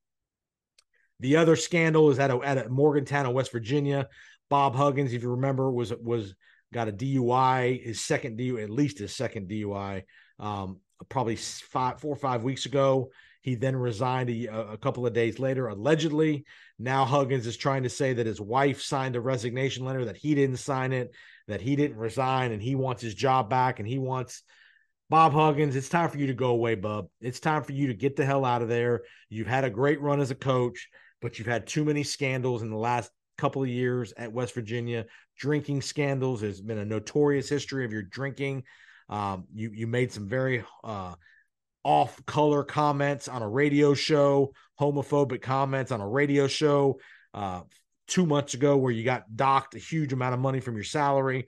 the 1.20 1.38
other 1.38 1.56
scandal 1.56 2.10
is 2.12 2.20
at 2.20 2.32
a, 2.32 2.38
at 2.38 2.66
a 2.66 2.70
Morgantown 2.70 3.32
West 3.34 3.52
Virginia. 3.52 4.08
Bob 4.50 4.76
Huggins, 4.76 5.14
if 5.14 5.24
you 5.24 5.32
remember, 5.32 5.70
was 5.72 5.92
was 5.94 6.36
got 6.74 6.88
a 6.88 6.92
DUI, 6.92 7.82
his 7.84 8.02
second 8.02 8.38
DUI, 8.38 8.64
at 8.64 8.70
least 8.70 9.00
his 9.00 9.16
second 9.16 9.50
DUI, 9.50 10.04
um, 10.40 10.80
probably 11.10 11.36
five, 11.36 12.00
four 12.00 12.14
or 12.14 12.18
five 12.18 12.44
weeks 12.44 12.66
ago. 12.66 13.12
He 13.42 13.56
then 13.56 13.76
resigned 13.76 14.30
a, 14.30 14.72
a, 14.72 14.78
couple 14.78 15.08
of 15.08 15.14
days 15.14 15.40
later, 15.40 15.68
allegedly. 15.68 16.44
Now 16.80 17.06
Huggins 17.06 17.48
is 17.48 17.56
trying 17.56 17.84
to 17.84 17.90
say 17.90 18.14
that 18.14 18.26
his 18.26 18.42
wife 18.42 18.82
signed 18.82 19.16
a 19.16 19.22
resignation 19.22 19.86
letter, 19.86 20.06
that 20.06 20.18
he 20.18 20.36
didn't 20.36 20.58
sign 20.58 20.92
it, 20.92 21.12
that 21.48 21.62
he 21.62 21.76
didn't 21.76 21.98
resign, 21.98 22.52
and 22.52 22.62
he 22.62 22.76
wants 22.76 23.02
his 23.02 23.16
job 23.16 23.50
back, 23.50 23.80
and 23.80 23.88
he 23.88 24.00
wants 24.00 24.44
Bob 25.10 25.32
Huggins. 25.32 25.76
It's 25.76 25.88
time 25.88 26.10
for 26.10 26.18
you 26.18 26.28
to 26.28 26.34
go 26.34 26.50
away, 26.50 26.76
bub. 26.76 27.08
It's 27.22 27.40
time 27.40 27.64
for 27.64 27.72
you 27.72 27.88
to 27.88 27.94
get 27.94 28.16
the 28.16 28.26
hell 28.26 28.44
out 28.44 28.62
of 28.62 28.68
there. 28.68 29.04
You've 29.30 29.48
had 29.48 29.64
a 29.64 29.70
great 29.70 30.02
run 30.02 30.20
as 30.20 30.32
a 30.32 30.36
coach, 30.36 30.90
but 31.22 31.38
you've 31.38 31.48
had 31.48 31.68
too 31.68 31.86
many 31.86 32.04
scandals 32.04 32.64
in 32.64 32.70
the 32.70 32.78
last 32.78 33.12
couple 33.38 33.64
of 33.64 33.70
years 33.70 34.14
at 34.18 34.34
West 34.34 34.54
Virginia. 34.54 35.06
Drinking 35.38 35.82
scandals. 35.84 36.42
There's 36.42 36.60
been 36.60 36.80
a 36.80 36.86
notorious 36.86 37.48
history 37.48 37.86
of 37.86 37.94
your 37.94 38.04
drinking. 38.04 38.64
Um, 39.10 39.46
you 39.54 39.72
you 39.74 39.88
made 39.88 40.12
some 40.12 40.28
very 40.28 40.64
uh, 40.84 41.16
off 41.84 42.26
color 42.26 42.64
comments 42.64 43.28
on 43.28 43.42
a 43.42 43.50
radio 43.50 43.94
show, 43.94 44.54
homophobic 44.80 45.42
comments 45.42 45.92
on 45.92 46.02
a 46.02 46.08
radio 46.08 46.48
show 46.48 47.00
uh, 47.34 47.62
two 48.08 48.26
months 48.26 48.54
ago 48.54 48.78
where 48.78 48.92
you 48.92 49.04
got 49.04 49.24
docked 49.36 49.76
a 49.76 49.80
huge 49.80 50.14
amount 50.14 50.34
of 50.34 50.40
money 50.40 50.60
from 50.60 50.76
your 50.76 50.84
salary. 50.84 51.48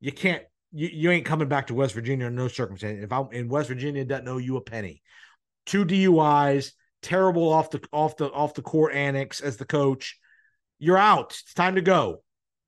You 0.00 0.12
can't, 0.12 0.42
you, 0.72 0.88
you 0.92 1.10
ain't 1.10 1.24
coming 1.24 1.48
back 1.48 1.68
to 1.68 1.74
West 1.74 1.94
Virginia 1.94 2.26
in 2.26 2.34
no 2.34 2.48
circumstance. 2.48 3.02
If 3.02 3.12
I'm 3.12 3.28
in 3.32 3.48
West 3.48 3.68
Virginia, 3.68 4.04
doesn't 4.04 4.28
owe 4.28 4.38
you 4.38 4.56
a 4.56 4.60
penny. 4.60 5.02
Two 5.66 5.84
DUIs, 5.84 6.72
terrible 7.02 7.52
off 7.52 7.70
the 7.70 7.80
off 7.92 8.16
the 8.16 8.30
off 8.30 8.54
the 8.54 8.62
court 8.62 8.92
annex 8.92 9.40
as 9.40 9.56
the 9.56 9.64
coach. 9.64 10.18
You're 10.78 10.98
out. 10.98 11.30
It's 11.30 11.54
time 11.54 11.76
to 11.76 11.80
go. 11.80 12.22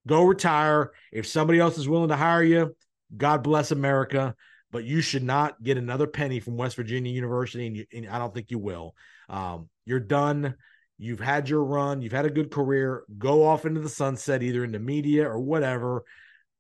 Go 0.07 0.23
retire. 0.23 0.93
If 1.13 1.27
somebody 1.27 1.59
else 1.59 1.79
is 1.79 1.89
willing 1.89 2.09
to 2.09 2.17
hire 2.17 2.43
you, 2.43 2.77
God 3.17 3.43
bless 3.43 3.71
America 3.71 4.35
but 4.71 4.85
you 4.85 5.01
should 5.01 5.23
not 5.23 5.63
get 5.63 5.79
another 5.79 6.07
penny 6.07 6.41
from 6.41 6.57
West 6.57 6.77
Virginia 6.77 7.13
University, 7.13 7.67
and, 7.67 7.77
you, 7.77 7.87
and 7.93 8.09
I 8.09 8.19
don't 8.19 8.35
think 8.35 8.51
you 8.51 8.59
will. 8.59 8.95
Um, 9.29 9.69
you're 9.87 10.01
done. 10.01 10.55
You've 10.99 11.21
had 11.21 11.49
your 11.49 11.65
run. 11.65 12.03
You've 12.03 12.13
had 12.13 12.27
a 12.27 12.31
good 12.31 12.51
career. 12.51 13.05
Go 13.19 13.47
off 13.47 13.65
into 13.65 13.81
the 13.81 13.89
sunset, 13.89 14.43
either 14.43 14.65
in 14.65 14.73
the 14.73 14.79
media 14.79 15.29
or 15.29 15.39
whatever. 15.39 16.05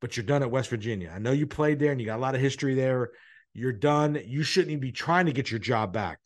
But 0.00 0.16
you're 0.16 0.24
done 0.24 0.42
at 0.42 0.50
West 0.50 0.70
Virginia. 0.70 1.12
I 1.14 1.18
know 1.18 1.32
you 1.32 1.46
played 1.46 1.80
there 1.80 1.90
and 1.90 2.00
you 2.00 2.06
got 2.06 2.18
a 2.18 2.22
lot 2.22 2.36
of 2.36 2.40
history 2.40 2.74
there. 2.74 3.10
You're 3.52 3.72
done. 3.72 4.20
You 4.24 4.44
shouldn't 4.44 4.70
even 4.70 4.80
be 4.80 4.92
trying 4.92 5.26
to 5.26 5.32
get 5.32 5.50
your 5.50 5.58
job 5.58 5.92
back. 5.92 6.20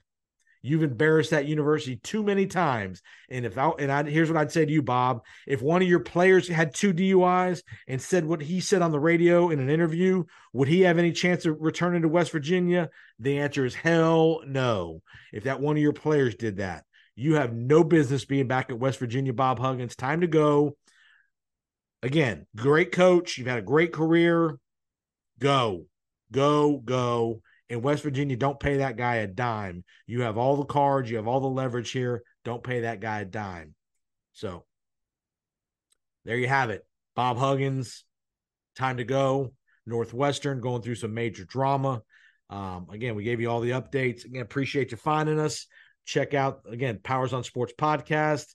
You've 0.65 0.85
embarrassed 0.85 1.31
that 1.31 1.47
university 1.47 1.97
too 1.97 2.23
many 2.23 2.47
times. 2.47 3.03
And 3.29 3.45
if 3.45 3.59
I, 3.59 3.71
and 3.81 3.91
I, 3.91 4.09
here's 4.09 4.31
what 4.31 4.39
I'd 4.39 4.53
say 4.53 4.65
to 4.65 4.73
you, 4.73 4.81
Bob: 4.81 5.25
if 5.45 5.61
one 5.61 5.83
of 5.83 5.89
your 5.89 6.01
players 6.01 6.47
had 6.47 6.73
two 6.73 6.95
DUIs 6.95 7.63
and 7.89 8.01
said 8.01 8.25
what 8.25 8.41
he 8.41 8.61
said 8.61 8.81
on 8.81 8.93
the 8.93 9.01
radio 9.01 9.51
in 9.51 9.59
an 9.59 9.69
interview, 9.69 10.23
would 10.53 10.69
he 10.69 10.83
have 10.83 10.99
any 10.99 11.11
chance 11.11 11.45
of 11.47 11.57
returning 11.61 12.03
to 12.03 12.09
West 12.09 12.31
Virginia? 12.31 12.91
The 13.19 13.41
answer 13.41 13.65
is 13.67 13.75
hell 13.75 14.43
no. 14.47 15.03
If 15.33 15.45
that 15.45 15.61
one 15.61 15.77
of 15.77 15.83
your 15.83 15.93
players 15.93 16.37
did 16.37 16.59
that, 16.59 16.85
you 17.17 17.35
have 17.35 17.53
no 17.53 17.83
business 17.83 18.25
being 18.25 18.47
back 18.47 18.71
at 18.71 18.79
West 18.79 19.01
Virginia, 19.01 19.33
Bob 19.33 19.59
Huggins. 19.59 19.97
Time 19.97 20.21
to 20.21 20.29
go. 20.29 20.77
Again, 22.05 22.47
great 22.55 22.93
coach. 22.93 23.37
You've 23.37 23.49
had 23.49 23.59
a 23.59 23.63
great 23.63 23.93
career. 23.93 24.59
Go, 25.41 25.87
go, 26.31 26.79
go 26.79 27.43
in 27.73 27.81
West 27.81 28.03
Virginia, 28.03 28.37
don't 28.37 28.61
pay 28.61 28.77
that 28.77 28.99
guy 28.99 29.17
a 29.17 29.27
dime. 29.27 29.83
You 30.07 30.21
have 30.23 30.37
all 30.37 30.57
the 30.59 30.67
cards, 30.67 31.11
you 31.11 31.17
have 31.17 31.27
all 31.27 31.41
the 31.41 31.49
leverage 31.49 31.91
here. 31.91 32.23
Don't 32.45 32.63
pay 32.63 32.81
that 32.81 33.01
guy 33.01 33.21
a 33.21 33.25
dime. 33.25 33.75
So 34.35 34.67
there 36.27 36.37
you 36.37 36.49
have 36.49 36.69
it. 36.69 36.87
Bob 37.17 37.39
Huggins, 37.39 38.05
time 38.77 38.99
to 38.99 39.05
go. 39.05 39.55
Northwestern 39.87 40.61
going 40.61 40.83
through 40.83 40.97
some 40.97 41.15
major 41.15 41.47
drama. 41.47 42.03
Um, 42.51 42.89
again, 42.91 43.15
we 43.15 43.25
gave 43.25 43.41
you 43.41 43.51
all 43.51 43.61
the 43.61 43.71
updates. 43.71 44.27
Again, 44.27 44.43
appreciate 44.43 44.91
you 44.91 44.99
finding 44.99 45.41
us. 45.41 45.67
Check 46.05 46.35
out 46.35 46.61
again 46.69 47.01
Powers 47.03 47.33
on 47.33 47.43
Sports 47.43 47.73
podcast. 47.79 48.55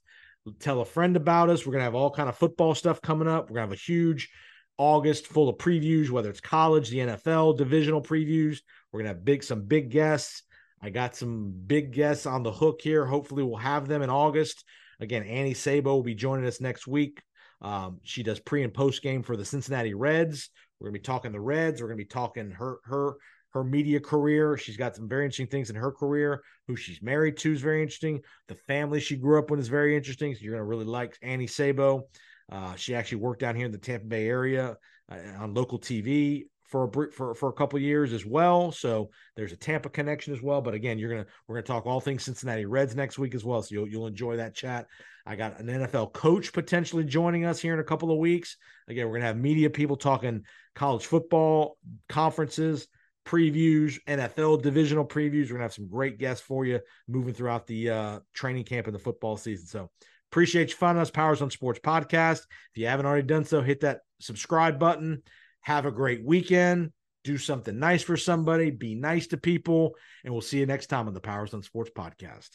Tell 0.60 0.82
a 0.82 0.86
friend 0.86 1.16
about 1.16 1.50
us. 1.50 1.66
We're 1.66 1.74
gonna 1.74 1.86
have 1.86 1.96
all 1.96 2.12
kind 2.12 2.30
of 2.30 2.38
football 2.38 2.76
stuff 2.76 3.02
coming 3.02 3.28
up. 3.28 3.50
We're 3.50 3.56
gonna 3.56 3.68
have 3.68 3.72
a 3.72 3.82
huge 3.82 4.30
August 4.78 5.26
full 5.26 5.50
of 5.50 5.58
previews, 5.58 6.12
whether 6.12 6.30
it's 6.30 6.40
college, 6.40 6.90
the 6.90 7.00
NFL, 7.00 7.58
divisional 7.58 8.04
previews. 8.04 8.60
We're 8.92 9.02
gonna 9.02 9.10
have 9.10 9.26
big 9.26 9.44
some 9.44 9.64
big 9.64 9.90
guests. 9.90 10.44
I 10.82 10.90
got 10.90 11.16
some 11.16 11.54
big 11.66 11.92
guests 11.92 12.26
on 12.26 12.44
the 12.44 12.52
hook 12.52 12.82
here. 12.82 13.06
Hopefully, 13.06 13.44
we'll 13.44 13.58
have 13.58 13.88
them 13.88 14.02
in 14.02 14.10
August. 14.10 14.64
Again, 15.00 15.24
Annie 15.24 15.54
Sabo 15.54 15.96
will 15.96 16.04
be 16.04 16.16
joining 16.16 16.46
us 16.46 16.62
next 16.62 16.88
week. 16.88 17.22
Um, 17.62 18.00
she 18.04 18.24
does 18.24 18.40
pre 18.40 18.64
and 18.64 18.74
post 18.74 19.02
game 19.02 19.24
for 19.24 19.36
the 19.36 19.46
Cincinnati 19.46 19.94
Reds. 19.94 20.50
We're 20.80 20.90
gonna 20.90 21.00
be 21.00 21.04
talking 21.04 21.32
the 21.32 21.40
Reds. 21.40 21.82
We're 21.82 21.88
gonna 21.88 21.98
be 21.98 22.06
talking 22.06 22.52
her 22.52 22.78
her 22.86 23.16
her 23.52 23.64
media 23.64 24.00
career. 24.00 24.58
She's 24.58 24.78
got 24.78 24.96
some 24.96 25.10
very 25.10 25.26
interesting 25.26 25.48
things 25.48 25.70
in 25.70 25.76
her 25.76 25.92
career. 25.92 26.44
Who 26.68 26.76
she's 26.76 27.02
married 27.02 27.38
to 27.38 27.54
is 27.54 27.62
very 27.62 27.82
interesting. 27.82 28.22
The 28.48 28.56
family 28.56 29.00
she 29.00 29.16
grew 29.18 29.40
up 29.40 29.50
with 29.50 29.60
is 29.60 29.68
very 29.68 29.96
interesting. 29.96 30.34
So 30.36 30.42
you're 30.42 30.54
gonna 30.54 30.66
really 30.66 30.86
like 30.86 31.18
Annie 31.22 31.48
Sabo. 31.48 32.08
Uh, 32.52 32.76
she 32.76 32.96
actually 32.96 33.20
worked 33.20 33.42
down 33.42 33.56
here 33.56 33.66
in 33.66 33.72
the 33.72 33.78
Tampa 33.78 34.06
Bay 34.06 34.28
area 34.28 34.78
uh, 35.12 35.18
on 35.40 35.54
local 35.54 35.80
TV 35.80 36.46
for 36.68 36.84
a 36.84 37.12
for 37.12 37.34
for 37.34 37.50
a 37.50 37.54
couple 37.54 37.80
years 37.80 38.14
as 38.14 38.26
well. 38.26 38.72
So 38.72 39.10
there's 39.36 39.54
a 39.54 39.58
Tampa 39.58 39.90
connection 39.90 40.34
as 40.34 40.42
well. 40.42 40.62
But 40.62 40.74
again, 40.74 41.00
you're 41.00 41.10
gonna 41.10 41.26
we're 41.48 41.56
gonna 41.56 41.66
talk 41.66 41.86
all 41.86 42.02
things 42.02 42.24
Cincinnati 42.24 42.66
Reds 42.66 42.96
next 42.96 43.18
week 43.18 43.34
as 43.36 43.44
well. 43.44 43.62
So 43.62 43.74
you'll 43.74 43.88
you'll 43.88 44.08
enjoy 44.08 44.38
that 44.38 44.54
chat. 44.54 44.88
I 45.26 45.36
got 45.36 45.60
an 45.60 45.68
NFL 45.68 46.14
coach 46.14 46.54
potentially 46.54 47.06
joining 47.06 47.46
us 47.46 47.60
here 47.60 47.74
in 47.74 47.80
a 47.80 47.86
couple 47.86 48.12
of 48.12 48.18
weeks. 48.18 48.58
Again, 48.88 49.08
we're 49.08 49.16
gonna 49.16 49.28
have 49.28 49.38
media 49.38 49.70
people 49.70 49.96
talking 49.96 50.44
college 50.76 51.06
football 51.06 51.78
conferences. 52.10 52.88
Previews, 53.26 54.00
NFL 54.08 54.62
divisional 54.62 55.06
previews. 55.06 55.48
We're 55.48 55.56
gonna 55.56 55.64
have 55.64 55.74
some 55.74 55.90
great 55.90 56.18
guests 56.18 56.46
for 56.46 56.66
you 56.66 56.80
moving 57.10 57.34
throughout 57.34 57.68
the 57.68 57.90
uh, 57.90 58.20
training 58.34 58.64
camp 58.64 58.88
and 58.88 58.96
the 58.96 59.00
football 59.00 59.36
season. 59.36 59.68
So 59.68 59.90
appreciate 60.32 60.70
you 60.70 60.76
finding 60.76 61.02
us, 61.02 61.12
Powers 61.12 61.42
on 61.42 61.52
Sports 61.52 61.80
Podcast. 61.80 62.40
If 62.40 62.78
you 62.78 62.88
haven't 62.88 63.06
already 63.06 63.28
done 63.28 63.44
so, 63.44 63.62
hit 63.62 63.82
that 63.82 64.00
subscribe 64.20 64.80
button 64.80 65.24
have 65.62 65.86
a 65.86 65.92
great 65.92 66.24
weekend. 66.24 66.92
Do 67.24 67.38
something 67.38 67.78
nice 67.78 68.04
for 68.04 68.16
somebody. 68.16 68.72
Be 68.72 68.96
nice 68.96 69.28
to 69.28 69.38
people. 69.38 69.96
And 70.24 70.34
we'll 70.34 70.42
see 70.42 70.60
you 70.60 70.66
next 70.66 70.88
time 70.88 71.08
on 71.08 71.14
the 71.14 71.20
Powers 71.20 71.54
on 71.54 71.62
Sports 71.62 71.92
podcast. 71.96 72.50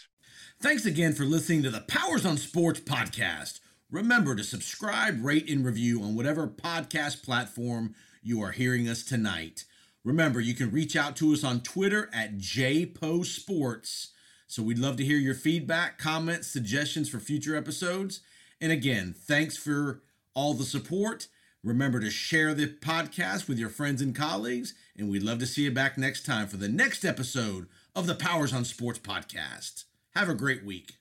Thanks 0.61 0.87
again 0.87 1.12
for 1.12 1.25
listening 1.25 1.62
to 1.65 1.71
the 1.71 1.83
Powers 1.83 2.25
on 2.25 2.38
Sports 2.38 2.81
podcast. 2.81 3.61
Remember 3.91 4.35
to 4.35 4.43
subscribe, 4.43 5.23
rate, 5.23 5.51
and 5.51 5.65
review 5.65 6.03
on 6.03 6.15
whatever 6.15 6.49
podcast 6.49 7.23
platform 7.23 7.95
you 8.23 8.41
are 8.43 8.53
hearing 8.53 8.88
us 8.88 9.03
tonight. 9.03 9.65
Remember, 10.05 10.41
you 10.41 10.55
can 10.55 10.71
reach 10.71 10.97
out 10.97 11.17
to 11.17 11.33
us 11.33 11.45
on 11.45 11.61
Twitter 11.61 12.09
at 12.12 12.39
JPoSports. 12.39 14.09
So 14.47 14.62
we'd 14.62 14.79
love 14.79 14.97
to 14.97 15.05
hear 15.05 15.18
your 15.18 15.35
feedback, 15.35 15.99
comments, 15.99 16.49
suggestions 16.49 17.09
for 17.09 17.20
future 17.20 17.57
episodes. 17.57 18.20
And 18.61 18.72
again, 18.72 19.14
thanks 19.16 19.57
for 19.57 20.03
all 20.35 20.55
the 20.55 20.64
support 20.64 21.29
Remember 21.65 22.01
to 22.01 22.11
share 22.11 22.55
the 22.55 22.67
podcast 22.67 23.47
with 23.47 23.57
your 23.57 23.69
friends 23.69 24.03
and 24.03 24.17
colleagues, 24.17 24.75
and 24.97 25.09
we'd 25.09 25.23
love 25.23 25.39
to 25.39 25.47
see 25.47 25.63
you 25.63 25.71
back 25.71 25.97
next 25.97 26.27
time 26.27 26.49
for 26.49 26.57
the 26.57 26.69
next 26.69 27.05
episode 27.05 27.69
of 27.95 28.09
the 28.09 28.17
Powers 28.17 28.53
on 28.53 28.65
Sports 28.65 28.99
podcast. 28.99 29.85
Have 30.17 30.29
a 30.29 30.35
great 30.35 30.65
week. 30.65 30.95